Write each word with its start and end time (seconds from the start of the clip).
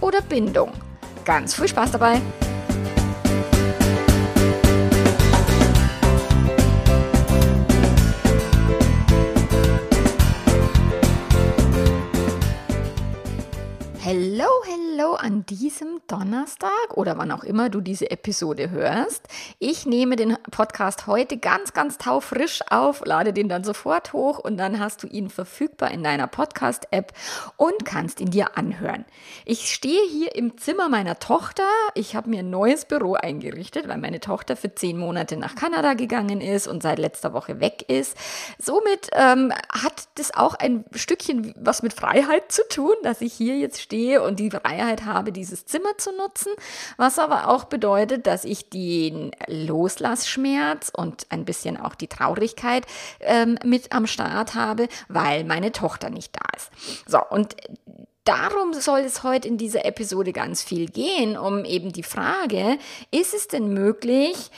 oder 0.00 0.20
Bindung. 0.22 0.70
Ganz 1.24 1.54
viel 1.54 1.68
Spaß 1.68 1.92
dabei! 1.92 2.20
Hello, 14.16 14.46
hello 14.64 15.14
an 15.14 15.44
diesem 15.44 16.00
Donnerstag 16.06 16.70
oder 16.96 17.18
wann 17.18 17.32
auch 17.32 17.42
immer 17.42 17.68
du 17.68 17.80
diese 17.80 18.12
Episode 18.12 18.70
hörst. 18.70 19.26
Ich 19.58 19.86
nehme 19.86 20.14
den 20.14 20.36
Podcast 20.52 21.08
heute 21.08 21.36
ganz, 21.36 21.72
ganz 21.72 21.98
taufrisch 21.98 22.60
auf, 22.70 23.04
lade 23.04 23.32
den 23.32 23.48
dann 23.48 23.64
sofort 23.64 24.12
hoch 24.12 24.38
und 24.38 24.56
dann 24.56 24.78
hast 24.78 25.02
du 25.02 25.08
ihn 25.08 25.30
verfügbar 25.30 25.90
in 25.90 26.04
deiner 26.04 26.28
Podcast-App 26.28 27.12
und 27.56 27.84
kannst 27.84 28.20
ihn 28.20 28.30
dir 28.30 28.56
anhören. 28.56 29.04
Ich 29.46 29.74
stehe 29.74 30.06
hier 30.08 30.36
im 30.36 30.58
Zimmer 30.58 30.88
meiner 30.88 31.18
Tochter. 31.18 31.66
Ich 31.96 32.14
habe 32.14 32.30
mir 32.30 32.38
ein 32.38 32.50
neues 32.50 32.84
Büro 32.84 33.14
eingerichtet, 33.14 33.88
weil 33.88 33.98
meine 33.98 34.20
Tochter 34.20 34.54
für 34.54 34.72
zehn 34.72 34.96
Monate 34.96 35.36
nach 35.36 35.56
Kanada 35.56 35.94
gegangen 35.94 36.40
ist 36.40 36.68
und 36.68 36.84
seit 36.84 37.00
letzter 37.00 37.32
Woche 37.32 37.58
weg 37.58 37.86
ist. 37.88 38.16
Somit 38.60 39.10
ähm, 39.10 39.52
hat 39.70 40.04
das 40.14 40.32
auch 40.32 40.54
ein 40.54 40.84
Stückchen 40.94 41.52
was 41.56 41.82
mit 41.82 41.94
Freiheit 41.94 42.52
zu 42.52 42.62
tun, 42.68 42.94
dass 43.02 43.20
ich 43.20 43.32
hier 43.32 43.58
jetzt 43.58 43.82
stehe 43.82 44.03
stehe 44.04 44.22
und 44.22 44.38
die 44.38 44.50
Freiheit 44.50 45.04
habe, 45.04 45.32
dieses 45.32 45.64
Zimmer 45.66 45.96
zu 45.96 46.10
nutzen, 46.12 46.52
was 46.96 47.18
aber 47.18 47.48
auch 47.48 47.64
bedeutet, 47.64 48.26
dass 48.26 48.44
ich 48.44 48.68
den 48.68 49.30
Loslassschmerz 49.46 50.90
und 50.94 51.26
ein 51.30 51.44
bisschen 51.44 51.78
auch 51.78 51.94
die 51.94 52.08
Traurigkeit 52.08 52.86
ähm, 53.20 53.58
mit 53.64 53.92
am 53.92 54.06
Start 54.06 54.54
habe, 54.54 54.88
weil 55.08 55.44
meine 55.44 55.72
Tochter 55.72 56.10
nicht 56.10 56.36
da 56.36 56.56
ist. 56.56 56.70
So, 57.06 57.20
und 57.30 57.56
Darum 58.26 58.72
soll 58.72 59.00
es 59.00 59.22
heute 59.22 59.46
in 59.46 59.58
dieser 59.58 59.84
Episode 59.84 60.32
ganz 60.32 60.62
viel 60.62 60.88
gehen, 60.88 61.36
um 61.36 61.66
eben 61.66 61.92
die 61.92 62.02
Frage, 62.02 62.78
ist 63.10 63.34
es 63.34 63.48
denn 63.48 63.74
möglich, 63.74 64.50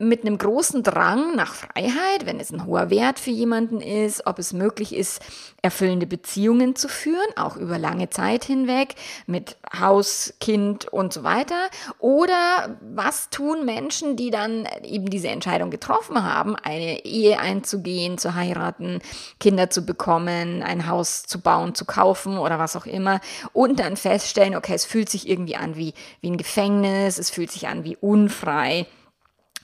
mit 0.00 0.24
einem 0.24 0.38
großen 0.38 0.84
Drang 0.84 1.34
nach 1.34 1.54
Freiheit, 1.54 2.24
wenn 2.24 2.38
es 2.38 2.52
ein 2.52 2.66
hoher 2.66 2.88
Wert 2.88 3.18
für 3.18 3.32
jemanden 3.32 3.80
ist, 3.80 4.26
ob 4.26 4.38
es 4.38 4.52
möglich 4.52 4.94
ist, 4.94 5.20
erfüllende 5.60 6.06
Beziehungen 6.06 6.76
zu 6.76 6.88
führen, 6.88 7.36
auch 7.36 7.56
über 7.56 7.78
lange 7.78 8.08
Zeit 8.08 8.44
hinweg, 8.44 8.94
mit 9.26 9.56
Haus, 9.76 10.34
Kind 10.38 10.86
und 10.86 11.12
so 11.12 11.24
weiter. 11.24 11.68
Oder 11.98 12.78
was 12.80 13.28
tun 13.30 13.64
Menschen, 13.64 14.14
die 14.14 14.30
dann 14.30 14.68
eben 14.84 15.10
diese 15.10 15.28
Entscheidung 15.28 15.70
getroffen 15.70 16.22
haben, 16.22 16.54
eine 16.54 17.04
Ehe 17.04 17.40
einzugehen, 17.40 18.18
zu 18.18 18.36
heiraten, 18.36 19.00
Kinder 19.40 19.68
zu 19.68 19.82
bekommen, 19.82 20.62
ein 20.62 20.86
Haus 20.86 21.24
zu 21.24 21.40
bauen, 21.40 21.74
zu 21.74 21.84
kaufen 21.84 22.38
oder 22.38 22.60
was 22.60 22.76
auch 22.76 22.86
immer 22.86 23.20
und 23.52 23.80
dann 23.80 23.96
feststellen, 23.96 24.54
okay, 24.54 24.74
es 24.74 24.84
fühlt 24.84 25.08
sich 25.08 25.28
irgendwie 25.28 25.56
an 25.56 25.74
wie, 25.74 25.92
wie 26.20 26.30
ein 26.30 26.36
Gefängnis, 26.36 27.18
es 27.18 27.30
fühlt 27.30 27.50
sich 27.50 27.66
an 27.66 27.82
wie 27.82 27.96
unfrei 27.96 28.86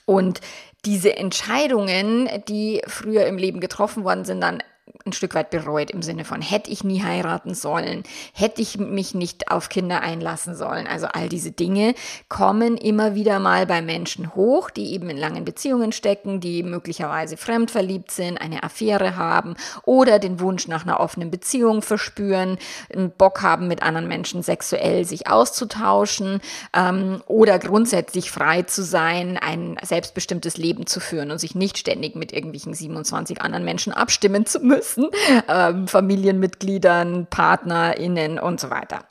und 0.05 0.41
diese 0.85 1.15
Entscheidungen, 1.15 2.29
die 2.47 2.81
früher 2.87 3.25
im 3.25 3.37
Leben 3.37 3.59
getroffen 3.59 4.03
worden 4.03 4.25
sind, 4.25 4.41
dann 4.41 4.61
ein 5.03 5.13
Stück 5.13 5.33
weit 5.33 5.49
bereut 5.49 5.91
im 5.91 6.01
Sinne 6.01 6.25
von, 6.25 6.41
hätte 6.41 6.69
ich 6.69 6.83
nie 6.83 7.03
heiraten 7.03 7.55
sollen, 7.55 8.03
hätte 8.33 8.61
ich 8.61 8.77
mich 8.77 9.15
nicht 9.15 9.51
auf 9.51 9.69
Kinder 9.69 10.01
einlassen 10.01 10.55
sollen. 10.55 10.85
Also 10.87 11.07
all 11.07 11.27
diese 11.27 11.51
Dinge 11.51 11.95
kommen 12.29 12.77
immer 12.77 13.15
wieder 13.15 13.39
mal 13.39 13.65
bei 13.65 13.81
Menschen 13.81 14.35
hoch, 14.35 14.69
die 14.69 14.93
eben 14.93 15.09
in 15.09 15.17
langen 15.17 15.43
Beziehungen 15.43 15.91
stecken, 15.91 16.39
die 16.39 16.61
möglicherweise 16.61 17.35
fremdverliebt 17.35 18.11
sind, 18.11 18.39
eine 18.39 18.63
Affäre 18.63 19.15
haben 19.15 19.55
oder 19.83 20.19
den 20.19 20.39
Wunsch 20.39 20.67
nach 20.67 20.83
einer 20.85 20.99
offenen 20.99 21.31
Beziehung 21.31 21.81
verspüren, 21.81 22.57
einen 22.93 23.11
Bock 23.11 23.41
haben, 23.41 23.67
mit 23.67 23.81
anderen 23.81 24.07
Menschen 24.07 24.43
sexuell 24.43 25.05
sich 25.05 25.27
auszutauschen 25.27 26.41
ähm, 26.73 27.23
oder 27.25 27.57
grundsätzlich 27.57 28.29
frei 28.29 28.63
zu 28.63 28.83
sein, 28.83 29.37
ein 29.37 29.77
selbstbestimmtes 29.83 30.57
Leben 30.57 30.85
zu 30.85 30.99
führen 30.99 31.31
und 31.31 31.39
sich 31.39 31.55
nicht 31.55 31.77
ständig 31.77 32.15
mit 32.15 32.33
irgendwelchen 32.33 32.73
27 32.73 33.41
anderen 33.41 33.65
Menschen 33.65 33.91
abstimmen 33.91 34.45
zu 34.45 34.59
müssen 34.59 34.74
müssen, 34.75 35.09
ähm, 35.47 35.87
Familienmitgliedern, 35.87 37.27
PartnerInnen 37.29 38.39
und 38.39 38.59
so 38.59 38.69
weiter. 38.69 39.05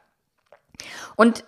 Und 1.17 1.45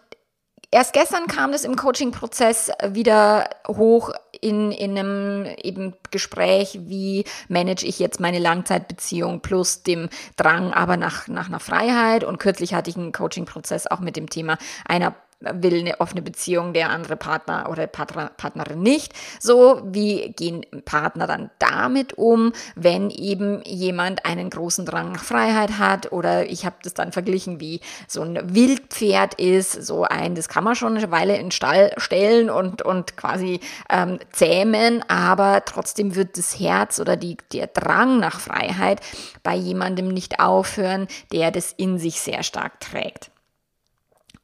erst 0.71 0.93
gestern 0.93 1.27
kam 1.27 1.53
das 1.53 1.65
im 1.65 1.77
Coaching-Prozess 1.77 2.71
wieder 2.89 3.49
hoch 3.69 4.11
in, 4.41 4.73
in 4.73 4.99
einem 4.99 5.47
eben 5.63 5.95
Gespräch, 6.11 6.79
wie 6.83 7.25
manage 7.49 7.87
ich 7.87 7.99
jetzt 7.99 8.21
meine 8.21 8.39
Langzeitbeziehung 8.39 9.41
plus 9.41 9.83
dem 9.83 10.09
Drang 10.37 10.73
aber 10.73 10.97
nach, 10.97 11.29
nach 11.29 11.49
einer 11.49 11.61
Freiheit. 11.61 12.25
Und 12.25 12.39
kürzlich 12.39 12.75
hatte 12.75 12.91
ich 12.91 12.97
einen 12.97 13.13
Coaching-Prozess 13.13 13.87
auch 13.87 14.01
mit 14.01 14.17
dem 14.17 14.29
Thema 14.29 14.59
einer 14.87 15.15
will 15.41 15.81
eine 15.81 16.01
offene 16.01 16.23
Beziehung, 16.23 16.73
der 16.73 16.91
andere 16.91 17.17
Partner 17.17 17.69
oder 17.71 17.87
Partner, 17.87 18.31
Partnerin 18.37 18.81
nicht. 18.81 19.13
So, 19.39 19.83
wie 19.85 20.33
gehen 20.33 20.65
Partner 20.85 21.27
dann 21.27 21.51
damit 21.59 22.15
um, 22.15 22.53
wenn 22.75 23.11
eben 23.11 23.63
jemand 23.65 24.25
einen 24.25 24.49
großen 24.49 24.87
Drang 24.87 25.13
nach 25.13 25.25
Freiheit 25.25 25.79
hat 25.79 26.13
oder 26.13 26.49
ich 26.49 26.65
habe 26.65 26.77
das 26.83 26.95
dann 26.95 27.13
verglichen, 27.13 27.61
wie 27.61 27.81
so 28.09 28.23
ein 28.23 28.55
Wildpferd 28.55 29.35
ist, 29.35 29.73
so 29.73 30.05
ein, 30.05 30.35
das 30.35 30.49
kann 30.49 30.65
man 30.65 30.75
schon 30.75 30.97
eine 30.97 31.11
Weile 31.11 31.37
in 31.37 31.47
den 31.47 31.51
Stall 31.51 31.93
stellen 31.99 32.49
und, 32.49 32.83
und 32.83 33.17
quasi 33.17 33.61
ähm, 33.91 34.19
zähmen, 34.33 35.05
aber 35.09 35.65
trotzdem 35.67 36.15
wird 36.15 36.39
das 36.39 36.59
Herz 36.59 36.99
oder 36.99 37.17
die, 37.17 37.37
der 37.53 37.67
Drang 37.67 38.19
nach 38.21 38.41
Freiheit 38.41 39.01
bei 39.43 39.55
jemandem 39.55 40.09
nicht 40.09 40.41
aufhören, 40.41 41.09
der 41.33 41.51
das 41.51 41.73
in 41.73 41.99
sich 41.99 42.21
sehr 42.21 42.43
stark 42.43 42.81
trägt. 42.81 43.31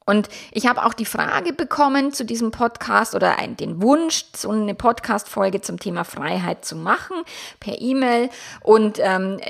Und 0.05 0.29
ich 0.51 0.67
habe 0.67 0.85
auch 0.85 0.95
die 0.95 1.05
Frage 1.05 1.53
bekommen 1.53 2.13
zu 2.13 2.25
diesem 2.25 2.51
Podcast 2.51 3.15
oder 3.15 3.39
einen, 3.39 3.57
den 3.57 3.81
Wunsch, 3.83 4.25
so 4.35 4.51
eine 4.51 4.75
Podcast-Folge 4.75 5.61
zum 5.61 5.79
Thema 5.79 6.05
Freiheit 6.05 6.65
zu 6.65 6.77
machen 6.77 7.17
per 7.61 7.81
E-Mail. 7.81 8.31
Und 8.63 8.99
ähm, 9.01 9.41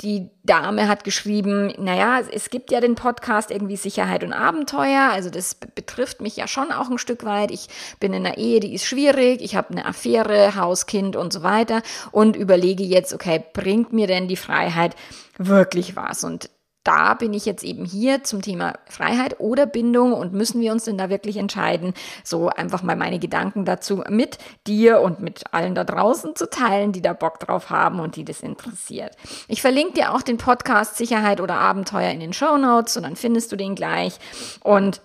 die 0.00 0.30
Dame 0.44 0.88
hat 0.88 1.04
geschrieben, 1.04 1.72
naja, 1.78 2.20
es 2.32 2.50
gibt 2.50 2.70
ja 2.70 2.80
den 2.80 2.94
Podcast 2.94 3.50
irgendwie 3.50 3.76
Sicherheit 3.76 4.24
und 4.24 4.32
Abenteuer. 4.32 5.10
Also 5.12 5.30
das 5.30 5.54
betrifft 5.54 6.20
mich 6.20 6.36
ja 6.36 6.46
schon 6.46 6.72
auch 6.72 6.90
ein 6.90 6.98
Stück 6.98 7.24
weit. 7.24 7.50
Ich 7.50 7.68
bin 8.00 8.12
in 8.12 8.26
einer 8.26 8.38
Ehe, 8.38 8.60
die 8.60 8.74
ist 8.74 8.86
schwierig. 8.86 9.42
Ich 9.42 9.56
habe 9.56 9.70
eine 9.70 9.86
Affäre, 9.86 10.54
Haus, 10.56 10.86
Kind 10.86 11.16
und 11.16 11.32
so 11.32 11.42
weiter. 11.42 11.82
Und 12.12 12.36
überlege 12.36 12.84
jetzt, 12.84 13.12
okay, 13.12 13.42
bringt 13.52 13.92
mir 13.92 14.06
denn 14.06 14.28
die 14.28 14.36
Freiheit 14.36 14.96
wirklich 15.36 15.96
was? 15.96 16.24
Und 16.24 16.50
da 16.88 17.12
bin 17.12 17.34
ich 17.34 17.44
jetzt 17.44 17.64
eben 17.64 17.84
hier 17.84 18.24
zum 18.24 18.40
Thema 18.40 18.72
Freiheit 18.88 19.40
oder 19.40 19.66
Bindung 19.66 20.14
und 20.14 20.32
müssen 20.32 20.62
wir 20.62 20.72
uns 20.72 20.84
denn 20.84 20.96
da 20.96 21.10
wirklich 21.10 21.36
entscheiden, 21.36 21.92
so 22.24 22.48
einfach 22.48 22.82
mal 22.82 22.96
meine 22.96 23.18
Gedanken 23.18 23.66
dazu 23.66 24.02
mit 24.08 24.38
dir 24.66 25.02
und 25.02 25.20
mit 25.20 25.42
allen 25.52 25.74
da 25.74 25.84
draußen 25.84 26.34
zu 26.34 26.48
teilen, 26.48 26.92
die 26.92 27.02
da 27.02 27.12
Bock 27.12 27.40
drauf 27.40 27.68
haben 27.68 28.00
und 28.00 28.16
die 28.16 28.24
das 28.24 28.40
interessiert. 28.40 29.14
Ich 29.48 29.60
verlinke 29.60 29.92
dir 29.92 30.14
auch 30.14 30.22
den 30.22 30.38
Podcast 30.38 30.96
Sicherheit 30.96 31.42
oder 31.42 31.56
Abenteuer 31.56 32.10
in 32.10 32.20
den 32.20 32.32
Show 32.32 32.56
Notes 32.56 32.96
und 32.96 33.02
dann 33.02 33.16
findest 33.16 33.52
du 33.52 33.56
den 33.56 33.74
gleich 33.74 34.18
und 34.64 35.02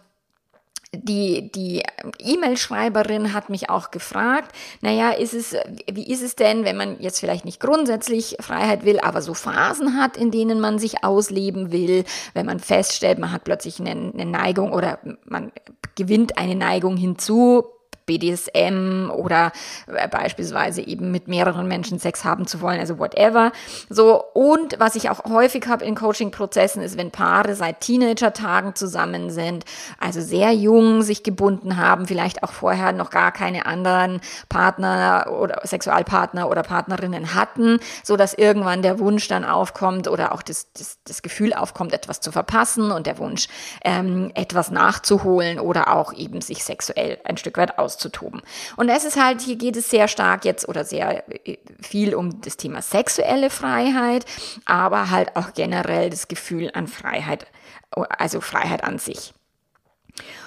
die, 0.94 1.52
die 1.52 1.84
E-Mail-Schreiberin 2.20 3.34
hat 3.34 3.50
mich 3.50 3.70
auch 3.70 3.92
gefragt, 3.92 4.56
naja, 4.82 5.12
ist 5.12 5.34
es, 5.34 5.56
wie 5.92 6.08
ist 6.08 6.22
es 6.22 6.36
denn, 6.36 6.66
wenn 6.66 6.78
man 6.78 7.00
jetzt 7.00 7.20
vielleicht 7.20 7.46
nicht 7.46 7.60
grundsätzlich 7.60 8.38
Freiheit 8.40 8.86
will, 8.86 9.00
aber 9.00 9.22
so 9.22 9.34
Phasen 9.34 10.00
hat, 10.00 10.18
in 10.18 10.32
denen 10.32 10.60
man 10.60 10.80
sich 10.80 11.04
ausleben 11.04 11.72
will, 11.72 12.04
wenn 12.34 12.46
man 12.46 12.60
feststellt, 12.60 13.20
man 13.20 13.32
hat 13.32 13.44
plötzlich 13.44 13.80
eine, 13.80 13.92
eine 13.92 14.26
Neigung 14.26 14.72
oder 14.72 15.00
man 15.26 15.52
gewinnt 15.96 16.38
eine 16.38 16.56
Neigung 16.56 16.96
hinzu, 16.96 17.66
BDSM 18.06 19.10
oder 19.10 19.52
äh, 19.88 20.08
beispielsweise 20.08 20.82
eben 20.82 21.12
mit 21.12 21.28
mehreren 21.28 21.68
Menschen 21.68 22.00
Sex 22.00 22.24
haben 22.24 22.48
zu 22.48 22.62
wollen, 22.62 22.80
also 22.80 23.00
whatever. 23.00 23.52
So, 23.90 24.24
und 24.34 24.80
was 24.80 24.96
ich 24.96 25.10
auch 25.10 25.24
häufig 25.26 25.68
habe 25.68 25.86
in 25.86 25.96
Coaching-Prozessen 25.96 26.82
ist, 26.82 26.98
wenn 26.98 27.12
Paare 27.12 27.56
seit 27.56 27.82
Teenager-Tagen 27.82 28.76
zusammen 28.76 29.30
sind, 29.30 29.66
also 30.00 30.22
sehr 30.22 30.52
jung 30.52 31.02
sich 31.02 31.24
gebunden 31.24 31.78
haben, 31.78 32.08
vielleicht 32.08 32.44
auch 32.44 32.52
vorher 32.52 32.92
noch 32.92 33.10
gar 33.10 33.32
keine 33.32 33.66
anderen 33.66 34.22
Partner 34.50 35.28
oder 35.40 35.62
Sexualpartner 35.64 36.50
oder 36.50 36.64
Partnerinnen 36.64 37.34
hatten, 37.34 37.80
so 38.04 38.18
dass 38.18 38.34
irgendwann 38.34 38.82
der 38.82 39.00
Wunsch 39.00 39.28
dann 39.28 39.46
aufkommt 39.46 40.08
oder 40.08 40.34
auch 40.34 40.42
das, 40.42 40.72
das, 40.74 40.98
das 41.06 41.22
Gefühl 41.22 41.54
aufkommt, 41.54 41.94
etwas 41.94 42.20
zu 42.20 42.32
verpassen 42.32 42.92
und 42.92 43.08
der 43.08 43.18
Wunsch, 43.18 43.48
ähm, 43.84 44.32
etwas 44.36 44.72
nachzuholen 44.72 45.60
oder 45.60 45.94
auch 45.94 46.14
eben 46.14 46.42
sich 46.42 46.64
sexuell 46.64 47.20
ein 47.24 47.38
Stück 47.38 47.58
weit 47.58 47.78
auszutoben. 47.94 48.42
Und 48.76 48.90
es 48.90 49.06
ist 49.06 49.22
halt, 49.22 49.42
hier 49.42 49.56
geht 49.56 49.78
es 49.78 49.90
sehr 49.90 50.08
stark 50.08 50.46
jetzt 50.46 50.68
oder 50.68 50.84
sehr 50.84 51.24
äh, 51.48 51.58
viel 51.82 52.16
um 52.16 52.42
das 52.42 52.58
Thema 52.58 52.82
sexuelle 52.82 53.50
Freiheit, 53.50 54.26
aber 54.66 55.10
halt 55.10 55.36
auch 55.36 55.54
generell 55.54 56.10
das 56.10 56.28
Gefühl 56.28 56.72
an 56.74 56.88
Freiheit, 56.88 57.48
also 57.92 58.42
Freiheit 58.42 58.84
an 58.84 58.98
sich. 58.98 59.34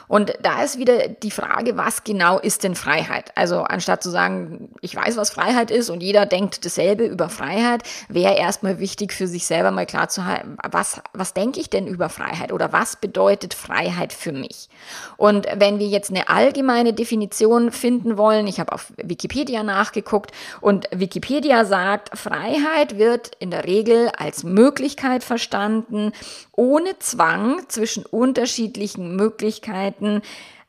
Und 0.09 0.35
da 0.43 0.63
ist 0.63 0.79
wieder 0.79 1.09
die 1.09 1.31
Frage, 1.31 1.77
was 1.77 2.05
genau 2.05 2.39
ist 2.39 2.65
denn 2.65 2.75
Freiheit? 2.75 3.33
Also 3.35 3.63
anstatt 3.63 4.03
zu 4.03 4.11
sagen, 4.11 4.71
ich 4.81 4.95
weiß, 4.95 5.17
was 5.17 5.31
Freiheit 5.31 5.71
ist 5.71 5.91
und 5.91 6.03
jeder 6.03 6.27
denkt 6.27 6.65
dasselbe 6.65 7.05
über 7.05 7.29
Freiheit, 7.29 7.83
wäre 8.09 8.37
erstmal 8.37 8.79
wichtig 8.79 9.13
für 9.13 9.27
sich 9.27 9.47
selber 9.47 9.71
mal 9.71 9.87
klar 9.87 10.09
zu 10.09 10.25
haben, 10.25 10.57
was, 10.71 11.01
was 11.13 11.35
denke 11.35 11.61
ich 11.61 11.71
denn 11.71 11.87
über 11.87 12.09
Freiheit 12.09 12.53
oder 12.53 12.73
was 12.73 12.97
bedeutet 12.97 13.55
Freiheit 13.55 14.13
für 14.13 14.33
mich? 14.33 14.69
Und 15.17 15.47
wenn 15.57 15.79
wir 15.79 15.89
jetzt 15.89 16.11
eine 16.11 16.29
allgemeine 16.29 16.93
Definition 16.93 17.73
finden 17.73 18.17
wollen, 18.17 18.47
ich 18.47 18.61
habe 18.61 18.73
auf 18.73 18.93
Wikipedia 18.97 19.63
nachgeguckt 19.63 20.33
und 20.61 20.89
Wikipedia 20.93 21.65
sagt, 21.65 22.17
Freiheit 22.17 22.99
wird 22.99 23.33
in 23.39 23.51
der 23.51 23.65
Regel 23.65 24.11
als 24.17 24.45
Möglichkeit 24.45 25.25
verstanden, 25.25 26.13
ohne 26.53 26.99
Zwang 26.99 27.69
zwischen 27.69 28.07
unterschiedlichen 28.07 29.17
Möglichkeiten 29.17 29.96
Möglichkeiten 30.01 30.23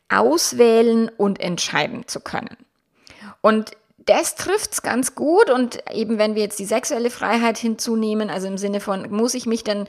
auswählen 0.10 1.12
und 1.18 1.40
entscheiden 1.40 2.08
zu 2.08 2.22
können. 2.22 2.56
Und 3.42 3.72
das 4.06 4.36
trifft 4.36 4.72
es 4.72 4.82
ganz 4.82 5.16
gut 5.16 5.50
und 5.50 5.80
eben 5.92 6.18
wenn 6.18 6.34
wir 6.34 6.42
jetzt 6.42 6.60
die 6.60 6.66
sexuelle 6.66 7.10
Freiheit 7.10 7.58
hinzunehmen, 7.58 8.30
also 8.30 8.48
im 8.48 8.58
Sinne 8.58 8.80
von, 8.80 9.12
muss 9.12 9.34
ich 9.34 9.46
mich 9.46 9.66
dann 9.66 9.86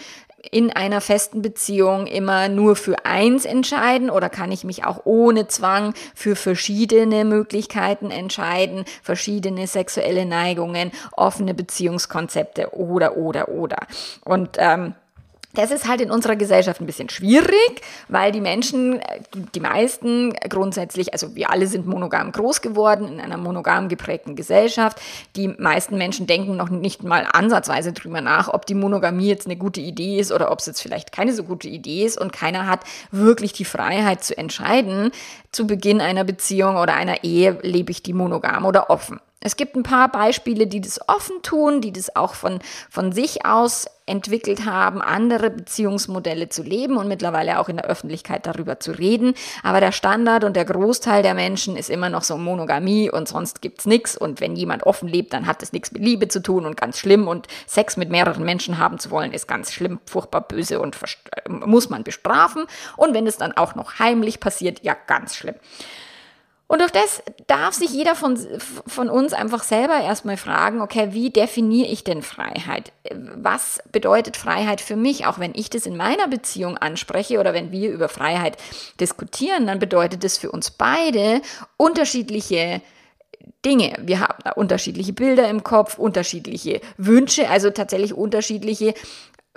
in 0.51 0.73
einer 0.73 1.01
festen 1.01 1.41
Beziehung 1.41 2.09
immer 2.09 2.49
nur 2.49 2.75
für 2.75 3.05
eins 3.05 3.45
entscheiden 3.45 4.11
oder 4.11 4.29
kann 4.29 4.51
ich 4.51 4.65
mich 4.65 4.85
auch 4.85 5.03
ohne 5.05 5.47
Zwang 5.47 5.95
für 6.17 6.35
verschiedene 6.35 7.25
Möglichkeiten 7.25 8.11
entscheiden, 8.11 8.85
verschiedene 9.05 9.69
sexuelle 9.69 10.27
Neigungen, 10.27 10.91
offene 11.17 11.55
Beziehungskonzepte 11.55 12.75
oder, 12.75 13.17
oder, 13.17 13.49
oder. 13.49 13.87
Und 14.25 14.57
ähm, 14.59 14.95
das 15.59 15.73
ist 15.73 15.89
halt 15.89 16.01
in 16.01 16.13
unserer 16.13 16.37
Gesellschaft 16.37 16.81
ein 16.81 16.87
bisschen 16.87 17.09
schwierig, 17.09 17.83
weil 18.07 18.31
die 18.31 18.41
Menschen, 18.41 19.01
die 19.57 19.61
meisten 19.61 20.33
grundsätzlich, 20.49 21.13
also 21.13 21.35
wir 21.35 21.51
alle 21.51 21.67
sind 21.67 21.85
monogam 21.85 22.31
groß 22.31 22.63
geworden 22.63 23.09
in 23.09 23.21
einer 23.21 23.39
monogam 23.39 23.89
geprägten 23.89 24.37
Gesellschaft. 24.37 25.01
Die 25.35 25.49
meisten 25.49 25.99
Menschen 25.99 26.29
denken 26.29 26.57
noch 26.57 26.71
nicht 26.71 27.03
mal 27.03 27.27
ansatzweise 27.33 27.93
drüber 27.93 28.21
nach, 28.21 28.47
ob 28.49 28.67
die 28.67 28.77
Monogamie 28.77 29.27
jetzt 29.27 29.47
eine 29.47 29.57
gute 29.57 29.81
Idee 29.81 30.21
ist 30.21 30.31
oder 30.31 30.53
ob 30.53 30.61
es 30.61 30.67
jetzt 30.67 30.81
vielleicht 30.81 31.11
keine 31.11 31.33
so 31.33 31.43
gute 31.43 31.67
Idee 31.67 32.05
ist 32.05 32.21
und 32.21 32.33
keiner 32.33 32.69
hat 32.69 32.85
wirklich 33.11 33.53
die 33.53 33.65
Freiheit 33.65 34.23
zu 34.23 34.39
entscheiden, 34.39 35.11
zu 35.51 35.67
Beginn 35.67 36.01
einer 36.01 36.23
Beziehung 36.23 36.77
oder 36.77 36.95
einer 36.95 37.25
Ehe 37.25 37.59
lebe 37.63 37.91
ich 37.91 38.05
die 38.05 38.13
monogam 38.13 38.65
oder 38.65 38.91
offen. 38.91 39.19
Es 39.41 39.57
gibt 39.57 39.77
ein 39.77 39.85
paar 39.85 40.11
Beispiele, 40.11 40.67
die 40.67 40.81
das 40.81 40.99
offen 41.09 41.43
tun, 41.43 41.81
die 41.81 41.93
das 41.93 42.17
auch 42.17 42.35
von, 42.35 42.59
von 42.91 43.13
sich 43.13 43.47
aus 43.47 43.87
entwickelt 44.05 44.65
haben, 44.65 45.01
andere 45.01 45.51
Beziehungsmodelle 45.51 46.49
zu 46.49 46.65
leben 46.65 46.97
und 46.97 47.07
mittlerweile 47.07 47.61
auch 47.61 47.69
in 47.69 47.77
der 47.77 47.85
Öffentlichkeit 47.87 48.47
darüber 48.47 48.81
zu 48.81 48.93
reden. 48.93 49.35
Aber 49.63 49.81
der 49.81 49.93
Standard 49.93 50.43
und 50.43 50.57
der 50.57 50.65
Großteil 50.65 51.23
der 51.23 51.35
Menschen 51.35 51.77
ist 51.77 51.89
immer 51.89 52.09
noch 52.09 52.25
so 52.25 52.37
Monogamie 52.37 53.11
und 53.11 53.29
sonst 53.29 53.63
gibt's 53.63 53.87
nichts. 53.87 54.17
Und 54.17 54.41
wenn 54.41 54.57
jemand 54.57 54.85
offen 54.85 55.09
lebt, 55.09 55.33
dann 55.33 55.47
hat 55.47 55.63
das 55.63 55.73
nichts 55.73 55.93
mit 55.93 56.03
Liebe 56.03 56.27
zu 56.27 56.43
tun 56.43 56.67
und 56.67 56.77
ganz 56.77 56.99
schlimm. 56.99 57.29
Und 57.29 57.47
Sex 57.67 57.97
mit 57.97 58.11
mehreren 58.11 58.45
Menschen 58.45 58.79
haben 58.79 58.99
zu 58.99 59.11
wollen, 59.13 59.33
ist 59.33 59.47
ganz 59.47 59.73
schlimm, 59.73 60.01
furchtbar 60.07 60.41
böse 60.41 60.81
und 60.81 60.97
muss 61.49 61.91
man 61.91 62.03
bestrafen. 62.03 62.65
Und 62.97 63.15
wenn 63.15 63.27
es 63.29 63.37
dann 63.37 63.53
auch 63.53 63.77
noch 63.77 64.01
heimlich 64.01 64.41
passiert, 64.41 64.81
ja, 64.83 64.97
ganz 65.07 65.37
schlimm. 65.37 65.55
Und 66.69 66.83
auf 66.83 66.93
das 66.93 67.23
darf 67.47 67.73
sich 67.73 67.91
jeder 67.91 68.15
von, 68.15 68.39
von 68.87 69.09
uns 69.09 69.33
einfach 69.33 69.63
selber 69.63 70.01
erstmal 70.03 70.37
fragen, 70.37 70.83
okay, 70.83 71.09
wie 71.13 71.31
definiere 71.31 71.89
ich 71.89 72.05
denn 72.05 72.23
Freiheit? 72.23 72.93
Was 73.11 73.81
bedeutet 73.91 74.37
Freiheit 74.37 74.83
für 74.83 74.95
mich? 74.95 75.27
Auch 75.27 75.39
wenn 75.39 75.55
ich 75.55 75.71
das 75.71 75.87
in 75.87 75.97
meiner 75.97 76.29
Beziehung 76.29 76.77
anspreche 76.77 77.41
oder 77.41 77.55
wenn 77.55 77.73
wir 77.73 77.91
über 77.91 78.11
Freiheit 78.11 78.59
diskutieren, 79.01 79.67
dann 79.67 79.79
bedeutet 79.79 80.25
das 80.25 80.37
für 80.37 80.53
uns 80.53 80.71
beide 80.71 81.41
unterschiedliche 81.79 82.83
Dinge. 83.65 83.95
Wir 84.01 84.21
haben 84.21 84.39
da 84.45 84.53
unterschiedliche 84.53 85.15
Bilder 85.15 85.49
im 85.49 85.65
Kopf, 85.65 85.99
unterschiedliche 85.99 86.83
Wünsche, 86.99 87.49
also 87.49 87.71
tatsächlich 87.71 88.13
unterschiedliche 88.13 88.93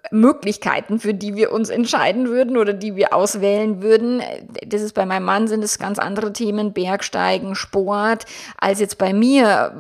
Möglichkeiten, 0.10 1.00
für 1.00 1.14
die 1.14 1.36
wir 1.36 1.52
uns 1.52 1.70
entscheiden 1.70 2.28
würden 2.28 2.58
oder 2.58 2.74
die 2.74 2.96
wir 2.96 3.14
auswählen 3.14 3.82
würden. 3.82 4.22
Das 4.66 4.82
ist 4.82 4.94
bei 4.94 5.06
meinem 5.06 5.26
Mann 5.26 5.48
sind 5.48 5.64
es 5.64 5.78
ganz 5.78 6.00
andere 6.00 6.34
Themen, 6.34 6.74
Bergsteigen, 6.74 7.56
Sport, 7.56 8.26
als 8.58 8.80
jetzt 8.80 8.98
bei 8.98 9.14
mir 9.14 9.74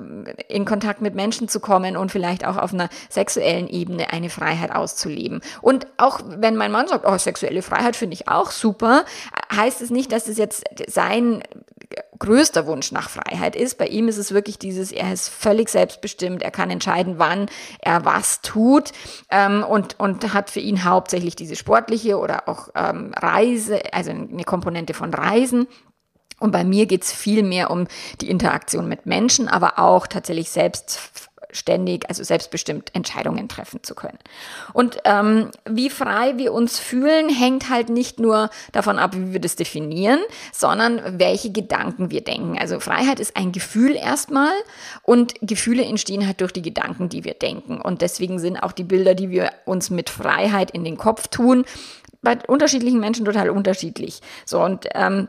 in 0.47 0.65
Kontakt 0.65 1.01
mit 1.01 1.15
Menschen 1.15 1.47
zu 1.47 1.59
kommen 1.59 1.97
und 1.97 2.12
vielleicht 2.12 2.45
auch 2.45 2.57
auf 2.57 2.73
einer 2.73 2.89
sexuellen 3.09 3.68
Ebene 3.68 4.13
eine 4.13 4.29
Freiheit 4.29 4.73
auszuleben. 4.73 5.41
Und 5.62 5.88
auch 5.97 6.19
wenn 6.23 6.56
mein 6.56 6.71
Mann 6.71 6.88
sagt, 6.88 7.06
oh, 7.07 7.18
sexuelle 7.18 7.62
Freiheit 7.62 7.95
finde 7.95 8.13
ich 8.13 8.27
auch 8.27 8.51
super, 8.51 9.06
heißt 9.53 9.81
es 9.81 9.89
nicht, 9.89 10.12
dass 10.12 10.27
es 10.27 10.38
jetzt 10.38 10.63
sein 10.88 11.44
größter 12.21 12.68
Wunsch 12.68 12.91
nach 12.91 13.09
Freiheit 13.09 13.56
ist. 13.56 13.79
Bei 13.79 13.88
ihm 13.88 14.07
ist 14.07 14.18
es 14.18 14.31
wirklich 14.31 14.59
dieses, 14.59 14.91
er 14.91 15.12
ist 15.12 15.27
völlig 15.27 15.69
selbstbestimmt, 15.69 16.44
er 16.44 16.51
kann 16.51 16.69
entscheiden, 16.69 17.15
wann 17.18 17.47
er 17.79 18.06
was 18.06 18.41
tut 18.41 18.91
ähm, 19.31 19.63
und, 19.63 20.00
und 20.00 20.33
hat 20.33 20.51
für 20.51 20.59
ihn 20.59 20.83
hauptsächlich 20.85 21.35
diese 21.35 21.56
sportliche 21.56 22.19
oder 22.19 22.47
auch 22.47 22.69
ähm, 22.75 23.12
Reise, 23.18 23.81
also 23.91 24.12
eine 24.12 24.44
Komponente 24.44 24.94
von 24.94 25.13
Reisen. 25.13 25.68
Und 26.39 26.51
bei 26.51 26.63
mir 26.63 26.85
geht 26.85 27.03
es 27.03 27.12
viel 27.12 27.44
mehr 27.44 27.71
um 27.71 27.88
die 28.19 28.29
Interaktion 28.29 28.88
mit 28.88 29.06
Menschen, 29.06 29.47
aber 29.47 29.79
auch 29.79 30.06
tatsächlich 30.06 30.51
selbst 30.51 31.31
ständig, 31.53 32.07
also 32.09 32.24
selbstbestimmt 32.24 32.94
Entscheidungen 32.94 33.48
treffen 33.50 33.83
zu 33.83 33.95
können. 33.95 34.18
Und 34.74 34.98
ähm, 35.06 35.51
wie 35.69 35.89
frei 35.89 36.38
wir 36.38 36.53
uns 36.53 36.80
fühlen, 36.80 37.30
hängt 37.30 37.69
halt 37.69 37.89
nicht 37.89 38.19
nur 38.19 38.50
davon 38.71 39.00
ab, 39.00 39.15
wie 39.15 39.33
wir 39.33 39.42
das 39.42 39.56
definieren, 39.56 40.19
sondern 40.51 41.19
welche 41.19 41.51
Gedanken 41.51 42.12
wir 42.12 42.21
denken. 42.21 42.57
Also 42.57 42.80
Freiheit 42.80 43.19
ist 43.19 43.38
ein 43.38 43.51
Gefühl 43.51 43.95
erstmal 43.95 44.53
und 45.03 45.33
Gefühle 45.42 45.83
entstehen 45.83 46.25
halt 46.25 46.42
durch 46.42 46.53
die 46.53 46.62
Gedanken, 46.62 47.09
die 47.09 47.24
wir 47.24 47.33
denken. 47.33 47.81
Und 47.81 48.02
deswegen 48.02 48.40
sind 48.40 48.57
auch 48.57 48.71
die 48.71 48.83
Bilder, 48.83 49.16
die 49.16 49.30
wir 49.30 49.52
uns 49.66 49.90
mit 49.90 50.09
Freiheit 50.09 50.71
in 50.71 50.83
den 50.83 50.97
Kopf 50.97 51.28
tun, 51.28 51.66
bei 52.21 52.37
unterschiedlichen 52.47 52.99
Menschen 52.99 53.26
total 53.26 53.49
unterschiedlich. 53.49 54.21
So 54.45 54.61
und 54.61 54.87
ähm, 54.94 55.28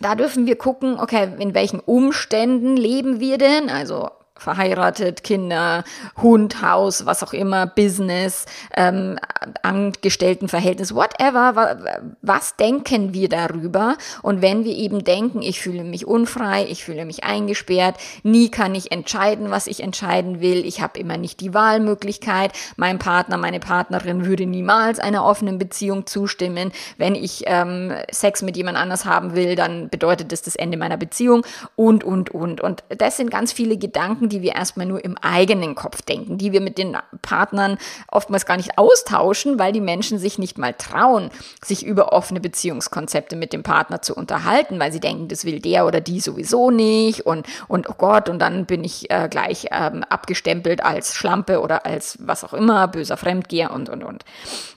da 0.00 0.14
dürfen 0.14 0.46
wir 0.46 0.56
gucken, 0.56 0.98
okay, 1.00 1.30
in 1.38 1.54
welchen 1.54 1.80
Umständen 1.80 2.76
leben 2.76 3.20
wir 3.20 3.38
denn? 3.38 3.70
Also 3.70 4.10
verheiratet, 4.38 5.24
Kinder, 5.24 5.84
Hund, 6.20 6.62
Haus, 6.62 7.06
was 7.06 7.22
auch 7.22 7.32
immer, 7.32 7.66
Business, 7.66 8.46
ähm, 8.76 9.18
Angestelltenverhältnis, 9.62 10.94
whatever, 10.94 11.78
was 12.22 12.56
denken 12.56 13.12
wir 13.12 13.28
darüber? 13.28 13.96
Und 14.22 14.42
wenn 14.42 14.64
wir 14.64 14.74
eben 14.74 15.04
denken, 15.04 15.42
ich 15.42 15.60
fühle 15.60 15.84
mich 15.84 16.06
unfrei, 16.06 16.66
ich 16.68 16.84
fühle 16.84 17.04
mich 17.04 17.24
eingesperrt, 17.24 17.96
nie 18.22 18.50
kann 18.50 18.74
ich 18.74 18.92
entscheiden, 18.92 19.50
was 19.50 19.66
ich 19.66 19.82
entscheiden 19.82 20.40
will, 20.40 20.64
ich 20.64 20.80
habe 20.80 20.98
immer 20.98 21.16
nicht 21.16 21.40
die 21.40 21.54
Wahlmöglichkeit, 21.54 22.52
mein 22.76 22.98
Partner, 22.98 23.36
meine 23.36 23.60
Partnerin 23.60 24.26
würde 24.26 24.46
niemals 24.46 24.98
einer 24.98 25.24
offenen 25.24 25.58
Beziehung 25.58 26.06
zustimmen, 26.06 26.72
wenn 26.98 27.14
ich 27.14 27.44
ähm, 27.46 27.92
Sex 28.10 28.42
mit 28.42 28.56
jemand 28.56 28.78
anders 28.78 29.04
haben 29.04 29.34
will, 29.34 29.54
dann 29.54 29.88
bedeutet 29.88 30.32
das 30.32 30.42
das 30.42 30.56
Ende 30.56 30.76
meiner 30.76 30.96
Beziehung 30.96 31.44
und, 31.74 32.04
und, 32.04 32.30
und. 32.30 32.60
Und 32.60 32.84
das 32.88 33.16
sind 33.16 33.30
ganz 33.30 33.52
viele 33.52 33.76
Gedanken, 33.76 34.25
Gedanken, 34.26 34.28
die 34.28 34.42
wir 34.42 34.54
erstmal 34.54 34.86
nur 34.86 35.04
im 35.04 35.16
eigenen 35.18 35.74
Kopf 35.74 36.02
denken, 36.02 36.38
die 36.38 36.52
wir 36.52 36.60
mit 36.60 36.78
den 36.78 36.96
Partnern 37.22 37.78
oftmals 38.08 38.46
gar 38.46 38.56
nicht 38.56 38.78
austauschen, 38.78 39.58
weil 39.58 39.72
die 39.72 39.80
Menschen 39.80 40.18
sich 40.18 40.38
nicht 40.38 40.58
mal 40.58 40.74
trauen, 40.74 41.30
sich 41.64 41.84
über 41.84 42.12
offene 42.12 42.40
Beziehungskonzepte 42.40 43.36
mit 43.36 43.52
dem 43.52 43.62
Partner 43.62 44.02
zu 44.02 44.14
unterhalten, 44.14 44.78
weil 44.78 44.92
sie 44.92 45.00
denken, 45.00 45.28
das 45.28 45.44
will 45.44 45.60
der 45.60 45.86
oder 45.86 46.00
die 46.00 46.20
sowieso 46.20 46.70
nicht 46.70 47.26
und, 47.26 47.46
und 47.68 47.88
oh 47.88 47.94
Gott, 47.96 48.28
und 48.28 48.38
dann 48.38 48.66
bin 48.66 48.84
ich 48.84 49.10
äh, 49.10 49.28
gleich 49.28 49.66
ähm, 49.70 50.04
abgestempelt 50.04 50.84
als 50.84 51.14
Schlampe 51.14 51.60
oder 51.60 51.86
als 51.86 52.18
was 52.20 52.44
auch 52.44 52.54
immer, 52.54 52.88
böser 52.88 53.16
Fremdgeher 53.16 53.72
und, 53.72 53.88
und, 53.88 54.02
und. 54.02 54.24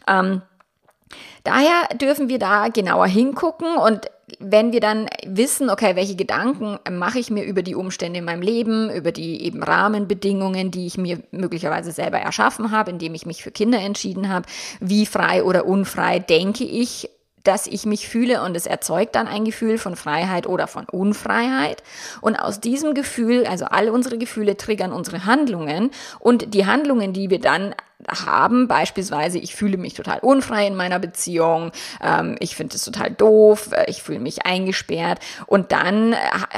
Ähm, 0.08 0.41
Daher 1.50 1.98
dürfen 1.98 2.29
wir 2.29 2.38
da 2.38 2.68
genauer 2.68 3.08
hingucken 3.08 3.75
und 3.75 4.06
wenn 4.38 4.72
wir 4.72 4.82
dann 4.82 5.08
wissen, 5.25 5.72
okay, 5.72 5.96
welche 5.96 6.15
Gedanken 6.15 6.77
mache 6.91 7.18
ich 7.18 7.32
mir 7.32 7.44
über 7.44 7.63
die 7.63 7.74
Umstände 7.74 8.20
in 8.20 8.25
meinem 8.25 8.44
Leben, 8.44 8.91
über 8.91 9.12
die 9.12 9.44
eben 9.44 9.63
Rahmenbedingungen, 9.63 10.70
die 10.70 10.86
ich 10.86 11.00
mir 11.00 11.24
möglicherweise 11.32 11.91
selber 11.91 12.20
erschaffen 12.20 12.70
habe, 12.70 12.91
indem 12.91 13.15
ich 13.15 13.25
mich 13.25 13.41
für 13.41 13.50
Kinder 13.50 13.79
entschieden 13.79 14.29
habe, 14.29 14.46
wie 14.79 15.08
frei 15.08 15.44
oder 15.44 15.65
unfrei 15.65 16.20
denke 16.20 16.65
ich 16.65 17.10
dass 17.44 17.68
ich 17.68 17.86
mich 17.86 18.10
fühle 18.10 18.44
und 18.44 18.56
es 18.58 18.65
erzeugt 18.65 19.15
dann 19.15 19.25
ein 19.25 19.46
Gefühl 19.46 19.77
von 19.77 19.96
Freiheit 19.96 20.46
oder 20.46 20.68
von 20.68 20.86
Unfreiheit. 20.86 21.82
Und 22.20 22.36
aus 22.36 22.60
diesem 22.60 22.94
Gefühl, 22.94 23.48
also 23.48 23.65
alle 23.65 23.94
unsere 23.94 24.18
Gefühle 24.18 24.58
triggern 24.58 24.91
unsere 24.91 25.25
Handlungen 25.25 25.89
und 26.20 26.53
die 26.53 26.65
Handlungen, 26.65 27.13
die 27.13 27.29
wir 27.29 27.39
dann 27.39 27.74
haben. 28.08 28.68
Beispielsweise, 28.68 29.39
ich 29.39 29.56
fühle 29.56 29.77
mich 29.77 29.94
total 29.94 30.20
unfrei 30.20 30.68
in 30.68 30.75
meiner 30.75 31.00
Beziehung, 31.00 31.72
ähm, 32.01 32.36
ich 32.39 32.56
finde 32.56 32.75
es 32.75 32.84
total 32.84 33.12
doof, 33.12 33.70
äh, 33.74 33.89
ich 33.89 34.03
fühle 34.03 34.20
mich 34.20 34.46
eingesperrt 34.46 35.20
und 35.48 35.72
dann 35.72 36.13
äh, 36.13 36.18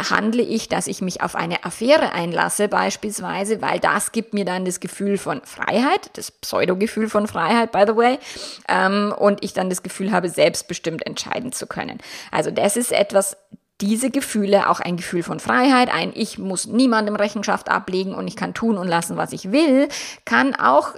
handle 0.09 0.43
ich, 0.43 0.69
dass 0.69 0.87
ich 0.87 1.01
mich 1.01 1.21
auf 1.21 1.35
eine 1.35 1.63
Affäre 1.63 2.13
einlasse 2.13 2.67
beispielsweise, 2.67 3.61
weil 3.61 3.79
das 3.79 4.11
gibt 4.11 4.33
mir 4.33 4.45
dann 4.45 4.65
das 4.65 4.79
Gefühl 4.79 5.17
von 5.17 5.41
Freiheit, 5.43 6.11
das 6.13 6.31
Pseudo-Gefühl 6.31 7.09
von 7.09 7.27
Freiheit, 7.27 7.71
by 7.71 7.83
the 7.87 7.95
way, 7.95 8.19
ähm, 8.67 9.13
und 9.17 9.43
ich 9.43 9.53
dann 9.53 9.69
das 9.69 9.83
Gefühl 9.83 10.11
habe, 10.11 10.29
selbstbestimmt 10.29 11.05
entscheiden 11.05 11.51
zu 11.51 11.65
können. 11.65 11.99
Also 12.31 12.51
das 12.51 12.77
ist 12.77 12.91
etwas, 12.91 13.35
diese 13.81 14.11
Gefühle, 14.11 14.69
auch 14.69 14.79
ein 14.79 14.95
Gefühl 14.95 15.23
von 15.23 15.39
Freiheit, 15.39 15.91
ein 15.91 16.11
Ich 16.13 16.37
muss 16.37 16.67
niemandem 16.67 17.15
Rechenschaft 17.15 17.67
ablegen 17.67 18.13
und 18.13 18.27
ich 18.27 18.35
kann 18.35 18.53
tun 18.53 18.77
und 18.77 18.87
lassen, 18.87 19.17
was 19.17 19.33
ich 19.33 19.51
will, 19.51 19.89
kann 20.23 20.53
auch 20.53 20.93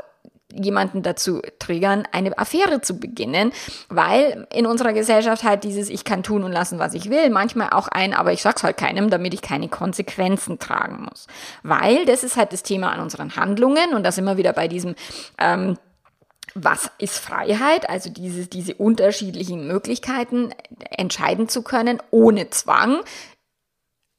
jemanden 0.55 1.01
dazu 1.01 1.41
triggern, 1.59 2.07
eine 2.11 2.37
Affäre 2.37 2.81
zu 2.81 2.99
beginnen, 2.99 3.51
weil 3.89 4.47
in 4.53 4.65
unserer 4.65 4.93
Gesellschaft 4.93 5.43
halt 5.43 5.63
dieses 5.63 5.89
Ich 5.89 6.03
kann 6.03 6.23
tun 6.23 6.43
und 6.43 6.51
lassen, 6.51 6.79
was 6.79 6.93
ich 6.93 7.09
will, 7.09 7.29
manchmal 7.29 7.69
auch 7.71 7.87
ein, 7.87 8.13
aber 8.13 8.33
ich 8.33 8.41
sag's 8.41 8.63
halt 8.63 8.77
keinem, 8.77 9.09
damit 9.09 9.33
ich 9.33 9.41
keine 9.41 9.69
Konsequenzen 9.69 10.59
tragen 10.59 11.07
muss. 11.09 11.27
Weil 11.63 12.05
das 12.05 12.23
ist 12.23 12.37
halt 12.37 12.53
das 12.53 12.63
Thema 12.63 12.91
an 12.91 12.99
unseren 12.99 13.35
Handlungen 13.35 13.93
und 13.93 14.03
das 14.03 14.17
immer 14.17 14.37
wieder 14.37 14.53
bei 14.53 14.67
diesem 14.67 14.95
ähm, 15.37 15.77
was 16.55 16.91
ist 16.99 17.17
Freiheit? 17.17 17.89
Also 17.89 18.09
diese, 18.09 18.47
diese 18.47 18.75
unterschiedlichen 18.75 19.67
Möglichkeiten 19.67 20.53
entscheiden 20.91 21.49
zu 21.49 21.63
können, 21.63 22.01
ohne 22.11 22.49
Zwang, 22.51 22.99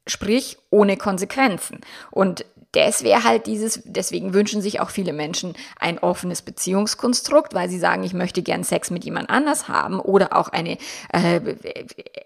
sprich 0.07 0.59
ohne 0.71 0.97
Konsequenzen. 0.97 1.81
Und 2.11 2.45
das 2.75 3.05
wäre 3.05 3.25
halt 3.25 3.47
dieses, 3.47 3.81
deswegen 3.85 4.35
wünschen 4.35 4.61
sich 4.61 4.81
auch 4.81 4.91
viele 4.91 5.13
Menschen 5.13 5.55
ein 5.79 5.99
offenes 5.99 6.43
Beziehungskonstrukt, 6.43 7.55
weil 7.55 7.69
sie 7.69 7.79
sagen, 7.79 8.03
ich 8.03 8.15
möchte 8.15 8.43
gern 8.43 8.65
Sex 8.65 8.91
mit 8.91 9.05
jemand 9.05 9.31
anders 9.31 9.69
haben 9.69 10.01
oder 10.01 10.37
auch 10.37 10.49
eine 10.49 10.79
äh, 11.13 11.41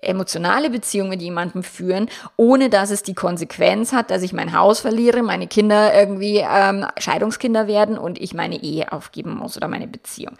emotionale 0.03 0.71
Beziehung 0.71 1.09
mit 1.09 1.23
jemandem 1.23 1.63
führen, 1.63 2.09
ohne 2.37 2.71
dass 2.71 2.91
es 2.91 3.03
die 3.03 3.15
Konsequenz 3.15 3.93
hat, 3.93 4.11
dass 4.11 4.23
ich 4.23 4.33
mein 4.33 4.57
Haus 4.57 4.81
verliere, 4.81 5.23
meine 5.23 5.47
Kinder 5.47 5.95
irgendwie 5.95 6.39
ähm, 6.39 6.87
Scheidungskinder 6.99 7.67
werden 7.67 7.99
und 7.99 8.21
ich 8.21 8.35
meine 8.35 8.63
Ehe 8.63 8.91
aufgeben 8.93 9.35
muss 9.37 9.57
oder 9.57 9.69
meine 9.69 9.87
Beziehung. 9.87 10.37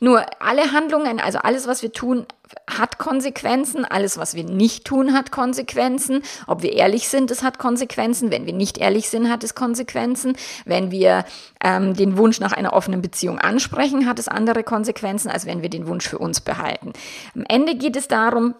Nur 0.00 0.24
alle 0.40 0.72
Handlungen, 0.72 1.20
also 1.20 1.38
alles, 1.38 1.66
was 1.66 1.82
wir 1.82 1.92
tun, 1.92 2.26
hat 2.68 2.98
Konsequenzen. 2.98 3.84
Alles, 3.84 4.18
was 4.18 4.34
wir 4.34 4.44
nicht 4.44 4.84
tun, 4.84 5.12
hat 5.12 5.30
Konsequenzen. 5.30 6.22
Ob 6.46 6.62
wir 6.62 6.72
ehrlich 6.72 7.08
sind, 7.08 7.30
es 7.30 7.42
hat 7.42 7.58
Konsequenzen. 7.58 8.30
Wenn 8.30 8.46
wir 8.46 8.52
nicht 8.52 8.78
ehrlich 8.78 9.08
sind, 9.08 9.30
hat 9.30 9.44
es 9.44 9.54
Konsequenzen. 9.54 10.36
Wenn 10.64 10.90
wir 10.90 11.24
ähm, 11.62 11.94
den 11.94 12.16
Wunsch 12.16 12.40
nach 12.40 12.52
einer 12.52 12.72
offenen 12.72 13.02
Beziehung 13.02 13.38
ansprechen, 13.38 14.06
hat 14.06 14.18
es 14.18 14.28
andere 14.28 14.62
Konsequenzen, 14.64 15.30
als 15.30 15.46
wenn 15.46 15.62
wir 15.62 15.70
den 15.70 15.86
Wunsch 15.86 16.08
für 16.08 16.18
uns 16.18 16.40
behalten. 16.40 16.92
Am 17.34 17.44
Ende 17.48 17.74
geht 17.76 17.96
es 17.96 18.08
darum, 18.08 18.54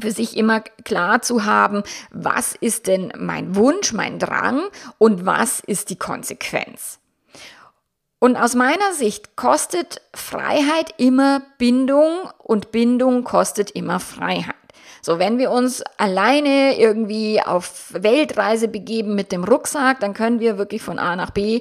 für 0.00 0.12
sich 0.12 0.36
immer 0.36 0.60
klar 0.60 1.22
zu 1.22 1.44
haben, 1.44 1.82
was 2.10 2.54
ist 2.54 2.86
denn 2.86 3.12
mein 3.18 3.56
Wunsch, 3.56 3.92
mein 3.92 4.18
Drang 4.18 4.62
und 4.98 5.26
was 5.26 5.60
ist 5.60 5.90
die 5.90 5.96
Konsequenz. 5.96 7.00
Und 8.20 8.36
aus 8.36 8.54
meiner 8.54 8.92
Sicht 8.94 9.36
kostet 9.36 10.00
Freiheit 10.12 10.94
immer 10.96 11.42
Bindung 11.58 12.30
und 12.38 12.72
Bindung 12.72 13.22
kostet 13.22 13.70
immer 13.70 14.00
Freiheit. 14.00 14.54
So, 15.02 15.18
wenn 15.20 15.38
wir 15.38 15.52
uns 15.52 15.82
alleine 15.96 16.76
irgendwie 16.78 17.40
auf 17.40 17.92
Weltreise 17.94 18.66
begeben 18.66 19.14
mit 19.14 19.30
dem 19.30 19.44
Rucksack, 19.44 20.00
dann 20.00 20.12
können 20.12 20.40
wir 20.40 20.58
wirklich 20.58 20.82
von 20.82 20.98
A 20.98 21.14
nach 21.14 21.30
B 21.30 21.60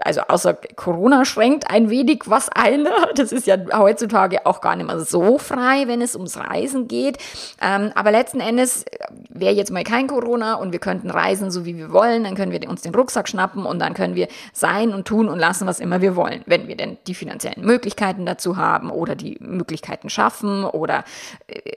also 0.00 0.22
außer 0.22 0.54
Corona 0.76 1.24
schränkt 1.24 1.70
ein 1.70 1.90
wenig 1.90 2.22
was 2.26 2.48
ein. 2.48 2.88
Das 3.14 3.32
ist 3.32 3.46
ja 3.46 3.56
heutzutage 3.72 4.44
auch 4.44 4.60
gar 4.60 4.76
nicht 4.76 4.86
mehr 4.86 4.98
so 5.00 5.38
frei, 5.38 5.86
wenn 5.86 6.02
es 6.02 6.16
ums 6.16 6.36
Reisen 6.36 6.88
geht. 6.88 7.18
Ähm, 7.60 7.92
aber 7.94 8.10
letzten 8.10 8.40
Endes 8.40 8.84
äh, 8.84 8.98
wäre 9.28 9.52
jetzt 9.52 9.70
mal 9.70 9.84
kein 9.84 10.06
Corona 10.06 10.54
und 10.54 10.72
wir 10.72 10.80
könnten 10.80 11.10
reisen, 11.10 11.50
so 11.50 11.64
wie 11.64 11.76
wir 11.76 11.92
wollen. 11.92 12.24
Dann 12.24 12.34
können 12.34 12.50
wir 12.50 12.68
uns 12.68 12.82
den 12.82 12.94
Rucksack 12.94 13.28
schnappen 13.28 13.66
und 13.66 13.78
dann 13.78 13.94
können 13.94 14.14
wir 14.14 14.28
sein 14.52 14.92
und 14.92 15.06
tun 15.06 15.28
und 15.28 15.38
lassen, 15.38 15.66
was 15.66 15.80
immer 15.80 16.00
wir 16.00 16.16
wollen. 16.16 16.42
Wenn 16.46 16.66
wir 16.66 16.76
denn 16.76 16.98
die 17.06 17.14
finanziellen 17.14 17.64
Möglichkeiten 17.64 18.26
dazu 18.26 18.56
haben 18.56 18.90
oder 18.90 19.14
die 19.14 19.36
Möglichkeiten 19.40 20.10
schaffen 20.10 20.64
oder 20.64 21.04
äh, 21.46 21.72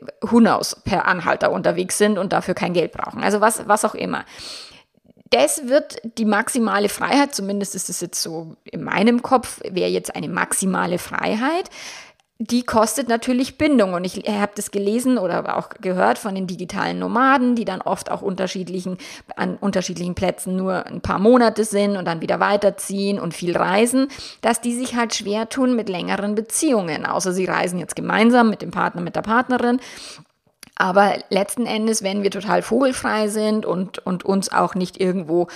per 0.84 1.08
Anhalter 1.08 1.52
unterwegs 1.52 1.98
sind 1.98 2.18
und 2.18 2.34
dafür 2.34 2.54
kein 2.54 2.74
Geld 2.74 2.94
brauchen. 2.94 3.24
Also 3.24 3.42
was, 3.42 3.68
was 3.68 3.86
auch 3.86 3.96
immer 3.96 4.26
das 5.31 5.67
wird 5.67 6.01
die 6.17 6.25
maximale 6.25 6.89
Freiheit, 6.89 7.34
zumindest 7.34 7.75
ist 7.75 7.89
es 7.89 8.01
jetzt 8.01 8.22
so 8.22 8.55
in 8.63 8.84
meinem 8.84 9.22
Kopf, 9.22 9.62
wäre 9.69 9.89
jetzt 9.89 10.15
eine 10.15 10.29
maximale 10.29 10.98
Freiheit. 10.98 11.69
Die 12.39 12.62
kostet 12.62 13.10
natürlich 13.10 13.57
Bindung. 13.57 13.93
Und 13.93 14.03
ich 14.03 14.24
habe 14.27 14.51
das 14.53 14.69
gelesen 14.69 15.17
oder 15.17 15.57
auch 15.57 15.69
gehört 15.81 16.19
von 16.19 16.36
den 16.36 16.46
digitalen 16.46 17.00
Nomaden, 17.00 17.55
die 17.55 17.65
dann 17.65 17.81
oft 17.81 18.12
auch 18.12 18.22
unterschiedlichen, 18.22 19.00
an 19.36 19.57
unterschiedlichen 19.57 20.13
Plätzen 20.13 20.55
nur 20.55 20.86
ein 20.86 21.01
paar 21.01 21.17
Monate 21.17 21.63
sind 21.63 21.98
und 21.98 22.05
dann 22.05 22.22
wieder 22.22 22.39
weiterziehen 22.39 23.19
und 23.19 23.34
viel 23.34 23.57
reisen, 23.57 24.10
dass 24.41 24.62
die 24.62 24.75
sich 24.75 24.96
halt 24.96 25.15
schwer 25.15 25.50
tun 25.50 25.75
mit 25.75 25.89
längeren 25.89 26.36
Beziehungen, 26.36 27.07
außer 27.07 27.34
sie 27.34 27.46
reisen 27.46 27.79
jetzt 27.79 27.96
gemeinsam 27.96 28.51
mit 28.51 28.62
dem 28.62 28.69
Partner, 28.69 29.01
mit 29.01 29.15
der 29.15 29.24
Partnerin 29.24 29.79
aber 30.77 31.17
letzten 31.29 31.65
Endes, 31.65 32.03
wenn 32.03 32.24
wir 32.24 32.31
total 32.31 32.62
vogelfrei 32.62 33.27
sind 33.27 33.65
und, 33.65 34.00
und 34.00 34.24
uns 34.25 34.51
auch 34.51 34.75
nicht 34.75 35.00
irgendwo 35.00 35.48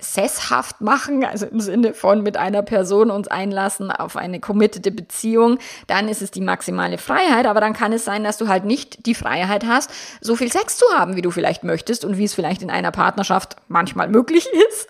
sesshaft 0.00 0.80
machen, 0.80 1.24
also 1.24 1.46
im 1.46 1.60
Sinne 1.60 1.94
von 1.94 2.22
mit 2.22 2.36
einer 2.36 2.62
Person 2.62 3.10
uns 3.10 3.28
einlassen 3.28 3.90
auf 3.90 4.16
eine 4.16 4.40
committede 4.40 4.90
Beziehung, 4.90 5.58
dann 5.86 6.08
ist 6.08 6.20
es 6.20 6.30
die 6.30 6.42
maximale 6.42 6.98
Freiheit. 6.98 7.46
Aber 7.46 7.60
dann 7.60 7.72
kann 7.72 7.92
es 7.92 8.04
sein, 8.04 8.22
dass 8.22 8.36
du 8.36 8.48
halt 8.48 8.64
nicht 8.64 9.06
die 9.06 9.14
Freiheit 9.14 9.64
hast, 9.66 9.90
so 10.20 10.36
viel 10.36 10.52
Sex 10.52 10.76
zu 10.76 10.84
haben, 10.96 11.16
wie 11.16 11.22
du 11.22 11.30
vielleicht 11.30 11.64
möchtest 11.64 12.04
und 12.04 12.18
wie 12.18 12.24
es 12.24 12.34
vielleicht 12.34 12.62
in 12.62 12.70
einer 12.70 12.90
Partnerschaft 12.90 13.56
manchmal 13.68 14.08
möglich 14.08 14.46
ist. 14.68 14.88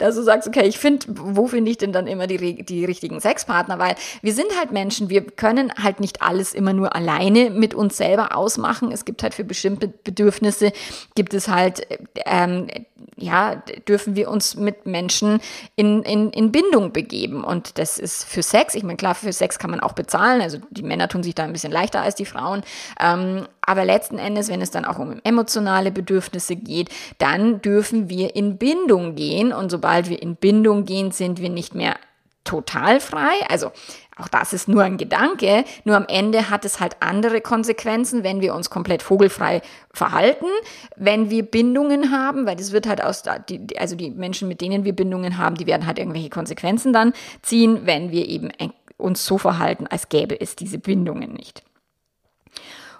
dass 0.00 0.16
du 0.16 0.22
sagst, 0.22 0.48
okay, 0.48 0.66
ich 0.66 0.78
finde, 0.78 1.06
wo 1.08 1.46
finde 1.46 1.70
ich 1.70 1.78
denn 1.78 1.92
dann 1.92 2.06
immer 2.06 2.26
die, 2.26 2.64
die 2.64 2.84
richtigen 2.84 3.20
Sexpartner? 3.20 3.78
Weil 3.78 3.94
wir 4.22 4.32
sind 4.32 4.48
halt 4.58 4.72
Menschen, 4.72 5.08
wir 5.08 5.22
können 5.22 5.72
halt 5.80 6.00
nicht 6.00 6.22
alles 6.22 6.52
immer 6.52 6.72
nur 6.72 6.96
alleine 6.96 7.50
mit 7.50 7.74
uns 7.74 7.96
selber 7.96 8.36
ausmachen. 8.36 8.90
Es 8.90 9.04
gibt 9.04 9.22
halt 9.22 9.34
für 9.34 9.44
bestimmte 9.44 9.88
Bedürfnisse, 9.88 10.72
gibt 11.14 11.32
es 11.32 11.48
halt 11.48 11.86
ähm, 12.24 12.68
ja, 13.16 13.56
dürfen 13.88 14.15
wir 14.16 14.30
uns 14.30 14.56
mit 14.56 14.86
Menschen 14.86 15.40
in, 15.76 16.02
in, 16.02 16.30
in 16.30 16.52
Bindung 16.52 16.92
begeben. 16.92 17.44
Und 17.44 17.78
das 17.78 17.98
ist 17.98 18.24
für 18.24 18.42
Sex, 18.42 18.74
ich 18.74 18.82
meine, 18.82 18.96
klar, 18.96 19.14
für 19.14 19.32
Sex 19.32 19.58
kann 19.58 19.70
man 19.70 19.80
auch 19.80 19.92
bezahlen. 19.92 20.40
Also 20.40 20.58
die 20.70 20.82
Männer 20.82 21.08
tun 21.08 21.22
sich 21.22 21.34
da 21.34 21.44
ein 21.44 21.52
bisschen 21.52 21.72
leichter 21.72 22.02
als 22.02 22.14
die 22.14 22.24
Frauen. 22.24 22.62
Ähm, 23.00 23.46
aber 23.60 23.84
letzten 23.84 24.18
Endes, 24.18 24.48
wenn 24.48 24.62
es 24.62 24.70
dann 24.70 24.84
auch 24.84 24.98
um 24.98 25.20
emotionale 25.24 25.90
Bedürfnisse 25.90 26.56
geht, 26.56 26.90
dann 27.18 27.62
dürfen 27.62 28.08
wir 28.08 28.34
in 28.34 28.58
Bindung 28.58 29.14
gehen. 29.14 29.52
Und 29.52 29.70
sobald 29.70 30.08
wir 30.08 30.20
in 30.20 30.36
Bindung 30.36 30.84
gehen, 30.84 31.10
sind 31.10 31.40
wir 31.40 31.50
nicht 31.50 31.74
mehr 31.74 31.96
total 32.46 33.00
frei. 33.00 33.34
Also 33.48 33.72
auch 34.18 34.28
das 34.28 34.52
ist 34.54 34.66
nur 34.66 34.82
ein 34.82 34.96
Gedanke, 34.96 35.64
nur 35.84 35.96
am 35.96 36.06
Ende 36.08 36.48
hat 36.48 36.64
es 36.64 36.80
halt 36.80 36.96
andere 37.00 37.42
Konsequenzen, 37.42 38.24
wenn 38.24 38.40
wir 38.40 38.54
uns 38.54 38.70
komplett 38.70 39.02
vogelfrei 39.02 39.60
verhalten, 39.92 40.46
wenn 40.96 41.28
wir 41.28 41.42
Bindungen 41.42 42.10
haben, 42.10 42.46
weil 42.46 42.56
das 42.56 42.72
wird 42.72 42.86
halt 42.86 43.04
aus, 43.04 43.24
die, 43.48 43.78
also 43.78 43.94
die 43.94 44.10
Menschen, 44.10 44.48
mit 44.48 44.62
denen 44.62 44.84
wir 44.84 44.94
Bindungen 44.94 45.36
haben, 45.36 45.56
die 45.56 45.66
werden 45.66 45.86
halt 45.86 45.98
irgendwelche 45.98 46.30
Konsequenzen 46.30 46.94
dann 46.94 47.12
ziehen, 47.42 47.80
wenn 47.84 48.10
wir 48.10 48.26
eben 48.26 48.50
uns 48.96 49.26
so 49.26 49.36
verhalten, 49.36 49.86
als 49.86 50.08
gäbe 50.08 50.40
es 50.40 50.56
diese 50.56 50.78
Bindungen 50.78 51.34
nicht. 51.34 51.62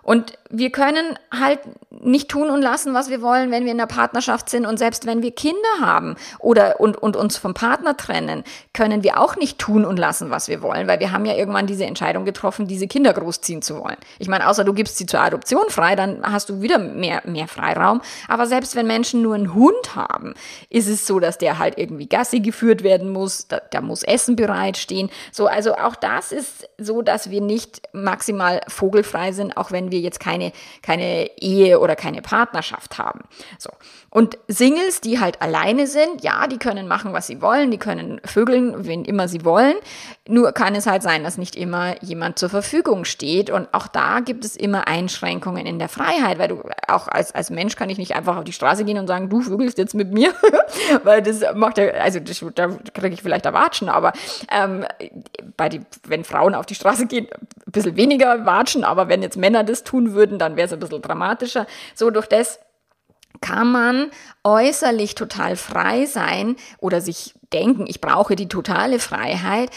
Und 0.06 0.38
wir 0.50 0.70
können 0.70 1.18
halt 1.32 1.58
nicht 1.90 2.28
tun 2.28 2.48
und 2.48 2.62
lassen, 2.62 2.94
was 2.94 3.10
wir 3.10 3.22
wollen, 3.22 3.50
wenn 3.50 3.64
wir 3.64 3.72
in 3.72 3.80
einer 3.80 3.88
Partnerschaft 3.88 4.48
sind 4.48 4.64
und 4.64 4.78
selbst 4.78 5.04
wenn 5.04 5.20
wir 5.20 5.32
Kinder 5.32 5.56
haben 5.80 6.14
oder 6.38 6.78
und, 6.78 6.96
und 6.96 7.16
uns 7.16 7.36
vom 7.36 7.54
Partner 7.54 7.96
trennen, 7.96 8.44
können 8.72 9.02
wir 9.02 9.18
auch 9.18 9.34
nicht 9.34 9.58
tun 9.58 9.84
und 9.84 9.98
lassen, 9.98 10.30
was 10.30 10.46
wir 10.46 10.62
wollen, 10.62 10.86
weil 10.86 11.00
wir 11.00 11.10
haben 11.10 11.24
ja 11.24 11.34
irgendwann 11.34 11.66
diese 11.66 11.86
Entscheidung 11.86 12.24
getroffen, 12.24 12.68
diese 12.68 12.86
Kinder 12.86 13.12
großziehen 13.12 13.62
zu 13.62 13.82
wollen. 13.82 13.96
Ich 14.20 14.28
meine, 14.28 14.48
außer 14.48 14.62
du 14.62 14.72
gibst 14.72 14.96
sie 14.98 15.06
zur 15.06 15.20
Adoption 15.20 15.64
frei, 15.70 15.96
dann 15.96 16.22
hast 16.22 16.50
du 16.50 16.60
wieder 16.62 16.78
mehr, 16.78 17.22
mehr 17.24 17.48
Freiraum. 17.48 18.00
Aber 18.28 18.46
selbst 18.46 18.76
wenn 18.76 18.86
Menschen 18.86 19.22
nur 19.22 19.34
einen 19.34 19.54
Hund 19.54 19.96
haben, 19.96 20.34
ist 20.70 20.86
es 20.86 21.06
so, 21.06 21.18
dass 21.18 21.38
der 21.38 21.58
halt 21.58 21.78
irgendwie 21.78 22.08
Gassi 22.08 22.38
geführt 22.38 22.84
werden 22.84 23.10
muss, 23.10 23.48
da, 23.48 23.60
da 23.72 23.80
muss 23.80 24.04
Essen 24.04 24.36
bereitstehen. 24.36 25.10
So, 25.32 25.48
also 25.48 25.74
auch 25.74 25.96
das 25.96 26.30
ist 26.30 26.68
so, 26.78 27.02
dass 27.02 27.30
wir 27.30 27.40
nicht 27.40 27.82
maximal 27.92 28.60
vogelfrei 28.68 29.32
sind, 29.32 29.56
auch 29.56 29.72
wenn 29.72 29.90
wir 29.90 29.95
jetzt 30.00 30.20
keine, 30.20 30.52
keine 30.82 31.30
Ehe 31.40 31.80
oder 31.80 31.96
keine 31.96 32.22
Partnerschaft 32.22 32.98
haben. 32.98 33.20
So. 33.58 33.70
Und 34.10 34.38
Singles, 34.48 35.02
die 35.02 35.20
halt 35.20 35.42
alleine 35.42 35.86
sind, 35.86 36.22
ja, 36.22 36.46
die 36.46 36.58
können 36.58 36.88
machen, 36.88 37.12
was 37.12 37.26
sie 37.26 37.42
wollen, 37.42 37.70
die 37.70 37.76
können 37.76 38.20
vögeln, 38.24 38.86
wen 38.86 39.04
immer 39.04 39.28
sie 39.28 39.44
wollen. 39.44 39.74
Nur 40.26 40.52
kann 40.52 40.74
es 40.74 40.86
halt 40.86 41.02
sein, 41.02 41.22
dass 41.22 41.36
nicht 41.36 41.54
immer 41.54 42.02
jemand 42.02 42.38
zur 42.38 42.48
Verfügung 42.48 43.04
steht. 43.04 43.50
Und 43.50 43.68
auch 43.72 43.88
da 43.88 44.20
gibt 44.20 44.44
es 44.44 44.56
immer 44.56 44.88
Einschränkungen 44.88 45.66
in 45.66 45.78
der 45.78 45.90
Freiheit, 45.90 46.38
weil 46.38 46.48
du 46.48 46.62
auch 46.88 47.08
als, 47.08 47.34
als 47.34 47.50
Mensch 47.50 47.76
kann 47.76 47.90
ich 47.90 47.98
nicht 47.98 48.16
einfach 48.16 48.36
auf 48.36 48.44
die 48.44 48.54
Straße 48.54 48.84
gehen 48.84 48.98
und 48.98 49.06
sagen, 49.06 49.28
du 49.28 49.42
vögelst 49.42 49.76
jetzt 49.76 49.94
mit 49.94 50.12
mir, 50.12 50.32
weil 51.02 51.20
das 51.20 51.42
macht 51.54 51.78
ja, 51.78 51.88
also 51.88 52.18
das, 52.20 52.44
da 52.54 52.68
kriege 52.94 53.14
ich 53.14 53.22
vielleicht 53.22 53.44
Erwatschen, 53.44 53.88
aber 53.88 54.12
ähm, 54.50 54.86
bei 55.56 55.68
die, 55.68 55.80
wenn 56.06 56.24
Frauen 56.24 56.54
auf 56.54 56.66
die 56.66 56.74
Straße 56.74 57.06
gehen, 57.06 57.26
ein 57.66 57.72
bisschen 57.72 57.96
weniger 57.96 58.46
Watschen, 58.46 58.84
aber 58.84 59.08
wenn 59.08 59.22
jetzt 59.22 59.36
Männer 59.36 59.64
das 59.64 59.84
tun 59.86 60.12
würden, 60.12 60.38
dann 60.38 60.56
wäre 60.56 60.66
es 60.66 60.72
ein 60.72 60.80
bisschen 60.80 61.00
dramatischer. 61.00 61.66
So 61.94 62.10
durch 62.10 62.26
das 62.26 62.60
kann 63.40 63.70
man 63.70 64.10
äußerlich 64.44 65.14
total 65.14 65.56
frei 65.56 66.06
sein 66.06 66.56
oder 66.78 67.00
sich 67.00 67.34
denken, 67.52 67.86
ich 67.86 68.00
brauche 68.00 68.36
die 68.36 68.48
totale 68.48 68.98
Freiheit. 68.98 69.70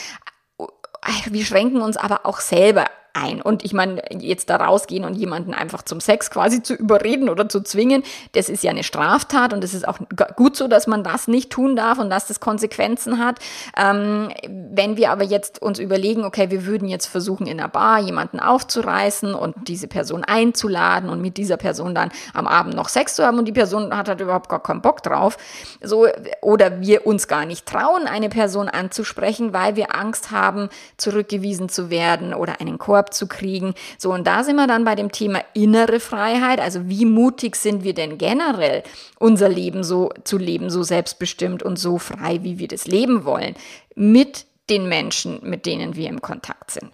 Wir 1.30 1.46
schränken 1.46 1.82
uns 1.82 1.98
aber 1.98 2.26
auch 2.26 2.40
selber 2.40 2.86
ein. 3.14 3.42
Und 3.42 3.64
ich 3.64 3.74
meine, 3.74 4.02
jetzt 4.20 4.50
da 4.50 4.58
rausgehen 4.58 5.04
und 5.04 5.16
jemanden 5.16 5.54
einfach 5.54 5.82
zum 5.82 6.00
Sex 6.00 6.30
quasi 6.30 6.62
zu 6.62 6.74
überreden 6.74 7.30
oder 7.30 7.50
zu 7.50 7.62
zwingen, 7.62 8.04
das 8.34 8.50
ist 8.50 8.64
ja 8.64 8.72
eine 8.72 8.84
Straftat 8.84 9.54
und 9.54 9.64
es 9.64 9.74
ist 9.74 9.88
auch 9.88 10.00
gut 10.36 10.56
so, 10.56 10.68
dass 10.68 10.88
man 10.88 11.04
das 11.04 11.28
nicht 11.28 11.50
tun 11.50 11.76
darf 11.76 12.00
und 12.00 12.10
dass 12.10 12.28
das 12.28 12.40
Konsequenzen 12.40 13.24
hat. 13.24 13.40
Ähm, 13.78 14.30
wenn 14.48 14.98
wir 14.98 15.12
aber 15.12 15.24
jetzt 15.24 15.62
uns 15.62 15.80
überlegen, 15.80 16.24
okay, 16.24 16.52
wir 16.52 16.66
würden 16.66 16.88
jetzt 16.88 17.08
versuchen, 17.08 17.48
in 17.48 17.60
einer 17.60 17.70
Bar 17.70 18.00
jemanden 18.00 18.40
aufzureißen 18.40 19.34
und 19.34 19.68
diese 19.68 19.88
Person 19.88 20.24
einzuladen 20.24 21.10
und 21.10 21.22
mit 21.22 21.38
dieser 21.38 21.58
Person 21.58 21.96
dann 21.96 22.12
am 22.34 22.48
Abend 22.48 22.76
noch 22.76 22.90
Sex 22.90 23.16
zu 23.16 23.26
haben 23.26 23.40
und 23.40 23.46
die 23.46 23.52
Person 23.52 23.96
hat 23.96 24.08
halt 24.08 24.22
überhaupt 24.22 24.50
gar 24.50 24.62
keinen 24.62 24.82
Bock 24.82 25.04
drauf, 25.04 25.38
so, 25.82 26.08
oder 26.42 26.82
wir 26.82 27.06
uns 27.06 27.28
gar 27.28 27.46
nicht 27.46 27.66
trauen, 27.66 28.08
eine 28.08 28.30
Person 28.30 28.70
anzusprechen, 28.70 29.54
weil 29.54 29.76
wir 29.76 29.96
Angst 29.96 30.32
haben, 30.32 30.70
zurückgewiesen 30.98 31.70
zu 31.70 31.90
werden 31.90 32.34
oder 32.34 32.62
einen 32.62 32.78
Korb 32.78 32.99
Korb 33.00 33.14
zu 33.14 33.28
kriegen. 33.28 33.74
So, 33.98 34.14
und 34.14 34.28
da 34.28 34.44
sind 34.44 34.58
wir 34.58 34.68
dann 34.68 34.84
bei 34.84 34.96
dem 34.96 35.12
Thema 35.12 35.42
innere 35.54 36.02
Freiheit. 36.02 36.60
Also 36.60 36.90
wie 36.90 37.06
mutig 37.06 37.56
sind 37.56 37.84
wir 37.86 37.94
denn 37.94 38.18
generell, 38.18 38.84
unser 39.18 39.48
Leben 39.48 39.84
so 39.84 40.10
zu 40.26 40.38
leben, 40.38 40.70
so 40.70 40.84
selbstbestimmt 40.84 41.64
und 41.64 41.80
so 41.80 41.98
frei, 41.98 42.44
wie 42.44 42.60
wir 42.60 42.68
das 42.68 42.88
leben 42.88 43.24
wollen, 43.24 43.56
mit 43.96 44.46
den 44.70 44.90
Menschen, 44.90 45.40
mit 45.44 45.66
denen 45.66 45.96
wir 45.96 46.10
im 46.10 46.22
Kontakt 46.22 46.72
sind. 46.72 46.92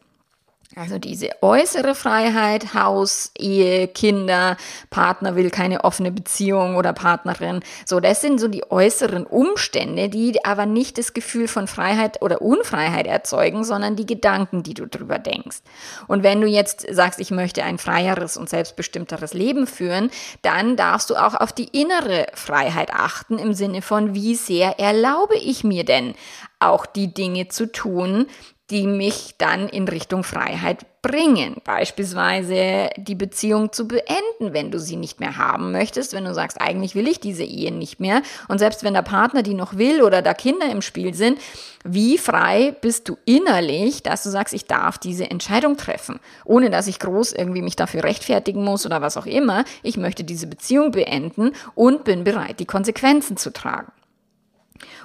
Also 0.77 0.99
diese 0.99 1.29
äußere 1.41 1.95
Freiheit, 1.95 2.73
Haus, 2.73 3.31
Ehe, 3.37 3.87
Kinder, 3.87 4.57
Partner 4.89 5.37
will 5.37 5.49
keine 5.49 5.85
offene 5.85 6.11
Beziehung 6.11 6.75
oder 6.75 6.91
Partnerin. 6.91 7.61
So, 7.85 8.01
das 8.01 8.19
sind 8.19 8.41
so 8.41 8.49
die 8.49 8.69
äußeren 8.69 9.25
Umstände, 9.25 10.09
die 10.09 10.43
aber 10.43 10.65
nicht 10.65 10.97
das 10.97 11.13
Gefühl 11.13 11.47
von 11.47 11.67
Freiheit 11.67 12.21
oder 12.21 12.41
Unfreiheit 12.41 13.07
erzeugen, 13.07 13.63
sondern 13.63 13.95
die 13.95 14.05
Gedanken, 14.05 14.63
die 14.63 14.73
du 14.73 14.85
drüber 14.85 15.17
denkst. 15.17 15.59
Und 16.07 16.23
wenn 16.23 16.41
du 16.41 16.47
jetzt 16.47 16.85
sagst, 16.93 17.21
ich 17.21 17.31
möchte 17.31 17.63
ein 17.63 17.77
freieres 17.77 18.35
und 18.35 18.49
selbstbestimmteres 18.49 19.33
Leben 19.33 19.67
führen, 19.67 20.11
dann 20.41 20.75
darfst 20.75 21.09
du 21.09 21.15
auch 21.15 21.35
auf 21.35 21.53
die 21.53 21.69
innere 21.71 22.27
Freiheit 22.33 22.93
achten 22.93 23.37
im 23.37 23.53
Sinne 23.53 23.81
von, 23.81 24.13
wie 24.13 24.35
sehr 24.35 24.77
erlaube 24.77 25.37
ich 25.37 25.63
mir 25.63 25.85
denn 25.85 26.15
auch 26.59 26.85
die 26.85 27.13
Dinge 27.13 27.47
zu 27.47 27.71
tun, 27.71 28.27
die 28.71 28.87
mich 28.87 29.35
dann 29.37 29.69
in 29.69 29.87
Richtung 29.87 30.23
Freiheit 30.23 30.85
bringen. 31.03 31.57
Beispielsweise 31.63 32.89
die 32.97 33.13
Beziehung 33.13 33.71
zu 33.71 33.87
beenden, 33.87 34.53
wenn 34.53 34.71
du 34.71 34.79
sie 34.79 34.95
nicht 34.95 35.19
mehr 35.19 35.37
haben 35.37 35.71
möchtest, 35.71 36.13
wenn 36.13 36.25
du 36.25 36.33
sagst, 36.33 36.59
eigentlich 36.59 36.95
will 36.95 37.07
ich 37.07 37.19
diese 37.19 37.43
Ehe 37.43 37.71
nicht 37.71 37.99
mehr. 37.99 38.23
Und 38.47 38.57
selbst 38.57 38.83
wenn 38.83 38.95
der 38.95 39.03
Partner 39.03 39.43
die 39.43 39.53
noch 39.53 39.77
will 39.77 40.01
oder 40.01 40.23
da 40.23 40.33
Kinder 40.33 40.67
im 40.71 40.81
Spiel 40.81 41.13
sind, 41.13 41.39
wie 41.83 42.17
frei 42.17 42.75
bist 42.81 43.07
du 43.07 43.17
innerlich, 43.25 44.01
dass 44.01 44.23
du 44.23 44.31
sagst, 44.31 44.55
ich 44.55 44.65
darf 44.65 44.97
diese 44.97 45.29
Entscheidung 45.29 45.77
treffen, 45.77 46.19
ohne 46.43 46.71
dass 46.71 46.87
ich 46.87 46.97
groß 46.97 47.33
irgendwie 47.33 47.61
mich 47.61 47.75
dafür 47.75 48.03
rechtfertigen 48.03 48.63
muss 48.63 48.87
oder 48.87 49.01
was 49.03 49.15
auch 49.15 49.27
immer. 49.27 49.63
Ich 49.83 49.97
möchte 49.97 50.23
diese 50.23 50.47
Beziehung 50.47 50.89
beenden 50.89 51.51
und 51.75 52.03
bin 52.03 52.23
bereit, 52.23 52.59
die 52.59 52.65
Konsequenzen 52.65 53.37
zu 53.37 53.53
tragen. 53.53 53.91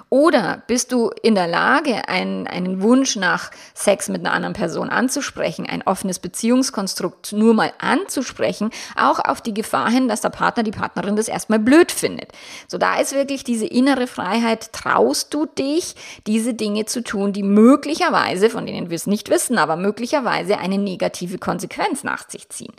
Oder 0.09 0.61
bist 0.67 0.91
du 0.91 1.09
in 1.21 1.35
der 1.35 1.47
Lage, 1.47 2.09
einen, 2.09 2.45
einen 2.45 2.81
Wunsch 2.81 3.15
nach 3.15 3.51
Sex 3.73 4.09
mit 4.09 4.19
einer 4.19 4.33
anderen 4.33 4.53
Person 4.53 4.89
anzusprechen, 4.89 5.65
ein 5.65 5.81
offenes 5.83 6.19
Beziehungskonstrukt 6.19 7.31
nur 7.31 7.53
mal 7.53 7.71
anzusprechen, 7.77 8.71
auch 8.97 9.19
auf 9.19 9.39
die 9.39 9.53
Gefahr 9.53 9.89
hin, 9.89 10.09
dass 10.09 10.21
der 10.21 10.29
Partner, 10.29 10.63
die 10.63 10.71
Partnerin 10.71 11.15
das 11.15 11.29
erstmal 11.29 11.59
blöd 11.59 11.91
findet. 11.93 12.31
So, 12.67 12.77
da 12.77 12.99
ist 12.99 13.13
wirklich 13.13 13.45
diese 13.45 13.65
innere 13.65 14.07
Freiheit. 14.07 14.73
Traust 14.73 15.33
du 15.33 15.45
dich, 15.45 15.95
diese 16.27 16.53
Dinge 16.53 16.85
zu 16.85 17.03
tun, 17.03 17.31
die 17.31 17.43
möglicherweise, 17.43 18.49
von 18.49 18.65
denen 18.65 18.89
wir 18.89 18.95
es 18.95 19.07
nicht 19.07 19.29
wissen, 19.29 19.57
aber 19.57 19.77
möglicherweise 19.77 20.57
eine 20.57 20.77
negative 20.77 21.37
Konsequenz 21.37 22.03
nach 22.03 22.29
sich 22.29 22.49
ziehen? 22.49 22.73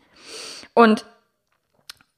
Und 0.74 1.06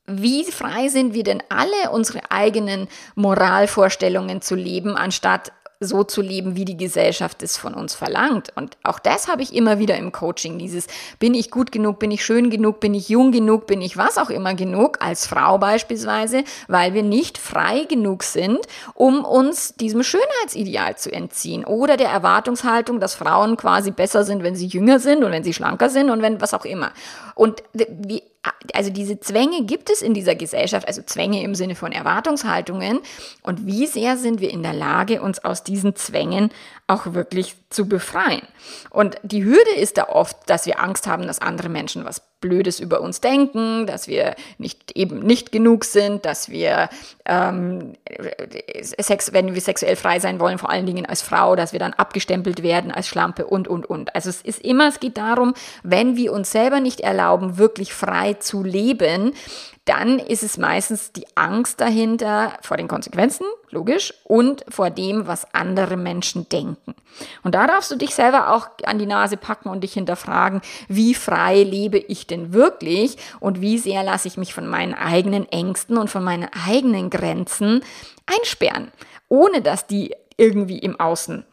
wie 0.06 0.44
frei 0.44 0.88
sind 0.88 1.14
wir 1.14 1.24
denn 1.24 1.42
alle, 1.48 1.90
unsere 1.90 2.30
eigenen 2.30 2.88
Moralvorstellungen 3.14 4.42
zu 4.42 4.54
leben, 4.54 4.96
anstatt 4.96 5.52
so 5.80 6.04
zu 6.04 6.22
leben, 6.22 6.56
wie 6.56 6.64
die 6.64 6.76
Gesellschaft 6.76 7.42
es 7.42 7.56
von 7.56 7.74
uns 7.74 7.94
verlangt. 7.94 8.52
Und 8.56 8.76
auch 8.82 8.98
das 8.98 9.28
habe 9.28 9.42
ich 9.42 9.54
immer 9.54 9.78
wieder 9.78 9.96
im 9.96 10.12
Coaching, 10.12 10.58
dieses 10.58 10.86
bin 11.18 11.34
ich 11.34 11.50
gut 11.50 11.72
genug, 11.72 11.98
bin 11.98 12.10
ich 12.10 12.24
schön 12.24 12.50
genug, 12.50 12.80
bin 12.80 12.94
ich 12.94 13.08
jung 13.08 13.32
genug, 13.32 13.66
bin 13.66 13.80
ich 13.80 13.96
was 13.96 14.18
auch 14.18 14.30
immer 14.30 14.54
genug, 14.54 14.98
als 15.00 15.26
Frau 15.26 15.58
beispielsweise, 15.58 16.44
weil 16.68 16.94
wir 16.94 17.02
nicht 17.02 17.38
frei 17.38 17.84
genug 17.84 18.22
sind, 18.22 18.60
um 18.94 19.24
uns 19.24 19.74
diesem 19.74 20.02
Schönheitsideal 20.02 20.96
zu 20.96 21.12
entziehen 21.12 21.64
oder 21.64 21.96
der 21.96 22.08
Erwartungshaltung, 22.08 23.00
dass 23.00 23.14
Frauen 23.14 23.56
quasi 23.56 23.90
besser 23.90 24.24
sind, 24.24 24.42
wenn 24.42 24.56
sie 24.56 24.66
jünger 24.66 24.98
sind 24.98 25.24
und 25.24 25.32
wenn 25.32 25.44
sie 25.44 25.54
schlanker 25.54 25.90
sind 25.90 26.10
und 26.10 26.22
wenn 26.22 26.40
was 26.40 26.54
auch 26.54 26.64
immer. 26.64 26.92
Und 27.34 27.62
wie 27.72 28.22
also 28.72 28.90
diese 28.90 29.20
Zwänge 29.20 29.64
gibt 29.64 29.90
es 29.90 30.02
in 30.02 30.14
dieser 30.14 30.34
Gesellschaft, 30.34 30.86
also 30.86 31.02
Zwänge 31.02 31.42
im 31.42 31.54
Sinne 31.54 31.74
von 31.74 31.92
Erwartungshaltungen. 31.92 33.00
Und 33.42 33.66
wie 33.66 33.86
sehr 33.86 34.16
sind 34.16 34.40
wir 34.40 34.50
in 34.50 34.62
der 34.62 34.72
Lage, 34.72 35.22
uns 35.22 35.42
aus 35.44 35.64
diesen 35.64 35.96
Zwängen 35.96 36.50
auch 36.86 37.14
wirklich 37.14 37.56
zu 37.70 37.88
befreien? 37.88 38.42
Und 38.90 39.16
die 39.22 39.44
Hürde 39.44 39.74
ist 39.76 39.98
da 39.98 40.08
oft, 40.08 40.36
dass 40.46 40.66
wir 40.66 40.80
Angst 40.80 41.06
haben, 41.06 41.26
dass 41.26 41.40
andere 41.40 41.68
Menschen 41.68 42.04
was 42.04 42.22
Blödes 42.40 42.78
über 42.78 43.00
uns 43.00 43.20
denken, 43.20 43.86
dass 43.86 44.06
wir 44.06 44.34
nicht 44.58 44.92
eben 44.96 45.20
nicht 45.20 45.50
genug 45.50 45.84
sind, 45.84 46.26
dass 46.26 46.50
wir 46.50 46.90
ähm, 47.24 47.94
Sex, 48.82 49.32
wenn 49.32 49.54
wir 49.54 49.60
sexuell 49.60 49.96
frei 49.96 50.18
sein 50.18 50.38
wollen, 50.40 50.58
vor 50.58 50.68
allen 50.68 50.84
Dingen 50.84 51.06
als 51.06 51.22
Frau, 51.22 51.56
dass 51.56 51.72
wir 51.72 51.80
dann 51.80 51.94
abgestempelt 51.94 52.62
werden 52.62 52.90
als 52.90 53.08
Schlampe 53.08 53.46
und 53.46 53.66
und 53.66 53.86
und. 53.86 54.14
Also 54.14 54.28
es 54.28 54.42
ist 54.42 54.60
immer, 54.62 54.88
es 54.88 55.00
geht 55.00 55.16
darum, 55.16 55.54
wenn 55.82 56.16
wir 56.16 56.32
uns 56.32 56.50
selber 56.50 56.80
nicht 56.80 57.00
erlauben, 57.00 57.56
wirklich 57.56 57.94
frei 57.94 58.34
zu 58.34 58.62
leben, 58.62 59.32
dann 59.84 60.18
ist 60.18 60.42
es 60.42 60.56
meistens 60.56 61.12
die 61.12 61.26
Angst 61.34 61.80
dahinter 61.80 62.54
vor 62.62 62.76
den 62.78 62.88
Konsequenzen, 62.88 63.44
logisch, 63.70 64.14
und 64.24 64.64
vor 64.68 64.88
dem, 64.90 65.26
was 65.26 65.52
andere 65.52 65.96
Menschen 65.96 66.48
denken. 66.48 66.94
Und 67.42 67.54
da 67.54 67.66
darfst 67.66 67.90
du 67.90 67.96
dich 67.96 68.14
selber 68.14 68.52
auch 68.54 68.68
an 68.84 68.98
die 68.98 69.06
Nase 69.06 69.36
packen 69.36 69.68
und 69.68 69.82
dich 69.82 69.92
hinterfragen, 69.92 70.62
wie 70.88 71.14
frei 71.14 71.62
lebe 71.62 71.98
ich 71.98 72.26
denn 72.26 72.54
wirklich 72.54 73.18
und 73.40 73.60
wie 73.60 73.78
sehr 73.78 74.02
lasse 74.02 74.28
ich 74.28 74.38
mich 74.38 74.54
von 74.54 74.66
meinen 74.66 74.94
eigenen 74.94 75.46
Ängsten 75.50 75.98
und 75.98 76.08
von 76.08 76.24
meinen 76.24 76.48
eigenen 76.66 77.10
Grenzen 77.10 77.82
einsperren, 78.26 78.90
ohne 79.28 79.60
dass 79.60 79.86
die 79.86 80.14
irgendwie 80.36 80.78
im 80.78 80.98
Außen 80.98 81.44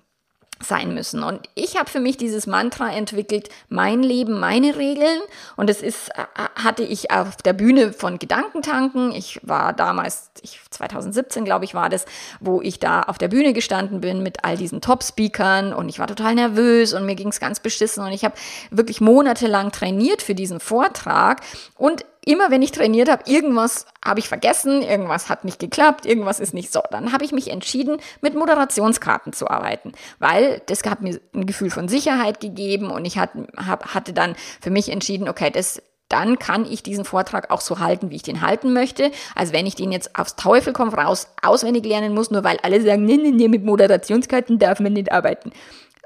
sein 0.63 0.93
müssen. 0.93 1.24
Und 1.24 1.41
ich 1.56 1.78
habe 1.78 1.89
für 1.89 2.00
mich 2.00 2.17
dieses 2.17 2.47
Mantra 2.47 2.91
entwickelt, 2.91 3.50
mein 3.69 4.04
Leben, 4.04 4.39
meine 4.39 4.76
Regeln. 4.78 5.21
Und 5.56 5.69
es 5.69 5.82
ist, 5.82 6.10
äh, 6.10 6.24
hatte 6.56 6.84
ich 6.84 7.12
auf 7.12 7.38
der 7.38 7.54
Bühne 7.54 7.93
von 7.93 8.19
Gedankentanken. 8.19 9.12
Ich 9.12 9.39
war 9.43 9.74
damals, 9.74 10.32
ich, 10.41 10.60
2017 10.69 11.45
glaube 11.45 11.65
ich 11.65 11.74
war 11.74 11.89
das, 11.89 12.06
wo 12.39 12.62
ich 12.62 12.80
da 12.80 13.02
auf 13.02 13.17
der 13.17 13.28
Bühne 13.28 13.54
gestanden 13.54 14.02
bin 14.02 14.24
mit 14.24 14.43
all 14.43 14.58
diesen 14.58 14.82
Top-Speakern 14.82 15.74
und 15.74 15.89
ich 15.89 16.00
war 16.00 16.08
total 16.08 16.36
nervös 16.36 16.93
und 16.93 17.06
mir 17.06 17.15
ging 17.15 17.30
es 17.30 17.39
ganz 17.39 17.60
beschissen 17.60 18.04
und 18.04 18.12
ich 18.12 18.24
habe 18.24 18.36
wirklich 18.69 19.02
monatelang 19.02 19.71
trainiert 19.71 20.21
für 20.21 20.36
diesen 20.36 20.60
Vortrag 20.60 21.41
und 21.78 22.06
immer 22.26 22.52
wenn 22.52 22.62
ich 22.62 22.72
trainiert 22.72 23.10
habe, 23.10 23.24
irgendwas 23.26 23.86
habe 24.04 24.20
ich 24.20 24.28
vergessen, 24.28 24.82
irgendwas 24.82 25.30
hat 25.30 25.44
nicht 25.44 25.60
geklappt, 25.60 26.06
irgendwas 26.06 26.40
ist 26.40 26.54
nicht 26.54 26.72
so. 26.72 26.82
Dann 26.92 27.14
habe 27.14 27.26
ich 27.26 27.32
mich 27.32 27.50
entschieden, 27.50 27.98
mit 28.22 28.36
Moderationskarten 28.36 29.34
zu 29.34 29.50
arbeiten, 29.50 29.94
weil 30.20 30.62
das 30.68 30.84
hat 30.84 31.02
mir 31.02 31.20
ein 31.34 31.46
Gefühl 31.46 31.72
von 31.72 31.88
Sicherheit 31.88 32.40
gegeben 32.40 32.92
und 32.92 33.06
ich 33.06 33.18
hat, 33.18 33.32
hab, 33.58 33.94
hatte 33.94 34.14
dann 34.14 34.36
für 34.62 34.70
mich 34.70 34.90
entschieden, 34.90 35.28
okay, 35.28 35.50
das 35.50 35.82
dann 36.12 36.38
kann 36.40 36.66
ich 36.70 36.84
diesen 36.84 37.06
Vortrag 37.06 37.52
auch 37.52 37.62
so 37.62 37.80
halten, 37.80 38.10
wie 38.10 38.18
ich 38.18 38.22
den 38.22 38.42
halten 38.42 38.74
möchte. 38.74 39.12
Also 39.34 39.54
wenn 39.54 39.66
ich 39.66 39.76
den 39.76 39.94
jetzt 39.94 40.20
aufs 40.20 40.36
Teufel 40.36 40.74
komm 40.74 40.90
raus 40.90 41.30
auswendig 41.42 41.86
lernen 41.86 42.14
muss, 42.14 42.32
nur 42.32 42.44
weil 42.44 42.58
alle 42.64 42.82
sagen, 42.82 43.06
nee, 43.06 43.16
nee, 43.16 43.32
nee, 43.32 43.48
mit 43.48 43.64
Moderationskarten 43.64 44.60
darf 44.60 44.82
man 44.82 44.92
nicht 44.92 45.12
arbeiten. 45.12 45.54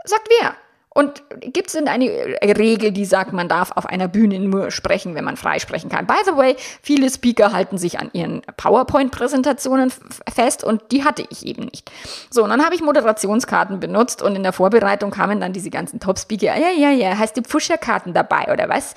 Sagt 0.04 0.30
wer? 0.40 0.56
Und 0.98 1.24
gibt 1.42 1.68
es 1.68 1.74
denn 1.74 1.90
eine 1.90 2.06
Regel, 2.42 2.94
die 2.94 3.04
sagt, 3.04 3.34
man 3.34 3.50
darf 3.50 3.74
auf 3.76 3.86
einer 3.86 4.08
Bühne 4.08 4.40
nur 4.40 4.72
sprechen, 4.72 5.14
wenn 5.14 5.26
man 5.26 5.36
frei 5.36 5.60
sprechen 5.60 5.90
kann? 5.90 6.08
By 6.08 6.14
the 6.24 6.38
way, 6.38 6.56
viele 6.82 7.10
Speaker 7.10 7.52
halten 7.52 7.78
sich 7.78 8.00
an 8.00 8.12
ihren 8.14 8.44
PowerPoint-Präsentationen 8.56 9.92
fest 10.34 10.64
und 10.64 10.82
die 10.94 11.04
hatte 11.04 11.26
ich 11.30 11.46
eben 11.46 11.66
nicht. 11.66 11.92
So, 12.30 12.46
und 12.46 12.50
dann 12.50 12.64
habe 12.64 12.76
ich 12.76 12.82
Moderationskarten 12.82 13.82
benutzt 13.82 14.22
und 14.22 14.38
in 14.38 14.44
der 14.44 14.54
Vorbereitung 14.54 15.12
kamen 15.12 15.42
dann 15.42 15.52
diese 15.52 15.70
ganzen 15.70 16.00
Top-Speaker. 16.00 16.56
Ja, 16.58 16.72
ja, 16.72 16.92
ja, 16.92 17.18
heißt 17.18 17.36
die 17.36 17.42
Pfuscherkarten 17.42 18.14
dabei 18.14 18.50
oder 18.54 18.70
was? 18.70 18.96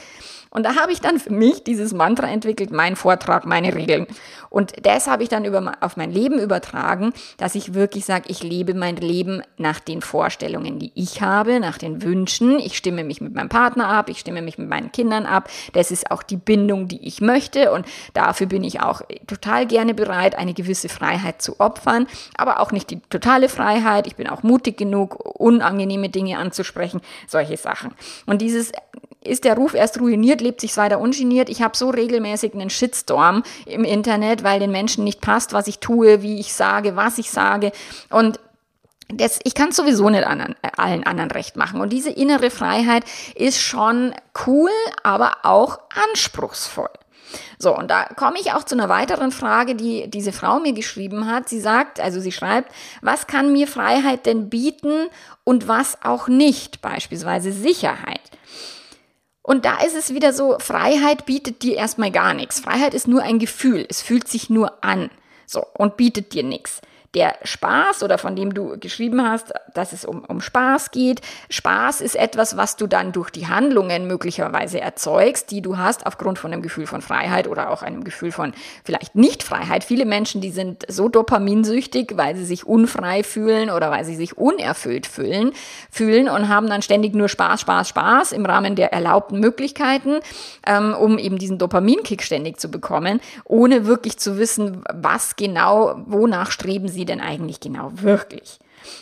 Und 0.50 0.64
da 0.64 0.76
habe 0.76 0.92
ich 0.92 1.00
dann 1.00 1.18
für 1.18 1.32
mich 1.32 1.64
dieses 1.64 1.92
Mantra 1.92 2.28
entwickelt, 2.28 2.70
mein 2.70 2.96
Vortrag, 2.96 3.46
meine 3.46 3.74
Regeln. 3.74 4.06
Und 4.50 4.86
das 4.86 5.06
habe 5.06 5.22
ich 5.22 5.28
dann 5.28 5.44
über, 5.44 5.72
auf 5.80 5.96
mein 5.96 6.10
Leben 6.10 6.38
übertragen, 6.38 7.12
dass 7.36 7.54
ich 7.54 7.74
wirklich 7.74 8.04
sage, 8.04 8.24
ich 8.28 8.42
lebe 8.42 8.74
mein 8.74 8.96
Leben 8.96 9.42
nach 9.58 9.80
den 9.80 10.00
Vorstellungen, 10.00 10.78
die 10.78 10.92
ich 10.94 11.20
habe, 11.20 11.60
nach 11.60 11.78
den 11.78 12.02
Wünschen. 12.02 12.58
Ich 12.58 12.76
stimme 12.76 13.04
mich 13.04 13.20
mit 13.20 13.34
meinem 13.34 13.48
Partner 13.48 13.88
ab, 13.88 14.08
ich 14.08 14.18
stimme 14.18 14.42
mich 14.42 14.58
mit 14.58 14.68
meinen 14.68 14.90
Kindern 14.92 15.26
ab. 15.26 15.50
Das 15.74 15.90
ist 15.90 16.10
auch 16.10 16.22
die 16.22 16.36
Bindung, 16.36 16.88
die 16.88 17.06
ich 17.06 17.20
möchte. 17.20 17.72
Und 17.72 17.86
dafür 18.14 18.46
bin 18.46 18.64
ich 18.64 18.80
auch 18.80 19.02
total 19.26 19.66
gerne 19.66 19.94
bereit, 19.94 20.36
eine 20.36 20.54
gewisse 20.54 20.88
Freiheit 20.88 21.42
zu 21.42 21.60
opfern, 21.60 22.06
aber 22.36 22.60
auch 22.60 22.72
nicht 22.72 22.90
die 22.90 23.00
totale 23.10 23.48
Freiheit. 23.48 24.06
Ich 24.06 24.16
bin 24.16 24.28
auch 24.28 24.42
mutig 24.42 24.76
genug, 24.78 25.38
unangenehme 25.38 26.08
Dinge 26.08 26.38
anzusprechen, 26.38 27.00
solche 27.26 27.56
Sachen. 27.56 27.92
Und 28.26 28.40
dieses 28.40 28.72
ist 29.28 29.44
der 29.44 29.54
Ruf 29.54 29.74
erst 29.74 30.00
ruiniert, 30.00 30.40
lebt 30.40 30.60
sich 30.60 30.76
weiter 30.76 30.98
ungeniert. 31.00 31.48
Ich 31.48 31.62
habe 31.62 31.76
so 31.76 31.90
regelmäßig 31.90 32.54
einen 32.54 32.70
Shitstorm 32.70 33.42
im 33.66 33.84
Internet, 33.84 34.42
weil 34.42 34.60
den 34.60 34.70
Menschen 34.70 35.04
nicht 35.04 35.20
passt, 35.20 35.52
was 35.52 35.66
ich 35.66 35.78
tue, 35.78 36.22
wie 36.22 36.40
ich 36.40 36.52
sage, 36.54 36.96
was 36.96 37.18
ich 37.18 37.30
sage. 37.30 37.72
Und 38.10 38.40
das, 39.08 39.38
ich 39.44 39.54
kann 39.54 39.72
sowieso 39.72 40.10
nicht 40.10 40.24
anderen, 40.26 40.54
allen 40.76 41.04
anderen 41.04 41.30
recht 41.30 41.56
machen. 41.56 41.80
Und 41.80 41.92
diese 41.92 42.10
innere 42.10 42.50
Freiheit 42.50 43.04
ist 43.34 43.60
schon 43.60 44.14
cool, 44.46 44.70
aber 45.02 45.38
auch 45.44 45.78
anspruchsvoll. 46.10 46.90
So, 47.58 47.76
und 47.76 47.90
da 47.90 48.04
komme 48.04 48.38
ich 48.40 48.52
auch 48.52 48.64
zu 48.64 48.74
einer 48.74 48.88
weiteren 48.88 49.32
Frage, 49.32 49.74
die 49.74 50.08
diese 50.08 50.32
Frau 50.32 50.60
mir 50.60 50.72
geschrieben 50.72 51.26
hat. 51.26 51.48
Sie 51.48 51.60
sagt, 51.60 52.00
also 52.00 52.20
sie 52.20 52.32
schreibt, 52.32 52.72
was 53.02 53.26
kann 53.26 53.52
mir 53.52 53.66
Freiheit 53.66 54.26
denn 54.26 54.48
bieten 54.48 55.08
und 55.44 55.68
was 55.68 55.98
auch 56.02 56.28
nicht, 56.28 56.80
beispielsweise 56.80 57.52
Sicherheit. 57.52 58.20
Und 59.48 59.64
da 59.64 59.78
ist 59.80 59.96
es 59.96 60.12
wieder 60.12 60.34
so, 60.34 60.58
Freiheit 60.58 61.24
bietet 61.24 61.62
dir 61.62 61.74
erstmal 61.74 62.10
gar 62.10 62.34
nichts. 62.34 62.60
Freiheit 62.60 62.92
ist 62.92 63.08
nur 63.08 63.22
ein 63.22 63.38
Gefühl. 63.38 63.86
Es 63.88 64.02
fühlt 64.02 64.28
sich 64.28 64.50
nur 64.50 64.84
an. 64.84 65.08
So, 65.46 65.64
und 65.72 65.96
bietet 65.96 66.34
dir 66.34 66.42
nichts 66.42 66.82
der 67.14 67.36
Spaß 67.42 68.02
oder 68.02 68.18
von 68.18 68.36
dem 68.36 68.52
du 68.52 68.78
geschrieben 68.78 69.26
hast, 69.26 69.54
dass 69.74 69.92
es 69.92 70.04
um, 70.04 70.24
um 70.24 70.40
Spaß 70.40 70.90
geht. 70.90 71.22
Spaß 71.48 72.02
ist 72.02 72.16
etwas, 72.16 72.56
was 72.56 72.76
du 72.76 72.86
dann 72.86 73.12
durch 73.12 73.30
die 73.30 73.46
Handlungen 73.46 74.06
möglicherweise 74.06 74.80
erzeugst, 74.80 75.50
die 75.50 75.62
du 75.62 75.78
hast 75.78 76.06
aufgrund 76.06 76.38
von 76.38 76.52
einem 76.52 76.60
Gefühl 76.60 76.86
von 76.86 77.00
Freiheit 77.00 77.48
oder 77.48 77.70
auch 77.70 77.82
einem 77.82 78.04
Gefühl 78.04 78.30
von 78.30 78.52
vielleicht 78.84 79.14
Nicht-Freiheit. 79.14 79.84
Viele 79.84 80.04
Menschen, 80.04 80.42
die 80.42 80.50
sind 80.50 80.84
so 80.88 81.08
dopaminsüchtig, 81.08 82.12
weil 82.16 82.36
sie 82.36 82.44
sich 82.44 82.66
unfrei 82.66 83.22
fühlen 83.22 83.70
oder 83.70 83.90
weil 83.90 84.04
sie 84.04 84.16
sich 84.16 84.36
unerfüllt 84.36 85.06
fühlen, 85.06 85.52
fühlen 85.90 86.28
und 86.28 86.48
haben 86.48 86.68
dann 86.68 86.82
ständig 86.82 87.14
nur 87.14 87.28
Spaß, 87.28 87.62
Spaß, 87.62 87.88
Spaß 87.88 88.32
im 88.32 88.44
Rahmen 88.44 88.76
der 88.76 88.92
erlaubten 88.92 89.40
Möglichkeiten, 89.40 90.20
ähm, 90.66 90.94
um 90.94 91.18
eben 91.18 91.38
diesen 91.38 91.56
Dopaminkick 91.56 92.22
ständig 92.22 92.60
zu 92.60 92.70
bekommen, 92.70 93.20
ohne 93.44 93.86
wirklich 93.86 94.18
zu 94.18 94.38
wissen, 94.38 94.82
was 94.92 95.36
genau, 95.36 96.02
wonach 96.06 96.50
streben 96.50 96.88
sie 96.88 96.97
sie 96.98 97.04
denn 97.04 97.20
eigentlich 97.20 97.60
genau 97.60 97.90
wirklich? 97.94 98.58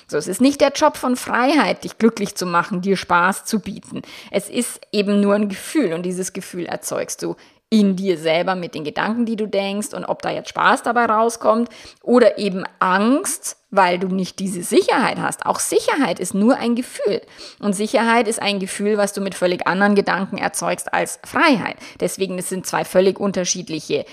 So, 0.06 0.16
es 0.16 0.26
ist 0.26 0.40
nicht 0.40 0.61
der 0.61 0.72
Job 0.72 0.96
von 0.96 1.16
Freiheit, 1.16 1.85
dich 1.85 1.98
glücklich 1.98 2.35
zu 2.35 2.46
machen, 2.46 2.82
dir 2.82 2.96
Spaß 2.96 3.44
zu 3.44 3.61
bieten. 3.61 4.02
Es 4.30 4.48
ist 4.48 4.80
eben 4.92 5.20
nur 5.20 5.35
ein 5.35 5.48
Gefühl 5.48 5.92
und 5.92 6.04
dieses 6.04 6.32
Gefühl 6.32 6.66
erzeugst 6.66 7.22
du 7.22 7.37
in 7.68 7.96
dir 7.96 8.16
selber 8.16 8.54
mit 8.54 8.74
den 8.74 8.85
Gedanken, 8.85 9.26
die 9.26 9.35
du 9.35 9.48
denkst 9.48 9.92
und 9.92 10.04
ob 10.04 10.22
da 10.22 10.30
jetzt 10.30 10.50
Spaß 10.50 10.85
dabei 10.85 11.06
rauskommt 11.06 11.68
oder 12.02 12.38
eben 12.38 12.64
Angst, 12.78 13.56
weil 13.70 13.98
du 13.98 14.06
nicht 14.06 14.38
diese 14.38 14.62
Sicherheit 14.62 15.18
hast. 15.18 15.44
Auch 15.46 15.59
Sicherheit 15.59 16.20
ist 16.20 16.32
nur 16.32 16.56
ein 16.59 16.76
Gefühl 16.76 17.22
und 17.59 17.74
Sicherheit 17.74 18.28
ist 18.28 18.40
ein 18.40 18.61
Gefühl, 18.61 18.98
was 18.98 19.12
du 19.12 19.20
mit 19.20 19.35
völlig 19.35 19.66
anderen 19.66 19.96
Gedanken 19.96 20.38
erzeugst 20.38 20.94
als 20.94 21.18
Freiheit. 21.24 21.76
Deswegen 21.98 22.38
es 22.38 22.48
sind 22.48 22.66
zwei 22.66 22.85
völlig 22.85 23.18
unterschiedliche 23.18 24.06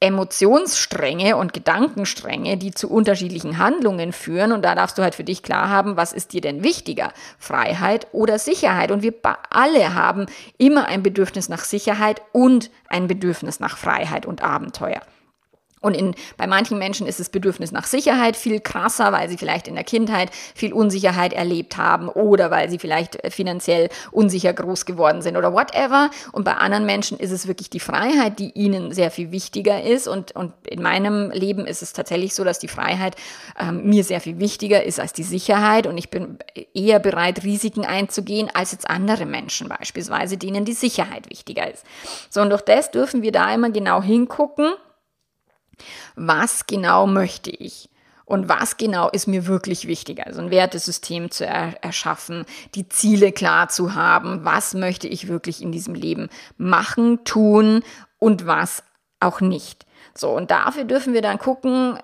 Emotionsstränge 0.00 1.36
und 1.36 1.52
Gedankenstränge, 1.52 2.56
die 2.56 2.72
zu 2.72 2.90
unterschiedlichen 2.90 3.58
Handlungen 3.58 4.12
führen. 4.12 4.52
Und 4.52 4.64
da 4.64 4.74
darfst 4.74 4.96
du 4.96 5.02
halt 5.02 5.14
für 5.14 5.24
dich 5.24 5.42
klar 5.42 5.68
haben, 5.68 5.96
was 5.96 6.14
ist 6.14 6.32
dir 6.32 6.40
denn 6.40 6.64
wichtiger? 6.64 7.12
Freiheit 7.38 8.06
oder 8.12 8.38
Sicherheit? 8.38 8.90
Und 8.90 9.02
wir 9.02 9.14
alle 9.50 9.94
haben 9.94 10.26
immer 10.56 10.86
ein 10.86 11.02
Bedürfnis 11.02 11.50
nach 11.50 11.64
Sicherheit 11.64 12.22
und 12.32 12.70
ein 12.88 13.08
Bedürfnis 13.08 13.60
nach 13.60 13.76
Freiheit 13.76 14.24
und 14.24 14.42
Abenteuer. 14.42 15.02
Und 15.80 15.96
in, 15.96 16.14
bei 16.36 16.46
manchen 16.46 16.78
Menschen 16.78 17.06
ist 17.06 17.20
das 17.20 17.30
Bedürfnis 17.30 17.72
nach 17.72 17.86
Sicherheit 17.86 18.36
viel 18.36 18.60
krasser, 18.60 19.12
weil 19.12 19.30
sie 19.30 19.38
vielleicht 19.38 19.66
in 19.66 19.74
der 19.74 19.84
Kindheit 19.84 20.30
viel 20.54 20.74
Unsicherheit 20.74 21.32
erlebt 21.32 21.78
haben 21.78 22.08
oder 22.08 22.50
weil 22.50 22.68
sie 22.68 22.78
vielleicht 22.78 23.24
äh, 23.24 23.30
finanziell 23.30 23.88
unsicher 24.10 24.52
groß 24.52 24.84
geworden 24.84 25.22
sind 25.22 25.38
oder 25.38 25.54
whatever. 25.54 26.10
Und 26.32 26.44
bei 26.44 26.54
anderen 26.54 26.84
Menschen 26.84 27.18
ist 27.18 27.30
es 27.30 27.48
wirklich 27.48 27.70
die 27.70 27.80
Freiheit, 27.80 28.38
die 28.38 28.50
ihnen 28.50 28.92
sehr 28.92 29.10
viel 29.10 29.32
wichtiger 29.32 29.82
ist. 29.82 30.06
Und, 30.06 30.32
und 30.32 30.52
in 30.66 30.82
meinem 30.82 31.30
Leben 31.30 31.66
ist 31.66 31.80
es 31.80 31.94
tatsächlich 31.94 32.34
so, 32.34 32.44
dass 32.44 32.58
die 32.58 32.68
Freiheit 32.68 33.16
ähm, 33.58 33.88
mir 33.88 34.04
sehr 34.04 34.20
viel 34.20 34.38
wichtiger 34.38 34.84
ist 34.84 35.00
als 35.00 35.14
die 35.14 35.22
Sicherheit. 35.22 35.86
Und 35.86 35.96
ich 35.96 36.10
bin 36.10 36.38
eher 36.74 36.98
bereit, 36.98 37.42
Risiken 37.42 37.86
einzugehen, 37.86 38.50
als 38.52 38.72
jetzt 38.72 38.90
andere 38.90 39.24
Menschen 39.24 39.70
beispielsweise, 39.70 40.36
denen 40.36 40.66
die 40.66 40.74
Sicherheit 40.74 41.30
wichtiger 41.30 41.72
ist. 41.72 41.86
So, 42.28 42.42
und 42.42 42.50
durch 42.50 42.62
das 42.62 42.90
dürfen 42.90 43.22
wir 43.22 43.32
da 43.32 43.54
immer 43.54 43.70
genau 43.70 44.02
hingucken 44.02 44.74
was 46.16 46.66
genau 46.66 47.06
möchte 47.06 47.50
ich? 47.50 47.90
Und 48.24 48.48
was 48.48 48.76
genau 48.76 49.08
ist 49.08 49.26
mir 49.26 49.46
wirklich 49.48 49.88
wichtig? 49.88 50.24
Also 50.24 50.40
ein 50.40 50.52
Wertesystem 50.52 51.32
zu 51.32 51.44
er 51.44 51.82
erschaffen, 51.82 52.44
die 52.76 52.88
Ziele 52.88 53.32
klar 53.32 53.68
zu 53.68 53.96
haben, 53.96 54.44
was 54.44 54.72
möchte 54.74 55.08
ich 55.08 55.26
wirklich 55.26 55.60
in 55.60 55.72
diesem 55.72 55.94
Leben 55.94 56.28
machen, 56.56 57.24
tun 57.24 57.82
und 58.20 58.46
was 58.46 58.84
auch 59.18 59.40
nicht. 59.40 59.84
So, 60.16 60.30
und 60.30 60.52
dafür 60.52 60.84
dürfen 60.84 61.12
wir 61.12 61.22
dann 61.22 61.38
gucken, 61.38 61.98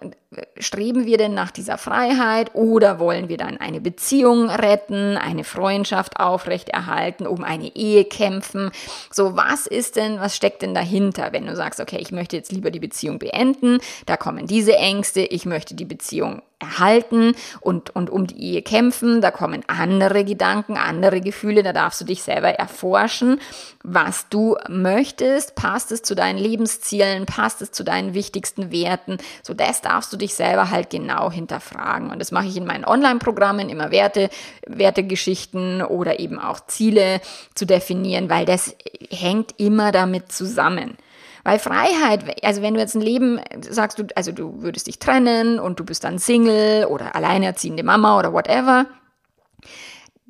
streben 0.59 1.07
wir 1.07 1.19
denn 1.19 1.35
nach 1.35 1.51
dieser 1.51 1.79
Freiheit 1.79 2.55
oder 2.55 2.99
wollen 2.99 3.29
wir 3.29 3.37
dann 3.37 3.59
eine 3.59 3.81
Beziehung 3.81 4.51
retten, 4.51 5.17
eine 5.17 5.45
Freundschaft 5.45 6.19
aufrechterhalten, 6.19 7.27
um 7.27 7.45
eine 7.45 7.75
Ehe 7.77 8.05
kämpfen? 8.05 8.71
So, 9.11 9.37
was 9.37 9.67
ist 9.67 9.97
denn, 9.97 10.21
was 10.21 10.37
steckt 10.37 10.63
denn 10.63 10.75
dahinter, 10.75 11.33
wenn 11.33 11.47
du 11.47 11.55
sagst, 11.55 11.81
okay, 11.81 11.99
ich 12.01 12.13
möchte 12.13 12.37
jetzt 12.37 12.53
lieber 12.53 12.71
die 12.71 12.81
Beziehung 12.81 13.19
beenden, 13.19 13.79
da 14.07 14.17
kommen 14.17 14.47
diese 14.47 14.77
Ängste, 14.77 15.21
ich 15.21 15.47
möchte 15.47 15.75
die 15.75 15.85
Beziehung 15.85 16.43
erhalten 16.59 17.35
und, 17.61 17.95
und 17.95 18.09
um 18.09 18.27
die 18.27 18.41
Ehe 18.41 18.63
kämpfen. 18.63 19.21
Da 19.21 19.31
kommen 19.31 19.63
andere 19.67 20.25
Gedanken, 20.25 20.77
andere 20.77 21.21
Gefühle. 21.21 21.63
Da 21.63 21.73
darfst 21.73 22.01
du 22.01 22.05
dich 22.05 22.23
selber 22.23 22.49
erforschen, 22.49 23.41
was 23.83 24.29
du 24.31 24.57
möchtest. 24.69 25.55
Passt 25.55 25.93
es 25.93 26.03
zu 26.03 26.15
deinen 26.15 26.39
Lebenszielen? 26.39 27.27
Passt 27.27 27.61
es 27.61 27.73
zu 27.73 27.85
deinen 27.85 28.15
wichtigsten 28.15 28.73
Werten? 28.73 29.19
So, 29.43 29.53
das 29.53 29.83
darfst 29.83 30.13
du 30.13 30.16
dich 30.17 30.35
selber 30.35 30.71
halt 30.71 30.91
genau 30.91 31.31
hinterfragen. 31.31 32.11
Und 32.11 32.19
das 32.19 32.33
mache 32.33 32.47
ich 32.47 32.57
in 32.57 32.67
meinen 32.67 32.85
Online-Programmen, 32.85 33.69
immer 33.69 33.91
Werte, 33.91 34.29
Wertegeschichten 34.67 35.83
oder 35.83 36.19
eben 36.19 36.39
auch 36.39 36.61
Ziele 36.67 37.21
zu 37.55 37.67
definieren, 37.67 38.29
weil 38.31 38.45
das 38.45 38.75
hängt 39.11 39.55
immer 39.59 39.93
damit 39.93 40.33
zusammen. 40.33 40.97
Weil 41.45 41.59
Freiheit, 41.61 42.45
also 42.45 42.61
wenn 42.61 42.75
du 42.75 42.81
jetzt 42.81 42.97
ein 42.97 43.03
Leben 43.03 43.41
sagst, 43.61 43.99
du, 43.99 44.07
also 44.17 44.33
du 44.33 44.63
würdest 44.63 44.89
dich 44.89 44.99
trennen 44.99 45.61
und 45.61 45.79
du 45.79 45.85
bist 45.85 46.03
dann 46.03 46.19
Single 46.19 46.87
oder 46.87 47.15
alleinerziehende 47.15 47.85
Mama 47.85 48.19
oder 48.19 48.33
whatever, 48.33 48.87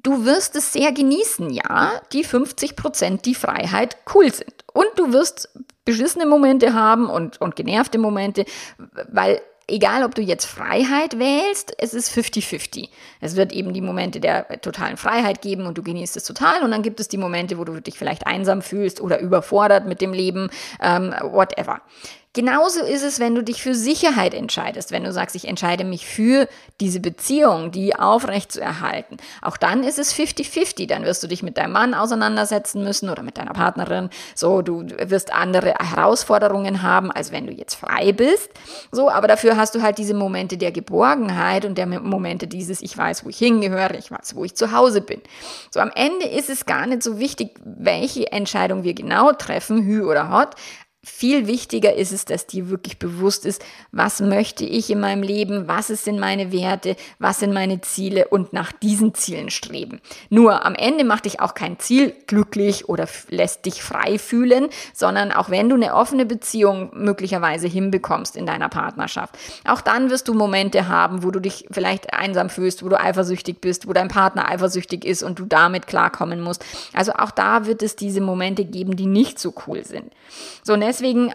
Du 0.07 0.25
wirst 0.25 0.55
es 0.55 0.73
sehr 0.73 0.93
genießen, 0.93 1.51
ja, 1.51 2.01
die 2.13 2.23
50 2.23 2.77
Prozent, 2.77 3.25
die 3.25 3.35
Freiheit 3.35 3.97
cool 4.15 4.33
sind. 4.33 4.55
Und 4.73 4.87
du 4.95 5.13
wirst 5.13 5.49
beschissene 5.85 6.27
Momente 6.27 6.75
haben 6.75 7.11
und, 7.11 7.41
und 7.41 7.57
genervte 7.57 7.99
Momente, 7.99 8.45
weil 9.09 9.41
egal 9.69 10.05
ob 10.05 10.15
du 10.15 10.23
jetzt 10.23 10.47
Freiheit 10.47 11.19
wählst, 11.19 11.75
es 11.79 11.95
ist 11.95 12.11
50-50. 12.13 12.89
Es 13.21 13.37
wird 13.37 13.53
eben 13.53 13.73
die 13.73 13.81
Momente 13.81 14.21
der 14.21 14.61
totalen 14.61 14.97
Freiheit 14.97 15.43
geben 15.43 15.67
und 15.67 15.77
du 15.77 15.83
genießt 15.83 16.17
es 16.17 16.25
total. 16.25 16.63
Und 16.63 16.71
dann 16.71 16.83
gibt 16.83 17.01
es 17.01 17.09
die 17.09 17.19
Momente, 17.19 17.59
wo 17.59 17.65
du 17.65 17.81
dich 17.81 17.99
vielleicht 17.99 18.27
einsam 18.27 18.63
fühlst 18.63 19.01
oder 19.01 19.19
überfordert 19.21 19.87
mit 19.87 20.01
dem 20.01 20.13
Leben, 20.13 20.51
ähm, 20.81 21.15
whatever. 21.23 21.81
Genauso 22.37 22.83
ist 22.83 23.03
es, 23.03 23.19
wenn 23.19 23.35
du 23.35 23.43
dich 23.43 23.63
für 23.63 23.75
Sicherheit 23.75 24.35
entscheidest, 24.35 24.93
wenn 24.93 25.05
du 25.05 25.11
sagst, 25.11 25.35
ich 25.37 25.49
entscheide 25.49 25.85
mich 25.85 26.07
für 26.07 26.49
diese 26.83 27.01
Beziehung, 27.01 27.71
die 27.71 27.97
aufrecht 27.97 28.53
zu 28.53 28.61
erhalten. 28.61 29.17
Auch 29.41 29.57
dann 29.57 29.83
ist 29.83 29.99
es 29.99 30.15
50-50. 30.15 30.87
Dann 30.87 31.05
wirst 31.05 31.23
du 31.23 31.29
dich 31.29 31.43
mit 31.43 31.57
deinem 31.57 31.73
Mann 31.73 31.95
auseinandersetzen 31.95 32.85
müssen 32.85 33.09
oder 33.09 33.23
mit 33.23 33.39
deiner 33.39 33.55
Partnerin. 33.55 34.11
So, 34.35 34.61
du 34.61 34.87
wirst 34.87 35.33
andere 35.33 35.77
Herausforderungen 35.79 36.83
haben, 36.83 37.11
als 37.11 37.33
wenn 37.33 37.47
du 37.47 37.55
jetzt 37.55 37.77
frei 37.77 38.13
bist. 38.13 38.51
So, 38.93 39.09
aber 39.09 39.29
dafür 39.29 39.57
hast 39.57 39.75
du 39.75 39.81
halt 39.81 39.97
diese 39.97 40.13
Momente 40.13 40.59
der 40.59 40.73
Geborgenheit 40.73 41.65
und 41.65 41.79
der 41.79 41.87
Momente 41.87 42.47
dieses, 42.47 42.83
ich 42.83 42.99
weiß, 42.99 43.25
wo 43.25 43.31
ich 43.31 43.39
hingehöre, 43.39 43.95
ich 43.95 44.11
weiß, 44.11 44.37
wo 44.37 44.45
ich 44.45 44.55
zu 44.55 44.73
Hause 44.73 45.01
bin. 45.01 45.23
So, 45.71 45.81
am 45.81 45.91
Ende 45.95 46.27
ist 46.27 46.51
es 46.51 46.67
gar 46.67 46.87
nicht 46.87 47.03
so 47.03 47.19
wichtig, 47.19 47.59
welche 47.65 48.31
Entscheidung 48.31 48.85
wir 48.85 48.93
genau 48.93 49.33
treffen, 49.33 49.87
Hü 49.87 50.05
oder 50.05 50.31
Hot, 50.31 50.55
viel 51.09 51.47
wichtiger 51.47 51.95
ist 51.95 52.13
es, 52.13 52.25
dass 52.25 52.47
dir 52.47 52.69
wirklich 52.69 52.99
bewusst 52.99 53.47
ist, 53.47 53.65
was 53.93 54.21
möchte 54.21 54.65
ich 54.65 54.91
in 54.91 54.99
meinem 54.99 55.23
Leben, 55.23 55.69
was 55.69 55.87
sind 55.87 56.19
meine 56.19 56.51
Werte, 56.51 56.97
was 57.21 57.39
sind 57.39 57.55
meine 57.55 57.81
Ziele 57.81 58.27
und 58.29 58.53
nach 58.53 58.73
diesen 58.73 59.15
Zielen 59.15 59.51
streben. 59.51 60.01
Nur 60.31 60.67
am 60.67 60.75
Ende 60.75 61.05
macht 61.05 61.25
dich 61.25 61.39
auch 61.41 61.55
kein 61.55 61.79
Ziel 61.79 62.13
glücklich 62.27 62.89
oder 62.89 63.07
lässt 63.29 63.67
dich 63.67 63.83
frei 63.83 64.19
fühlen, 64.19 64.69
sondern 64.93 65.31
auch 65.31 65.49
wenn 65.49 65.69
du 65.69 65.77
eine 65.77 65.95
offene 65.95 66.27
Beziehung 66.27 66.91
möglicherweise 66.93 67.69
hinbekommst 67.69 68.37
in 68.37 68.45
deiner 68.45 68.69
Partnerschaft, 68.69 69.39
auch 69.65 69.81
dann 69.81 70.11
wirst 70.11 70.27
du 70.27 70.35
Momente 70.35 70.89
haben, 70.89 71.23
wo 71.23 71.31
du 71.31 71.39
dich 71.39 71.67
vielleicht 71.71 72.13
einsam 72.15 72.51
fühlst, 72.51 72.85
wo 72.85 72.89
du 72.89 73.01
eifersüchtig 73.01 73.61
bist, 73.61 73.87
wo 73.87 73.93
dein 73.93 74.09
Partner 74.09 74.49
eifersüchtig 74.49 75.05
ist 75.05 75.23
und 75.23 75.39
du 75.39 75.47
damit 75.47 75.87
klarkommen 75.87 76.41
musst. 76.41 76.65
Also 76.93 77.13
auch 77.13 77.31
da 77.31 77.67
wird 77.67 77.83
es 77.85 77.95
diese 77.95 78.21
Momente 78.21 78.65
geben, 78.65 78.97
die 78.97 79.07
nicht 79.07 79.39
so 79.39 79.55
cool 79.69 79.85
sind. 79.85 80.13
So, 80.65 80.73
und 80.73 80.83
deswegen 80.97 81.33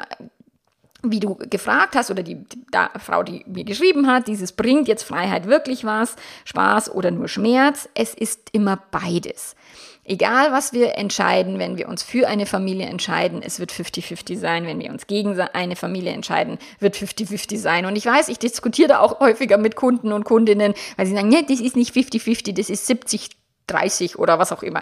wie 1.04 1.20
du 1.20 1.36
gefragt 1.36 1.96
hast 1.96 2.12
oder 2.12 2.24
die, 2.24 2.36
die 2.36 3.00
Frau, 3.00 3.24
die 3.24 3.44
mir 3.48 3.64
geschrieben 3.64 4.08
hat, 4.08 4.28
dieses 4.28 4.52
bringt 4.52 4.88
jetzt 4.88 5.04
Freiheit 5.04 5.48
wirklich 5.48 5.84
was, 5.84 6.16
Spaß 6.46 6.94
oder 6.94 7.12
nur 7.12 7.28
Schmerz, 7.28 7.90
es 7.96 8.14
ist 8.14 8.50
immer 8.52 8.78
beides. 8.92 9.56
Egal, 10.04 10.52
was 10.52 10.74
wir 10.74 10.98
entscheiden, 10.98 11.60
wenn 11.60 11.78
wir 11.78 11.88
uns 11.88 12.04
für 12.04 12.28
eine 12.28 12.46
Familie 12.46 12.88
entscheiden, 12.88 13.42
es 13.44 13.60
wird 13.60 13.72
50-50 13.72 14.38
sein. 14.38 14.66
Wenn 14.66 14.80
wir 14.80 14.90
uns 14.90 15.06
gegen 15.06 15.40
eine 15.40 15.76
Familie 15.76 16.12
entscheiden, 16.12 16.58
wird 16.80 16.96
50-50 16.96 17.58
sein. 17.58 17.86
Und 17.86 17.96
ich 17.96 18.06
weiß, 18.06 18.28
ich 18.28 18.40
diskutiere 18.40 18.90
da 18.90 19.00
auch 19.00 19.20
häufiger 19.20 19.58
mit 19.58 19.76
Kunden 19.76 20.12
und 20.12 20.24
Kundinnen, 20.24 20.74
weil 20.98 21.06
sie 21.06 21.14
sagen, 21.14 21.30
nee, 21.30 21.46
das 21.48 21.60
ist 21.60 21.76
nicht 21.76 21.96
50-50, 21.96 22.54
das 22.54 22.72
ist 22.72 22.90
70-30 22.90 24.18
oder 24.18 24.40
was 24.40 24.52
auch 24.52 24.64
immer 24.64 24.82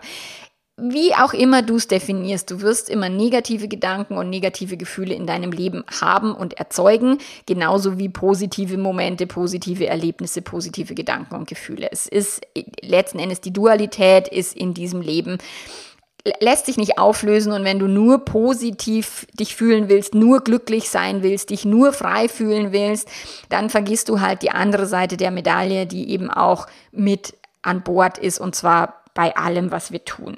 wie 0.82 1.14
auch 1.16 1.34
immer 1.34 1.62
du 1.62 1.76
es 1.76 1.88
definierst, 1.88 2.52
du 2.52 2.62
wirst 2.62 2.90
immer 2.90 3.10
negative 3.10 3.68
Gedanken 3.68 4.18
und 4.18 4.30
negative 4.30 4.78
Gefühle 4.78 5.14
in 5.14 5.28
deinem 5.28 5.52
Leben 5.52 5.84
haben 6.00 6.34
und 6.34 6.54
erzeugen, 6.54 7.18
genauso 7.46 7.98
wie 7.98 8.10
positive 8.10 8.78
Momente, 8.78 9.28
positive 9.28 9.88
Erlebnisse, 9.88 10.42
positive 10.42 10.96
Gedanken 10.96 11.36
und 11.36 11.48
Gefühle. 11.48 11.90
Es 11.92 12.08
ist 12.08 12.42
letzten 12.82 13.20
Endes 13.20 13.42
die 13.42 13.54
Dualität 13.54 14.28
ist 14.28 14.56
in 14.56 14.74
diesem 14.74 15.02
Leben 15.02 15.38
lässt 16.40 16.66
sich 16.66 16.78
nicht 16.78 16.98
auflösen 16.98 17.54
und 17.54 17.64
wenn 17.64 17.80
du 17.80 17.88
nur 17.88 18.26
positiv 18.26 19.26
dich 19.34 19.56
fühlen 19.56 19.90
willst, 19.90 20.14
nur 20.14 20.42
glücklich 20.42 20.90
sein 20.90 21.24
willst, 21.24 21.50
dich 21.50 21.66
nur 21.66 21.94
frei 21.94 22.28
fühlen 22.28 22.72
willst, 22.72 23.08
dann 23.50 23.70
vergisst 23.70 24.10
du 24.10 24.20
halt 24.20 24.42
die 24.42 24.52
andere 24.52 24.86
Seite 24.86 25.18
der 25.18 25.32
Medaille, 25.32 25.86
die 25.86 26.10
eben 26.10 26.30
auch 26.30 26.68
mit 26.92 27.36
an 27.62 27.84
Bord 27.84 28.18
ist 28.18 28.40
und 28.40 28.56
zwar 28.56 29.04
bei 29.14 29.36
allem, 29.36 29.72
was 29.72 29.92
wir 29.92 30.04
tun. 30.06 30.38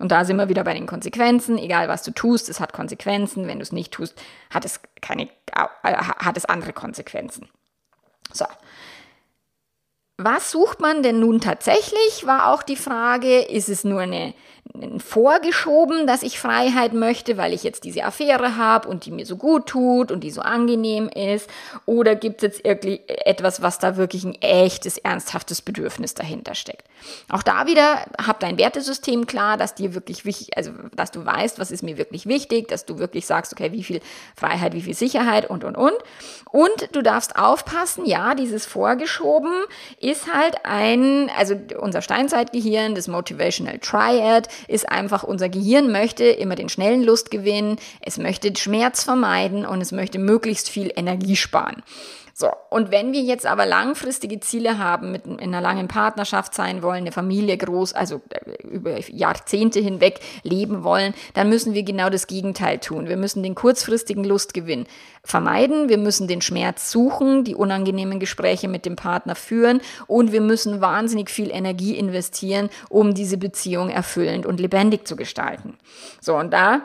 Und 0.00 0.10
da 0.10 0.24
sind 0.24 0.36
wir 0.36 0.48
wieder 0.48 0.64
bei 0.64 0.74
den 0.74 0.86
Konsequenzen. 0.86 1.58
Egal 1.58 1.88
was 1.88 2.02
du 2.02 2.10
tust, 2.10 2.48
es 2.48 2.60
hat 2.60 2.72
Konsequenzen. 2.72 3.46
Wenn 3.46 3.58
du 3.58 3.62
es 3.62 3.72
nicht 3.72 3.92
tust, 3.92 4.20
hat 4.50 4.64
es 4.64 4.80
keine, 5.00 5.28
äh, 5.52 5.66
hat 5.84 6.36
es 6.36 6.44
andere 6.44 6.72
Konsequenzen. 6.72 7.48
So. 8.32 8.46
Was 10.16 10.50
sucht 10.50 10.80
man 10.80 11.02
denn 11.02 11.18
nun 11.18 11.40
tatsächlich, 11.40 12.24
war 12.24 12.52
auch 12.52 12.62
die 12.62 12.76
Frage. 12.76 13.40
Ist 13.40 13.68
es 13.68 13.84
nur 13.84 14.00
eine 14.00 14.34
vorgeschoben, 14.98 16.06
dass 16.06 16.22
ich 16.22 16.38
Freiheit 16.38 16.94
möchte, 16.94 17.36
weil 17.36 17.52
ich 17.52 17.62
jetzt 17.62 17.84
diese 17.84 18.04
Affäre 18.04 18.56
habe 18.56 18.88
und 18.88 19.06
die 19.06 19.10
mir 19.10 19.26
so 19.26 19.36
gut 19.36 19.66
tut 19.66 20.10
und 20.10 20.24
die 20.24 20.30
so 20.30 20.40
angenehm 20.40 21.08
ist? 21.08 21.48
Oder 21.86 22.16
gibt 22.16 22.42
es 22.42 22.42
jetzt 22.42 22.64
irgendwie 22.64 23.00
etwas, 23.06 23.62
was 23.62 23.78
da 23.78 23.96
wirklich 23.96 24.24
ein 24.24 24.34
echtes, 24.40 24.98
ernsthaftes 24.98 25.62
Bedürfnis 25.62 26.14
dahinter 26.14 26.54
steckt? 26.54 26.88
Auch 27.28 27.42
da 27.42 27.66
wieder, 27.66 28.06
hab 28.18 28.40
dein 28.40 28.58
Wertesystem 28.58 29.26
klar, 29.26 29.56
dass 29.56 29.74
dir 29.74 29.94
wirklich 29.94 30.24
wichtig, 30.24 30.56
also 30.56 30.72
dass 30.96 31.10
du 31.10 31.24
weißt, 31.24 31.58
was 31.58 31.70
ist 31.70 31.82
mir 31.82 31.98
wirklich 31.98 32.26
wichtig, 32.26 32.68
dass 32.68 32.86
du 32.86 32.98
wirklich 32.98 33.26
sagst, 33.26 33.52
okay, 33.52 33.70
wie 33.72 33.84
viel 33.84 34.00
Freiheit, 34.34 34.72
wie 34.72 34.82
viel 34.82 34.94
Sicherheit 34.94 35.48
und 35.48 35.64
und 35.64 35.76
und. 35.76 35.94
Und 36.50 36.88
du 36.92 37.02
darfst 37.02 37.36
aufpassen, 37.36 38.06
ja, 38.06 38.34
dieses 38.34 38.66
Vorgeschoben 38.66 39.52
ist 40.00 40.32
halt 40.32 40.56
ein, 40.64 41.30
also 41.36 41.54
unser 41.78 42.02
Steinzeitgehirn, 42.02 42.94
das 42.94 43.08
Motivational 43.08 43.78
Triad, 43.78 44.48
ist 44.68 44.88
einfach, 44.88 45.22
unser 45.22 45.48
Gehirn 45.48 45.90
möchte 45.90 46.24
immer 46.24 46.54
den 46.54 46.68
schnellen 46.68 47.02
Lustgewinn, 47.02 47.76
es 48.00 48.18
möchte 48.18 48.54
Schmerz 48.56 49.04
vermeiden 49.04 49.66
und 49.66 49.80
es 49.80 49.92
möchte 49.92 50.18
möglichst 50.18 50.68
viel 50.68 50.92
Energie 50.94 51.36
sparen. 51.36 51.82
So, 52.36 52.50
und 52.68 52.90
wenn 52.90 53.12
wir 53.12 53.20
jetzt 53.20 53.46
aber 53.46 53.64
langfristige 53.64 54.40
Ziele 54.40 54.78
haben, 54.78 55.12
mit 55.12 55.24
in 55.24 55.38
einer 55.38 55.60
langen 55.60 55.86
Partnerschaft 55.86 56.52
sein 56.52 56.82
wollen, 56.82 57.02
eine 57.02 57.12
Familie 57.12 57.56
groß, 57.56 57.92
also 57.92 58.22
äh, 58.30 58.66
über 58.66 58.98
Jahrzehnte 59.08 59.78
hinweg 59.78 60.18
leben 60.42 60.82
wollen, 60.82 61.14
dann 61.34 61.48
müssen 61.48 61.74
wir 61.74 61.84
genau 61.84 62.10
das 62.10 62.26
Gegenteil 62.26 62.78
tun. 62.78 63.06
Wir 63.08 63.16
müssen 63.16 63.44
den 63.44 63.54
kurzfristigen 63.54 64.24
Lustgewinn 64.24 64.86
vermeiden, 65.22 65.88
wir 65.88 65.96
müssen 65.96 66.26
den 66.26 66.40
Schmerz 66.40 66.90
suchen, 66.90 67.44
die 67.44 67.54
unangenehmen 67.54 68.18
Gespräche 68.18 68.66
mit 68.66 68.84
dem 68.84 68.96
Partner 68.96 69.36
führen 69.36 69.80
und 70.08 70.32
wir 70.32 70.40
müssen 70.40 70.80
wahnsinnig 70.80 71.30
viel 71.30 71.52
Energie 71.52 71.96
investieren, 71.96 72.68
um 72.88 73.14
diese 73.14 73.38
Beziehung 73.38 73.90
erfüllend 73.90 74.44
und 74.44 74.58
lebendig 74.58 75.06
zu 75.06 75.14
gestalten. 75.14 75.78
So, 76.20 76.36
und 76.36 76.52
da 76.52 76.82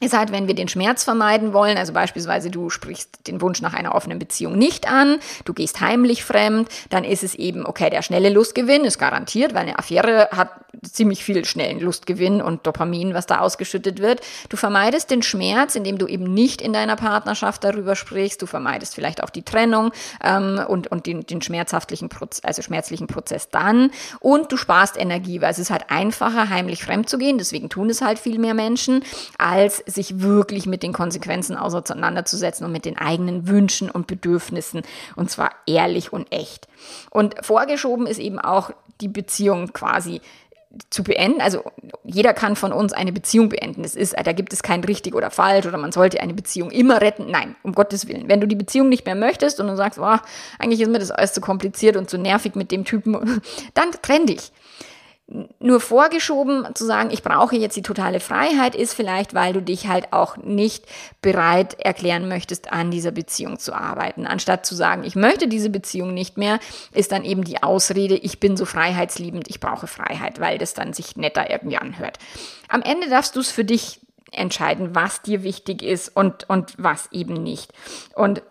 ist 0.00 0.16
halt, 0.16 0.32
wenn 0.32 0.46
wir 0.46 0.54
den 0.54 0.68
Schmerz 0.68 1.04
vermeiden 1.04 1.52
wollen, 1.52 1.76
also 1.76 1.92
beispielsweise 1.92 2.50
du 2.50 2.70
sprichst 2.70 3.26
den 3.26 3.40
Wunsch 3.40 3.60
nach 3.60 3.74
einer 3.74 3.94
offenen 3.94 4.18
Beziehung 4.18 4.56
nicht 4.56 4.88
an, 4.88 5.18
du 5.44 5.54
gehst 5.54 5.80
heimlich 5.80 6.24
fremd, 6.24 6.68
dann 6.90 7.04
ist 7.04 7.24
es 7.24 7.34
eben, 7.34 7.66
okay, 7.66 7.90
der 7.90 8.02
schnelle 8.02 8.30
Lustgewinn 8.30 8.84
ist 8.84 8.98
garantiert, 8.98 9.54
weil 9.54 9.62
eine 9.62 9.78
Affäre 9.78 10.28
hat 10.30 10.50
ziemlich 10.82 11.24
viel 11.24 11.44
schnellen 11.44 11.80
Lustgewinn 11.80 12.40
und 12.40 12.66
Dopamin, 12.66 13.14
was 13.14 13.26
da 13.26 13.40
ausgeschüttet 13.40 14.00
wird. 14.00 14.20
Du 14.48 14.56
vermeidest 14.56 15.10
den 15.10 15.22
Schmerz, 15.22 15.74
indem 15.74 15.98
du 15.98 16.06
eben 16.06 16.32
nicht 16.32 16.62
in 16.62 16.72
deiner 16.72 16.96
Partnerschaft 16.96 17.64
darüber 17.64 17.96
sprichst, 17.96 18.40
du 18.42 18.46
vermeidest 18.46 18.94
vielleicht 18.94 19.22
auch 19.22 19.30
die 19.30 19.42
Trennung 19.42 19.92
ähm, 20.22 20.60
und, 20.68 20.88
und 20.88 21.06
den, 21.06 21.26
den 21.26 21.42
schmerzhaftlichen 21.42 22.08
Prozess, 22.08 22.44
also 22.44 22.62
schmerzlichen 22.62 23.06
Prozess 23.06 23.48
dann 23.50 23.90
und 24.20 24.52
du 24.52 24.56
sparst 24.56 24.96
Energie, 24.96 25.40
weil 25.40 25.50
es 25.50 25.58
ist 25.58 25.70
halt 25.70 25.86
einfacher, 25.88 26.48
heimlich 26.48 26.84
fremd 26.84 27.08
zu 27.08 27.18
gehen, 27.18 27.38
deswegen 27.38 27.68
tun 27.68 27.90
es 27.90 28.02
halt 28.02 28.18
viel 28.18 28.38
mehr 28.38 28.54
Menschen, 28.54 29.02
als 29.38 29.82
sich 29.88 30.20
wirklich 30.20 30.66
mit 30.66 30.82
den 30.82 30.92
Konsequenzen 30.92 31.56
auseinanderzusetzen 31.56 32.64
und 32.64 32.72
mit 32.72 32.84
den 32.84 32.98
eigenen 32.98 33.48
Wünschen 33.48 33.90
und 33.90 34.06
Bedürfnissen 34.06 34.82
und 35.16 35.30
zwar 35.30 35.50
ehrlich 35.66 36.12
und 36.12 36.30
echt. 36.32 36.68
Und 37.10 37.34
vorgeschoben 37.44 38.06
ist 38.06 38.18
eben 38.18 38.38
auch 38.38 38.70
die 39.00 39.08
Beziehung 39.08 39.72
quasi 39.72 40.20
zu 40.90 41.02
beenden. 41.02 41.40
Also 41.40 41.64
jeder 42.04 42.34
kann 42.34 42.54
von 42.54 42.72
uns 42.72 42.92
eine 42.92 43.12
Beziehung 43.12 43.48
beenden. 43.48 43.84
Es 43.84 43.94
ist, 43.94 44.14
da 44.22 44.32
gibt 44.32 44.52
es 44.52 44.62
kein 44.62 44.84
richtig 44.84 45.14
oder 45.14 45.30
falsch 45.30 45.66
oder 45.66 45.78
man 45.78 45.92
sollte 45.92 46.20
eine 46.20 46.34
Beziehung 46.34 46.70
immer 46.70 47.00
retten. 47.00 47.30
Nein, 47.30 47.56
um 47.62 47.72
Gottes 47.72 48.06
Willen. 48.06 48.28
Wenn 48.28 48.40
du 48.40 48.46
die 48.46 48.54
Beziehung 48.54 48.88
nicht 48.88 49.06
mehr 49.06 49.14
möchtest 49.14 49.60
und 49.60 49.68
du 49.68 49.76
sagst, 49.76 49.98
oh, 49.98 50.16
eigentlich 50.58 50.80
ist 50.80 50.90
mir 50.90 50.98
das 50.98 51.10
alles 51.10 51.32
zu 51.32 51.40
kompliziert 51.40 51.96
und 51.96 52.10
zu 52.10 52.18
nervig 52.18 52.54
mit 52.54 52.70
dem 52.70 52.84
Typen, 52.84 53.40
dann 53.74 53.90
trenn 54.02 54.26
dich 54.26 54.52
nur 55.58 55.80
vorgeschoben 55.80 56.66
zu 56.74 56.86
sagen, 56.86 57.10
ich 57.10 57.22
brauche 57.22 57.54
jetzt 57.54 57.76
die 57.76 57.82
totale 57.82 58.18
Freiheit, 58.18 58.74
ist 58.74 58.94
vielleicht, 58.94 59.34
weil 59.34 59.52
du 59.52 59.60
dich 59.60 59.86
halt 59.86 60.12
auch 60.12 60.38
nicht 60.38 60.86
bereit 61.20 61.78
erklären 61.78 62.28
möchtest, 62.28 62.72
an 62.72 62.90
dieser 62.90 63.10
Beziehung 63.10 63.58
zu 63.58 63.74
arbeiten. 63.74 64.26
Anstatt 64.26 64.64
zu 64.64 64.74
sagen, 64.74 65.04
ich 65.04 65.16
möchte 65.16 65.46
diese 65.46 65.68
Beziehung 65.68 66.14
nicht 66.14 66.38
mehr, 66.38 66.60
ist 66.94 67.12
dann 67.12 67.24
eben 67.24 67.44
die 67.44 67.62
Ausrede, 67.62 68.14
ich 68.16 68.40
bin 68.40 68.56
so 68.56 68.64
freiheitsliebend, 68.64 69.48
ich 69.48 69.60
brauche 69.60 69.86
Freiheit, 69.86 70.40
weil 70.40 70.56
das 70.56 70.72
dann 70.72 70.94
sich 70.94 71.16
netter 71.16 71.50
irgendwie 71.50 71.76
anhört. 71.76 72.18
Am 72.68 72.80
Ende 72.80 73.10
darfst 73.10 73.36
du 73.36 73.40
es 73.40 73.50
für 73.50 73.64
dich 73.64 74.00
entscheiden, 74.32 74.94
was 74.94 75.20
dir 75.20 75.42
wichtig 75.42 75.82
ist 75.82 76.14
und, 76.14 76.48
und 76.48 76.74
was 76.78 77.12
eben 77.12 77.34
nicht. 77.34 77.72
Und 78.14 78.42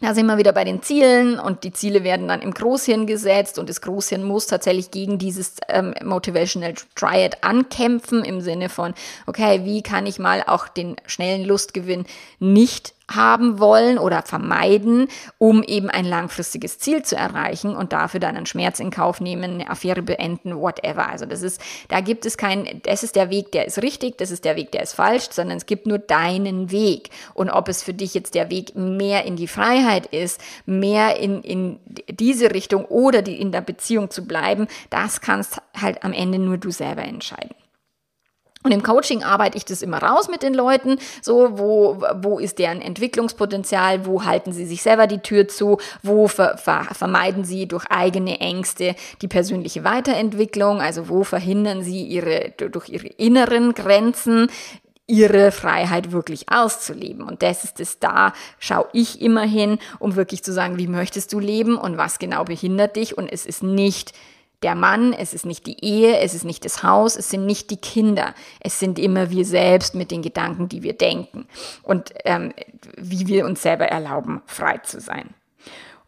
Da 0.00 0.14
sind 0.14 0.26
wir 0.26 0.38
wieder 0.38 0.52
bei 0.52 0.64
den 0.64 0.82
Zielen 0.82 1.38
und 1.38 1.62
die 1.62 1.72
Ziele 1.72 2.02
werden 2.04 2.26
dann 2.26 2.40
im 2.40 2.54
Großhirn 2.54 3.06
gesetzt 3.06 3.58
und 3.58 3.68
das 3.68 3.82
Großhirn 3.82 4.24
muss 4.24 4.46
tatsächlich 4.46 4.90
gegen 4.90 5.18
dieses 5.18 5.56
ähm, 5.68 5.92
Motivational 6.02 6.72
Triad 6.94 7.44
ankämpfen 7.44 8.24
im 8.24 8.40
Sinne 8.40 8.70
von, 8.70 8.94
okay, 9.26 9.60
wie 9.64 9.82
kann 9.82 10.06
ich 10.06 10.18
mal 10.18 10.42
auch 10.46 10.68
den 10.68 10.96
schnellen 11.06 11.44
Lustgewinn 11.44 12.06
nicht 12.38 12.94
haben 13.10 13.58
wollen 13.58 13.98
oder 13.98 14.22
vermeiden, 14.22 15.08
um 15.38 15.62
eben 15.62 15.90
ein 15.90 16.04
langfristiges 16.04 16.78
Ziel 16.78 17.02
zu 17.02 17.16
erreichen 17.16 17.74
und 17.74 17.92
dafür 17.92 18.20
dann 18.20 18.36
einen 18.36 18.46
Schmerz 18.46 18.80
in 18.80 18.90
Kauf 18.90 19.20
nehmen, 19.20 19.54
eine 19.54 19.70
Affäre 19.70 20.02
beenden, 20.02 20.56
whatever. 20.56 21.08
Also 21.08 21.26
das 21.26 21.42
ist, 21.42 21.60
da 21.88 22.00
gibt 22.00 22.24
es 22.26 22.36
kein, 22.36 22.80
das 22.84 23.02
ist 23.02 23.16
der 23.16 23.30
Weg, 23.30 23.52
der 23.52 23.66
ist 23.66 23.82
richtig, 23.82 24.18
das 24.18 24.30
ist 24.30 24.44
der 24.44 24.56
Weg, 24.56 24.72
der 24.72 24.82
ist 24.82 24.94
falsch, 24.94 25.28
sondern 25.30 25.58
es 25.58 25.66
gibt 25.66 25.86
nur 25.86 25.98
deinen 25.98 26.70
Weg. 26.70 27.10
Und 27.34 27.50
ob 27.50 27.68
es 27.68 27.82
für 27.82 27.94
dich 27.94 28.14
jetzt 28.14 28.34
der 28.34 28.50
Weg 28.50 28.76
mehr 28.76 29.24
in 29.24 29.36
die 29.36 29.48
Freiheit 29.48 30.06
ist, 30.06 30.40
mehr 30.66 31.18
in, 31.18 31.42
in 31.42 31.80
diese 32.08 32.54
Richtung 32.54 32.84
oder 32.84 33.22
die 33.22 33.40
in 33.40 33.52
der 33.52 33.60
Beziehung 33.60 34.10
zu 34.10 34.26
bleiben, 34.26 34.68
das 34.90 35.20
kannst 35.20 35.60
halt 35.80 36.04
am 36.04 36.12
Ende 36.12 36.38
nur 36.38 36.58
du 36.58 36.70
selber 36.70 37.02
entscheiden. 37.02 37.54
Und 38.62 38.72
im 38.72 38.82
Coaching 38.82 39.22
arbeite 39.22 39.56
ich 39.56 39.64
das 39.64 39.80
immer 39.80 40.02
raus 40.02 40.28
mit 40.28 40.42
den 40.42 40.52
Leuten, 40.52 40.98
so 41.22 41.58
wo, 41.58 42.02
wo 42.16 42.38
ist 42.38 42.58
deren 42.58 42.82
Entwicklungspotenzial, 42.82 44.04
wo 44.04 44.24
halten 44.24 44.52
sie 44.52 44.66
sich 44.66 44.82
selber 44.82 45.06
die 45.06 45.20
Tür 45.20 45.48
zu, 45.48 45.78
wo 46.02 46.28
ver, 46.28 46.58
ver, 46.58 46.86
vermeiden 46.92 47.44
sie 47.44 47.66
durch 47.66 47.86
eigene 47.86 48.38
Ängste 48.40 48.96
die 49.22 49.28
persönliche 49.28 49.82
Weiterentwicklung, 49.84 50.82
also 50.82 51.08
wo 51.08 51.24
verhindern 51.24 51.82
sie 51.82 52.02
ihre, 52.04 52.52
durch 52.58 52.90
ihre 52.90 53.06
inneren 53.06 53.72
Grenzen 53.72 54.48
ihre 55.06 55.50
Freiheit 55.50 56.12
wirklich 56.12 56.50
auszuleben. 56.52 57.24
Und 57.24 57.42
das 57.42 57.64
ist 57.64 57.80
es 57.80 57.98
da, 57.98 58.32
schaue 58.58 58.86
ich 58.92 59.20
immer 59.20 59.42
hin, 59.42 59.78
um 59.98 60.14
wirklich 60.14 60.44
zu 60.44 60.52
sagen, 60.52 60.78
wie 60.78 60.86
möchtest 60.86 61.32
du 61.32 61.40
leben 61.40 61.76
und 61.76 61.96
was 61.96 62.18
genau 62.20 62.44
behindert 62.44 62.94
dich. 62.94 63.18
Und 63.18 63.28
es 63.28 63.44
ist 63.44 63.62
nicht 63.62 64.12
der 64.62 64.74
Mann, 64.74 65.12
es 65.12 65.32
ist 65.32 65.46
nicht 65.46 65.66
die 65.66 65.82
Ehe, 65.82 66.18
es 66.18 66.34
ist 66.34 66.44
nicht 66.44 66.64
das 66.64 66.82
Haus, 66.82 67.16
es 67.16 67.30
sind 67.30 67.46
nicht 67.46 67.70
die 67.70 67.78
Kinder, 67.78 68.34
es 68.60 68.78
sind 68.78 68.98
immer 68.98 69.30
wir 69.30 69.44
selbst 69.44 69.94
mit 69.94 70.10
den 70.10 70.22
Gedanken, 70.22 70.68
die 70.68 70.82
wir 70.82 70.92
denken 70.92 71.46
und 71.82 72.12
ähm, 72.24 72.52
wie 72.96 73.26
wir 73.26 73.46
uns 73.46 73.62
selber 73.62 73.86
erlauben, 73.86 74.42
frei 74.46 74.78
zu 74.78 75.00
sein. 75.00 75.34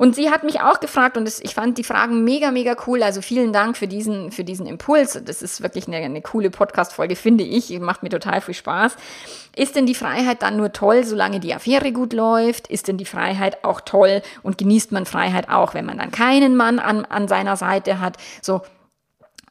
Und 0.02 0.16
sie 0.16 0.32
hat 0.32 0.42
mich 0.42 0.60
auch 0.60 0.80
gefragt 0.80 1.16
und 1.16 1.26
das, 1.26 1.38
ich 1.38 1.54
fand 1.54 1.78
die 1.78 1.84
Fragen 1.84 2.24
mega, 2.24 2.50
mega 2.50 2.74
cool. 2.88 3.04
Also 3.04 3.22
vielen 3.22 3.52
Dank 3.52 3.76
für 3.76 3.86
diesen, 3.86 4.32
für 4.32 4.42
diesen 4.42 4.66
Impuls. 4.66 5.22
Das 5.24 5.42
ist 5.42 5.62
wirklich 5.62 5.86
eine, 5.86 5.98
eine 5.98 6.20
coole 6.20 6.50
Podcast-Folge, 6.50 7.14
finde 7.14 7.44
ich. 7.44 7.70
Macht 7.78 8.02
mir 8.02 8.08
total 8.08 8.40
viel 8.40 8.54
Spaß. 8.54 8.96
Ist 9.54 9.76
denn 9.76 9.86
die 9.86 9.94
Freiheit 9.94 10.42
dann 10.42 10.56
nur 10.56 10.72
toll, 10.72 11.04
solange 11.04 11.38
die 11.38 11.54
Affäre 11.54 11.92
gut 11.92 12.14
läuft? 12.14 12.66
Ist 12.66 12.88
denn 12.88 12.98
die 12.98 13.04
Freiheit 13.04 13.62
auch 13.62 13.80
toll 13.80 14.22
und 14.42 14.58
genießt 14.58 14.90
man 14.90 15.06
Freiheit 15.06 15.48
auch, 15.48 15.72
wenn 15.72 15.86
man 15.86 15.98
dann 15.98 16.10
keinen 16.10 16.56
Mann 16.56 16.80
an, 16.80 17.04
an 17.04 17.28
seiner 17.28 17.54
Seite 17.56 18.00
hat? 18.00 18.16
So, 18.40 18.62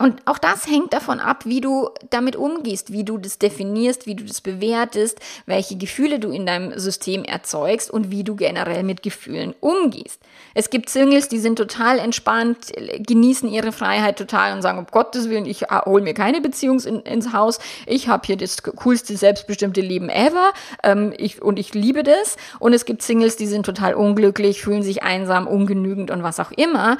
und 0.02 0.22
auch 0.26 0.38
das 0.38 0.68
hängt 0.68 0.94
davon 0.94 1.20
ab, 1.20 1.46
wie 1.46 1.62
du 1.62 1.90
damit 2.10 2.36
umgehst, 2.36 2.92
wie 2.92 3.04
du 3.04 3.18
das 3.18 3.38
definierst, 3.38 4.06
wie 4.06 4.16
du 4.16 4.24
das 4.24 4.42
bewertest, 4.42 5.20
welche 5.46 5.78
Gefühle 5.78 6.20
du 6.20 6.32
in 6.32 6.46
deinem 6.46 6.78
System 6.80 7.24
erzeugst 7.24 7.92
und 7.92 8.12
wie 8.12 8.24
du 8.24 8.36
generell 8.36 8.84
mit 8.84 9.04
Gefühlen 9.04 9.54
umgehst. 9.60 10.20
Es 10.54 10.70
gibt 10.70 10.90
Singles, 10.90 11.28
die 11.28 11.40
sind 11.40 11.56
total 11.56 12.00
entspannt, 12.00 12.72
genießen 13.00 13.50
ihre 13.50 13.72
Freiheit 13.72 14.18
total 14.18 14.54
und 14.54 14.62
sagen, 14.62 14.80
um 14.80 14.86
Gottes 14.90 15.30
Willen, 15.30 15.46
ich 15.46 15.64
hole 15.86 16.04
mir 16.04 16.14
keine 16.14 16.42
Beziehung 16.42 16.80
in, 16.82 17.02
ins 17.02 17.34
Haus, 17.34 17.60
ich 17.86 18.08
habe 18.08 18.26
hier 18.26 18.38
das 18.38 18.64
coolste, 18.64 19.16
selbstbestimmte 19.16 19.82
Leben 19.82 20.10
ever 20.10 20.52
ähm, 20.84 21.14
ich, 21.18 21.42
und 21.42 21.60
ich 21.60 21.74
liebe 21.74 22.04
das. 22.04 22.38
Und 22.60 22.74
es 22.74 22.86
gibt 22.86 23.02
Singles, 23.02 23.38
die 23.38 23.48
sind 23.48 23.66
total 23.66 23.94
unglücklich, 23.94 24.62
fühlen 24.62 24.84
sich 24.84 25.04
einsam, 25.04 25.48
ungenügend 25.48 26.12
und 26.12 26.24
was 26.24 26.40
auch 26.40 26.52
immer 26.52 26.98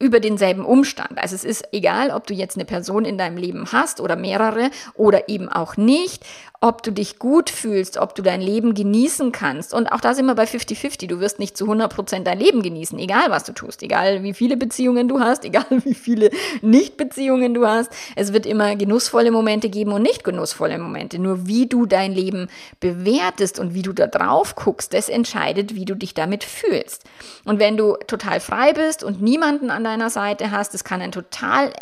über 0.00 0.18
denselben 0.18 0.64
Umstand. 0.64 1.18
Also 1.18 1.36
es 1.36 1.44
ist 1.44 1.68
egal, 1.72 2.10
ob 2.10 2.26
du 2.26 2.34
jetzt 2.34 2.56
eine 2.56 2.64
Person 2.64 3.04
in 3.04 3.18
deinem 3.18 3.36
Leben 3.36 3.70
hast 3.70 4.00
oder 4.00 4.16
mehrere 4.16 4.70
oder 4.94 5.28
eben 5.28 5.48
auch 5.48 5.76
nicht, 5.76 6.24
ob 6.62 6.82
du 6.82 6.90
dich 6.90 7.18
gut 7.18 7.48
fühlst, 7.48 7.96
ob 7.96 8.14
du 8.14 8.22
dein 8.22 8.42
Leben 8.42 8.74
genießen 8.74 9.32
kannst. 9.32 9.72
Und 9.72 9.90
auch 9.92 10.00
da 10.00 10.12
sind 10.12 10.26
wir 10.26 10.34
bei 10.34 10.44
50-50. 10.44 11.06
Du 11.06 11.18
wirst 11.18 11.38
nicht 11.38 11.56
zu 11.56 11.64
100% 11.64 12.22
dein 12.22 12.38
Leben 12.38 12.62
genießen, 12.62 12.98
egal 12.98 13.30
was 13.30 13.44
du 13.44 13.52
tust, 13.52 13.82
egal 13.82 14.22
wie 14.22 14.34
viele 14.34 14.58
Beziehungen 14.58 15.08
du 15.08 15.20
hast, 15.20 15.44
egal 15.46 15.64
wie 15.84 15.94
viele 15.94 16.30
Nicht-Beziehungen 16.60 17.54
du 17.54 17.66
hast. 17.66 17.90
Es 18.14 18.34
wird 18.34 18.44
immer 18.44 18.76
genussvolle 18.76 19.30
Momente 19.30 19.70
geben 19.70 19.92
und 19.92 20.02
nicht 20.02 20.22
genussvolle 20.22 20.78
Momente. 20.78 21.18
Nur 21.18 21.46
wie 21.46 21.66
du 21.66 21.86
dein 21.86 22.12
Leben 22.12 22.48
bewertest 22.78 23.58
und 23.58 23.72
wie 23.72 23.82
du 23.82 23.94
da 23.94 24.06
drauf 24.06 24.54
guckst, 24.54 24.92
das 24.92 25.08
entscheidet, 25.08 25.74
wie 25.74 25.86
du 25.86 25.94
dich 25.94 26.12
damit 26.12 26.44
fühlst. 26.44 27.04
Und 27.46 27.58
wenn 27.58 27.78
du 27.78 27.96
total 28.06 28.40
frei 28.40 28.74
bist 28.74 29.02
und 29.02 29.22
niemanden 29.22 29.70
an 29.70 29.84
deiner 29.90 30.10
Seite 30.10 30.50
hast, 30.50 30.74
das 30.74 30.84
kann 30.84 31.02
ein 31.02 31.12
total 31.12 31.72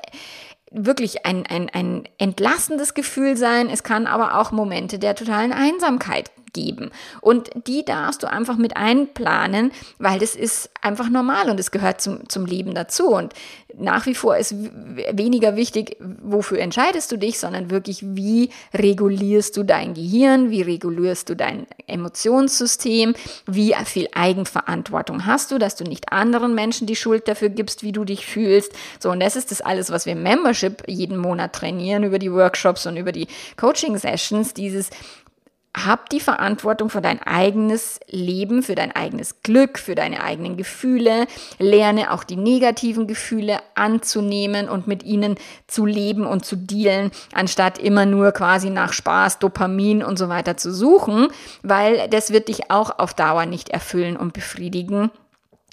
wirklich 0.70 1.24
ein, 1.24 1.46
ein, 1.46 1.70
ein 1.70 2.08
entlassendes 2.18 2.94
Gefühl 2.94 3.36
sein. 3.36 3.70
Es 3.70 3.82
kann 3.82 4.06
aber 4.06 4.38
auch 4.38 4.52
Momente 4.52 4.98
der 4.98 5.14
totalen 5.14 5.52
Einsamkeit 5.52 6.30
geben. 6.52 6.90
Und 7.20 7.50
die 7.66 7.84
darfst 7.84 8.22
du 8.22 8.30
einfach 8.30 8.56
mit 8.56 8.76
einplanen, 8.76 9.72
weil 9.98 10.18
das 10.18 10.34
ist 10.34 10.70
einfach 10.80 11.08
normal 11.08 11.50
und 11.50 11.60
es 11.60 11.70
gehört 11.70 12.00
zum, 12.00 12.28
zum 12.28 12.46
Leben 12.46 12.74
dazu. 12.74 13.08
Und 13.08 13.34
nach 13.76 14.06
wie 14.06 14.14
vor 14.14 14.36
ist 14.36 14.54
weniger 14.54 15.56
wichtig, 15.56 15.96
wofür 16.22 16.58
entscheidest 16.58 17.12
du 17.12 17.16
dich, 17.16 17.38
sondern 17.38 17.70
wirklich, 17.70 18.02
wie 18.02 18.50
regulierst 18.74 19.56
du 19.56 19.62
dein 19.62 19.94
Gehirn, 19.94 20.50
wie 20.50 20.62
regulierst 20.62 21.28
du 21.28 21.36
dein 21.36 21.66
Emotionssystem, 21.86 23.14
wie 23.46 23.74
viel 23.84 24.08
Eigenverantwortung 24.14 25.26
hast 25.26 25.50
du, 25.50 25.58
dass 25.58 25.76
du 25.76 25.84
nicht 25.84 26.12
anderen 26.12 26.54
Menschen 26.54 26.86
die 26.86 26.96
Schuld 26.96 27.28
dafür 27.28 27.50
gibst, 27.50 27.82
wie 27.82 27.92
du 27.92 28.04
dich 28.04 28.26
fühlst. 28.26 28.72
So, 28.98 29.10
und 29.10 29.20
das 29.20 29.36
ist 29.36 29.50
das 29.50 29.60
alles, 29.60 29.90
was 29.90 30.06
wir 30.06 30.14
im 30.14 30.22
Membership 30.22 30.82
jeden 30.86 31.16
Monat 31.16 31.52
trainieren, 31.52 32.04
über 32.04 32.18
die 32.18 32.32
Workshops 32.32 32.86
und 32.86 32.96
über 32.96 33.12
die 33.12 33.28
Coaching-Sessions, 33.56 34.54
dieses 34.54 34.90
hab 35.76 36.08
die 36.08 36.20
Verantwortung 36.20 36.90
für 36.90 37.00
dein 37.00 37.22
eigenes 37.22 38.00
Leben, 38.08 38.62
für 38.62 38.74
dein 38.74 38.94
eigenes 38.94 39.42
Glück, 39.42 39.78
für 39.78 39.94
deine 39.94 40.22
eigenen 40.22 40.56
Gefühle. 40.56 41.26
Lerne 41.58 42.12
auch 42.12 42.24
die 42.24 42.36
negativen 42.36 43.06
Gefühle 43.06 43.58
anzunehmen 43.74 44.68
und 44.68 44.86
mit 44.86 45.02
ihnen 45.02 45.36
zu 45.66 45.86
leben 45.86 46.26
und 46.26 46.44
zu 46.44 46.56
dealen, 46.56 47.10
anstatt 47.32 47.78
immer 47.78 48.06
nur 48.06 48.32
quasi 48.32 48.70
nach 48.70 48.92
Spaß, 48.92 49.38
Dopamin 49.38 50.02
und 50.02 50.18
so 50.18 50.28
weiter 50.28 50.56
zu 50.56 50.72
suchen, 50.72 51.28
weil 51.62 52.08
das 52.08 52.32
wird 52.32 52.48
dich 52.48 52.70
auch 52.70 52.98
auf 52.98 53.14
Dauer 53.14 53.46
nicht 53.46 53.68
erfüllen 53.68 54.16
und 54.16 54.32
befriedigen 54.32 55.10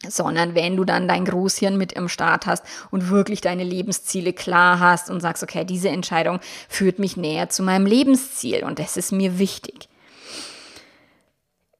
sondern 0.08 0.56
wenn 0.56 0.76
du 0.76 0.84
dann 0.84 1.08
dein 1.08 1.26
Großhirn 1.26 1.78
mit 1.78 1.94
im 1.94 2.10
Start 2.10 2.46
hast 2.46 2.64
und 2.92 3.10
wirklich 3.10 3.42
deine 3.42 3.64
Lebensziele 3.64 4.34
klar 4.34 4.80
hast 4.80 5.10
und 5.10 5.22
sagst, 5.22 5.44
okay, 5.44 5.66
diese 5.66 5.90
Entscheidung 5.90 6.40
führt 6.70 7.00
mich 7.00 7.18
näher 7.18 7.50
zu 7.50 7.64
meinem 7.64 7.86
Lebensziel 7.86 8.64
und 8.64 8.80
das 8.80 8.98
ist 8.98 9.12
mir 9.12 9.40
wichtig. 9.40 9.88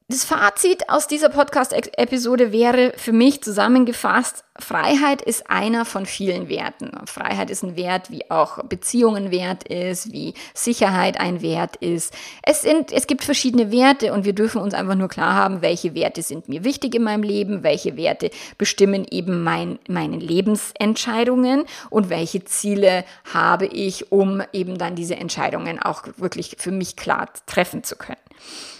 Das 0.08 0.24
Fazit 0.24 0.88
aus 0.88 1.08
dieser 1.08 1.30
Podcast-Episode 1.30 2.52
wäre 2.52 2.92
für 2.96 3.10
mich 3.10 3.42
zusammengefasst, 3.42 4.44
Freiheit 4.56 5.20
ist 5.20 5.50
einer 5.50 5.84
von 5.84 6.06
vielen 6.06 6.48
Werten. 6.48 6.92
Freiheit 7.06 7.50
ist 7.50 7.64
ein 7.64 7.74
Wert, 7.74 8.08
wie 8.12 8.30
auch 8.30 8.62
Beziehungen 8.62 9.32
wert 9.32 9.64
ist, 9.64 10.12
wie 10.12 10.34
Sicherheit 10.54 11.18
ein 11.18 11.42
Wert 11.42 11.74
ist. 11.76 12.14
Es, 12.44 12.62
sind, 12.62 12.92
es 12.92 13.08
gibt 13.08 13.24
verschiedene 13.24 13.72
Werte 13.72 14.12
und 14.12 14.24
wir 14.24 14.32
dürfen 14.32 14.62
uns 14.62 14.74
einfach 14.74 14.94
nur 14.94 15.08
klar 15.08 15.34
haben, 15.34 15.60
welche 15.60 15.96
Werte 15.96 16.22
sind 16.22 16.48
mir 16.48 16.62
wichtig 16.62 16.94
in 16.94 17.02
meinem 17.02 17.24
Leben, 17.24 17.64
welche 17.64 17.96
Werte 17.96 18.30
bestimmen 18.58 19.08
eben 19.10 19.42
mein, 19.42 19.80
meine 19.88 20.18
Lebensentscheidungen 20.18 21.64
und 21.90 22.10
welche 22.10 22.44
Ziele 22.44 23.04
habe 23.34 23.66
ich, 23.66 24.12
um 24.12 24.40
eben 24.52 24.78
dann 24.78 24.94
diese 24.94 25.16
Entscheidungen 25.16 25.82
auch 25.82 26.04
wirklich 26.16 26.54
für 26.60 26.70
mich 26.70 26.94
klar 26.94 27.28
treffen 27.46 27.82
zu 27.82 27.96
können. 27.96 28.20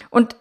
Und 0.09 0.37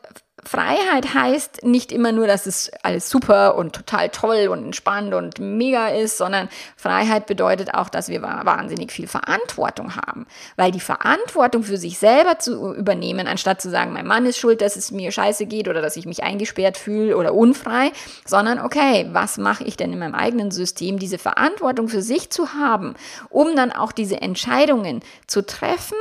Freiheit 0.46 1.12
heißt 1.12 1.64
nicht 1.64 1.90
immer 1.90 2.12
nur, 2.12 2.26
dass 2.26 2.46
es 2.46 2.70
alles 2.82 3.10
super 3.10 3.56
und 3.56 3.74
total 3.74 4.10
toll 4.10 4.48
und 4.48 4.64
entspannt 4.64 5.12
und 5.12 5.40
mega 5.40 5.88
ist, 5.88 6.18
sondern 6.18 6.48
Freiheit 6.76 7.26
bedeutet 7.26 7.74
auch, 7.74 7.88
dass 7.88 8.08
wir 8.08 8.22
wahnsinnig 8.22 8.92
viel 8.92 9.08
Verantwortung 9.08 9.96
haben. 9.96 10.26
Weil 10.56 10.70
die 10.70 10.80
Verantwortung 10.80 11.64
für 11.64 11.76
sich 11.76 11.98
selber 11.98 12.38
zu 12.38 12.74
übernehmen, 12.74 13.26
anstatt 13.26 13.60
zu 13.60 13.70
sagen, 13.70 13.92
mein 13.92 14.06
Mann 14.06 14.24
ist 14.24 14.38
schuld, 14.38 14.60
dass 14.60 14.76
es 14.76 14.92
mir 14.92 15.10
scheiße 15.10 15.46
geht 15.46 15.68
oder 15.68 15.82
dass 15.82 15.96
ich 15.96 16.06
mich 16.06 16.22
eingesperrt 16.22 16.76
fühle 16.76 17.16
oder 17.16 17.34
unfrei, 17.34 17.90
sondern 18.24 18.60
okay, 18.60 19.08
was 19.10 19.38
mache 19.38 19.64
ich 19.64 19.76
denn 19.76 19.92
in 19.92 19.98
meinem 19.98 20.14
eigenen 20.14 20.52
System, 20.52 20.98
diese 20.98 21.18
Verantwortung 21.18 21.88
für 21.88 22.02
sich 22.02 22.30
zu 22.30 22.54
haben, 22.54 22.94
um 23.30 23.56
dann 23.56 23.72
auch 23.72 23.90
diese 23.90 24.20
Entscheidungen 24.20 25.00
zu 25.26 25.44
treffen, 25.44 25.96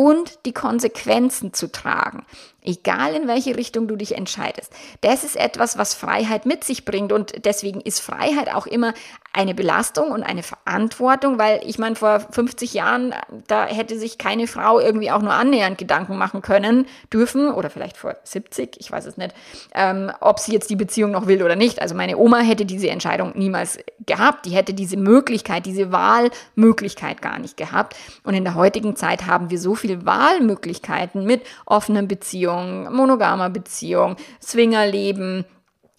und 0.00 0.46
die 0.46 0.54
Konsequenzen 0.54 1.52
zu 1.52 1.70
tragen. 1.70 2.24
Egal 2.62 3.14
in 3.14 3.26
welche 3.26 3.56
Richtung 3.56 3.88
du 3.88 3.96
dich 3.96 4.16
entscheidest. 4.16 4.72
Das 5.00 5.24
ist 5.24 5.36
etwas, 5.36 5.78
was 5.78 5.94
Freiheit 5.94 6.44
mit 6.44 6.62
sich 6.64 6.84
bringt 6.84 7.12
und 7.12 7.44
deswegen 7.44 7.80
ist 7.80 8.00
Freiheit 8.00 8.54
auch 8.54 8.66
immer 8.66 8.92
eine 9.32 9.54
Belastung 9.54 10.10
und 10.10 10.22
eine 10.22 10.42
Verantwortung, 10.42 11.38
weil 11.38 11.60
ich 11.64 11.78
meine, 11.78 11.94
vor 11.94 12.20
50 12.20 12.74
Jahren, 12.74 13.14
da 13.46 13.64
hätte 13.66 13.98
sich 13.98 14.18
keine 14.18 14.46
Frau 14.46 14.80
irgendwie 14.80 15.10
auch 15.10 15.22
nur 15.22 15.32
annähernd 15.32 15.78
Gedanken 15.78 16.18
machen 16.18 16.42
können, 16.42 16.86
dürfen 17.12 17.48
oder 17.48 17.70
vielleicht 17.70 17.96
vor 17.96 18.16
70, 18.24 18.80
ich 18.80 18.90
weiß 18.90 19.06
es 19.06 19.16
nicht, 19.16 19.34
ähm, 19.74 20.10
ob 20.20 20.40
sie 20.40 20.52
jetzt 20.52 20.68
die 20.68 20.76
Beziehung 20.76 21.12
noch 21.12 21.28
will 21.28 21.42
oder 21.42 21.54
nicht. 21.56 21.80
Also 21.80 21.94
meine 21.94 22.18
Oma 22.18 22.40
hätte 22.40 22.66
diese 22.66 22.90
Entscheidung 22.90 23.32
niemals 23.36 23.78
gehabt. 24.04 24.46
Die 24.46 24.50
hätte 24.50 24.74
diese 24.74 24.96
Möglichkeit, 24.96 25.64
diese 25.64 25.92
Wahlmöglichkeit 25.92 27.22
gar 27.22 27.38
nicht 27.38 27.56
gehabt. 27.56 27.96
Und 28.24 28.34
in 28.34 28.44
der 28.44 28.56
heutigen 28.56 28.96
Zeit 28.96 29.26
haben 29.26 29.50
wir 29.50 29.58
so 29.58 29.74
viele 29.76 30.04
Wahlmöglichkeiten 30.04 31.24
mit 31.24 31.42
offenen 31.66 32.08
Beziehungen 32.08 32.49
Beziehung, 32.50 32.92
monogamer 32.92 33.50
Beziehung, 33.50 34.16
Swingerleben, 34.42 35.44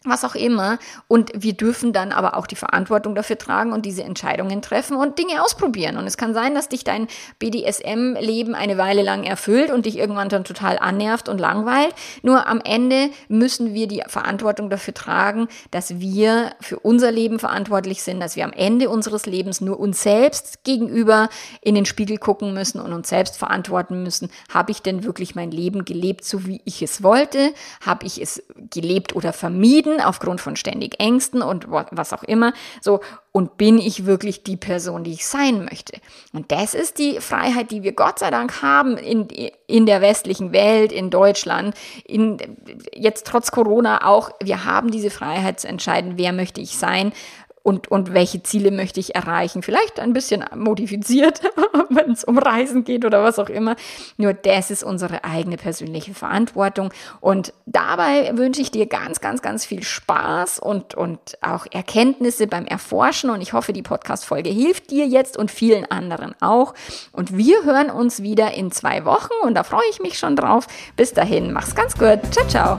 was 0.04 0.26
auch 0.26 0.34
immer. 0.34 0.80
Und 1.08 1.32
wir 1.36 1.54
dürfen 1.54 1.94
dann 1.94 2.12
aber 2.12 2.36
auch 2.36 2.48
die 2.48 2.56
Verantwortung 2.56 3.14
dafür 3.14 3.38
tragen 3.38 3.72
und 3.72 3.86
diese 3.86 4.04
Entscheidungen 4.04 4.62
treffen 4.64 4.98
und 4.98 5.20
Dinge 5.20 5.44
ausprobieren. 5.44 5.98
Und 5.98 6.08
es 6.08 6.18
kann 6.18 6.34
sein, 6.34 6.56
dass 6.56 6.70
dich 6.70 6.84
dein 6.84 7.08
BDSM-Leben 7.38 8.56
eine 8.56 8.80
Weile 8.80 9.04
lang 9.04 9.24
erfüllt 9.24 9.70
und 9.70 9.86
dich 9.86 10.00
irgendwann 10.00 10.30
dann 10.30 10.44
total 10.44 10.80
annervt 10.80 11.30
und 11.30 11.40
langweilt. 11.40 11.94
Nur 12.24 12.48
am 12.48 12.62
Ende 12.62 13.12
müssen 13.28 13.76
wir 13.76 13.88
die 13.88 14.02
Verantwortung 14.08 14.72
dafür 14.72 14.96
tragen, 14.96 15.48
dass 15.70 16.00
wir 16.00 16.52
für 16.60 16.80
unser 16.80 17.12
Leben 17.12 17.38
verantwortlich 17.38 18.02
sind, 18.02 18.20
dass 18.20 18.36
wir 18.36 18.46
am 18.46 18.54
Ende 18.54 18.90
unseres 18.90 19.28
Lebens 19.28 19.62
nur 19.62 19.80
uns 19.80 20.02
selbst 20.02 20.64
gegenüber 20.64 21.30
in 21.62 21.76
den 21.76 21.86
Spiegel 21.86 22.18
gucken 22.18 22.56
müssen 22.56 22.82
und 22.82 22.92
uns 22.92 23.10
selbst 23.10 23.38
verantworten 23.38 24.02
müssen. 24.02 24.32
Habe 24.52 24.72
ich 24.72 24.82
denn 24.82 25.04
wirklich 25.04 25.36
mein 25.36 25.52
Leben 25.52 25.86
gelebt, 25.86 26.26
so 26.26 26.48
wie 26.48 26.62
ich 26.66 26.82
es 26.82 27.04
wollte? 27.04 27.54
Habe 27.86 28.08
ich 28.08 28.20
es 28.20 28.42
gelebt 28.72 29.16
oder 29.16 29.32
vermieden? 29.32 29.91
Ängsten, 29.92 30.02
aufgrund 30.02 30.42
von 30.42 30.56
ständig 30.56 31.00
Ängsten 31.00 31.42
und 31.42 31.70
was 31.70 32.14
auch 32.14 32.24
immer. 32.24 32.54
So, 32.82 33.02
und 33.32 33.58
bin 33.58 33.78
ich 33.78 34.06
wirklich 34.06 34.44
die 34.44 34.58
Person, 34.58 35.04
die 35.04 35.14
ich 35.14 35.26
sein 35.26 35.66
möchte? 35.66 36.00
Und 36.34 36.52
das 36.52 36.74
ist 36.74 36.98
die 36.98 37.20
Freiheit, 37.20 37.72
die 37.72 37.84
wir 37.84 37.94
Gott 37.94 38.20
sei 38.20 38.30
Dank 38.30 38.62
haben 38.62 38.98
in, 38.98 39.28
in 39.68 39.86
der 39.86 40.02
westlichen 40.02 40.52
Welt, 40.54 40.92
in 40.92 41.10
Deutschland, 41.10 41.76
in, 42.06 42.38
jetzt 42.94 43.26
trotz 43.26 43.52
Corona 43.52 44.06
auch. 44.06 44.32
Wir 44.44 44.66
haben 44.66 44.92
diese 44.92 45.10
Freiheit 45.10 45.60
zu 45.60 45.68
entscheiden, 45.68 46.14
wer 46.18 46.34
möchte 46.34 46.62
ich 46.62 46.78
sein 46.78 47.14
und, 47.64 47.90
und 47.90 48.14
welche 48.14 48.42
Ziele 48.42 48.72
möchte 48.72 49.00
ich 49.00 49.16
erreichen. 49.16 49.62
Vielleicht 49.62 50.00
ein 50.00 50.14
bisschen 50.14 50.44
modifiziert, 50.56 51.42
wenn 51.90 52.12
es 52.12 52.24
um 52.24 52.38
Reisen 52.38 52.84
geht 52.84 53.06
oder 53.06 53.24
was 53.24 53.40
auch 53.40 53.50
immer. 53.50 53.76
Nur 54.18 54.34
das 54.34 54.72
ist 54.72 54.84
unsere 54.84 55.24
eigene 55.24 55.58
persönliche 55.58 56.14
Verantwortung. 56.14 56.92
Und 57.20 57.54
dabei 57.66 58.36
wünsche 58.36 58.62
ich 58.62 58.72
dir 58.72 58.88
ganz, 58.88 59.22
ganz, 59.22 59.42
ganz 59.42 59.66
viel 59.66 59.84
Spaß 59.84 60.60
und, 60.60 60.96
und 60.96 61.38
auch 61.42 61.68
Erkenntnisse 61.72 62.48
beim 62.48 62.66
Erforschen. 62.66 63.30
Und 63.30 63.42
ich 63.42 63.54
hoffe, 63.54 63.74
die 63.74 63.84
Podcast-Folge 63.84 64.50
hilft 64.50 64.90
dir 64.90 65.06
jetzt 65.06 65.38
und 65.38 65.52
vielen 65.52 65.86
anderen 65.86 66.36
auch. 66.42 66.74
Und 67.12 67.38
wir 67.38 67.64
hören 67.64 67.90
uns 67.90 68.24
wieder 68.24 68.54
in 68.54 68.72
zwei 68.72 69.06
Wochen 69.06 69.34
und 69.44 69.56
da 69.56 69.64
freue 69.64 69.82
ich 69.92 70.00
mich 70.00 70.18
schon 70.18 70.36
drauf. 70.36 70.68
Bis 70.96 71.14
dahin, 71.14 71.54
mach's 71.54 71.76
ganz 71.76 71.98
gut. 71.98 72.20
Ciao, 72.32 72.48
ciao. 72.48 72.78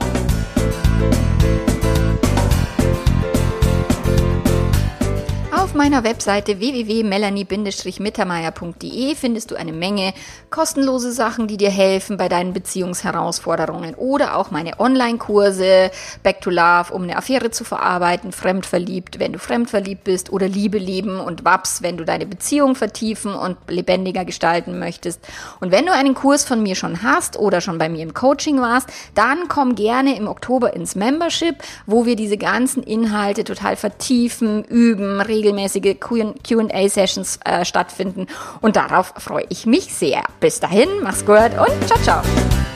Auf 5.73 5.79
meiner 5.79 6.03
Webseite 6.03 6.59
www.melanie-mittermeier.de 6.59 9.15
findest 9.15 9.49
du 9.49 9.55
eine 9.55 9.73
Menge 9.73 10.13
kostenlose 10.51 11.11
Sachen, 11.11 11.47
die 11.47 11.57
dir 11.57 11.71
helfen 11.71 12.15
bei 12.15 12.29
deinen 12.29 12.53
Beziehungsherausforderungen 12.53 13.95
oder 13.95 14.37
auch 14.37 14.51
meine 14.51 14.79
Online-Kurse 14.79 15.89
Back 16.21 16.41
to 16.41 16.51
Love, 16.51 16.93
um 16.93 17.01
eine 17.01 17.17
Affäre 17.17 17.49
zu 17.49 17.63
verarbeiten, 17.63 18.31
fremdverliebt, 18.31 19.19
wenn 19.19 19.33
du 19.33 19.39
fremdverliebt 19.39 20.03
bist 20.03 20.31
oder 20.31 20.47
Liebe 20.47 20.77
leben 20.77 21.19
und 21.19 21.43
Waps, 21.43 21.81
wenn 21.81 21.97
du 21.97 22.05
deine 22.05 22.27
Beziehung 22.27 22.75
vertiefen 22.75 23.33
und 23.33 23.57
lebendiger 23.67 24.25
gestalten 24.25 24.77
möchtest. 24.77 25.21
Und 25.59 25.71
wenn 25.71 25.87
du 25.87 25.91
einen 25.91 26.13
Kurs 26.13 26.43
von 26.43 26.61
mir 26.61 26.75
schon 26.75 27.01
hast 27.01 27.35
oder 27.35 27.61
schon 27.61 27.79
bei 27.79 27.89
mir 27.89 28.03
im 28.03 28.13
Coaching 28.13 28.61
warst, 28.61 28.89
dann 29.15 29.47
komm 29.47 29.73
gerne 29.73 30.15
im 30.17 30.27
Oktober 30.27 30.75
ins 30.75 30.93
Membership, 30.93 31.55
wo 31.87 32.05
wir 32.05 32.15
diese 32.15 32.37
ganzen 32.37 32.83
Inhalte 32.83 33.43
total 33.43 33.75
vertiefen, 33.75 34.63
üben, 34.65 35.19
regelmäßig 35.19 35.62
regelmäßige 35.63 35.97
QA-Sessions 36.43 37.39
äh, 37.45 37.65
stattfinden. 37.65 38.27
Und 38.61 38.75
darauf 38.75 39.13
freue 39.17 39.45
ich 39.49 39.65
mich 39.65 39.93
sehr. 39.93 40.23
Bis 40.39 40.59
dahin, 40.59 40.89
mach's 41.01 41.25
gut 41.25 41.51
und 41.57 41.87
ciao, 41.87 41.99
ciao. 42.01 42.72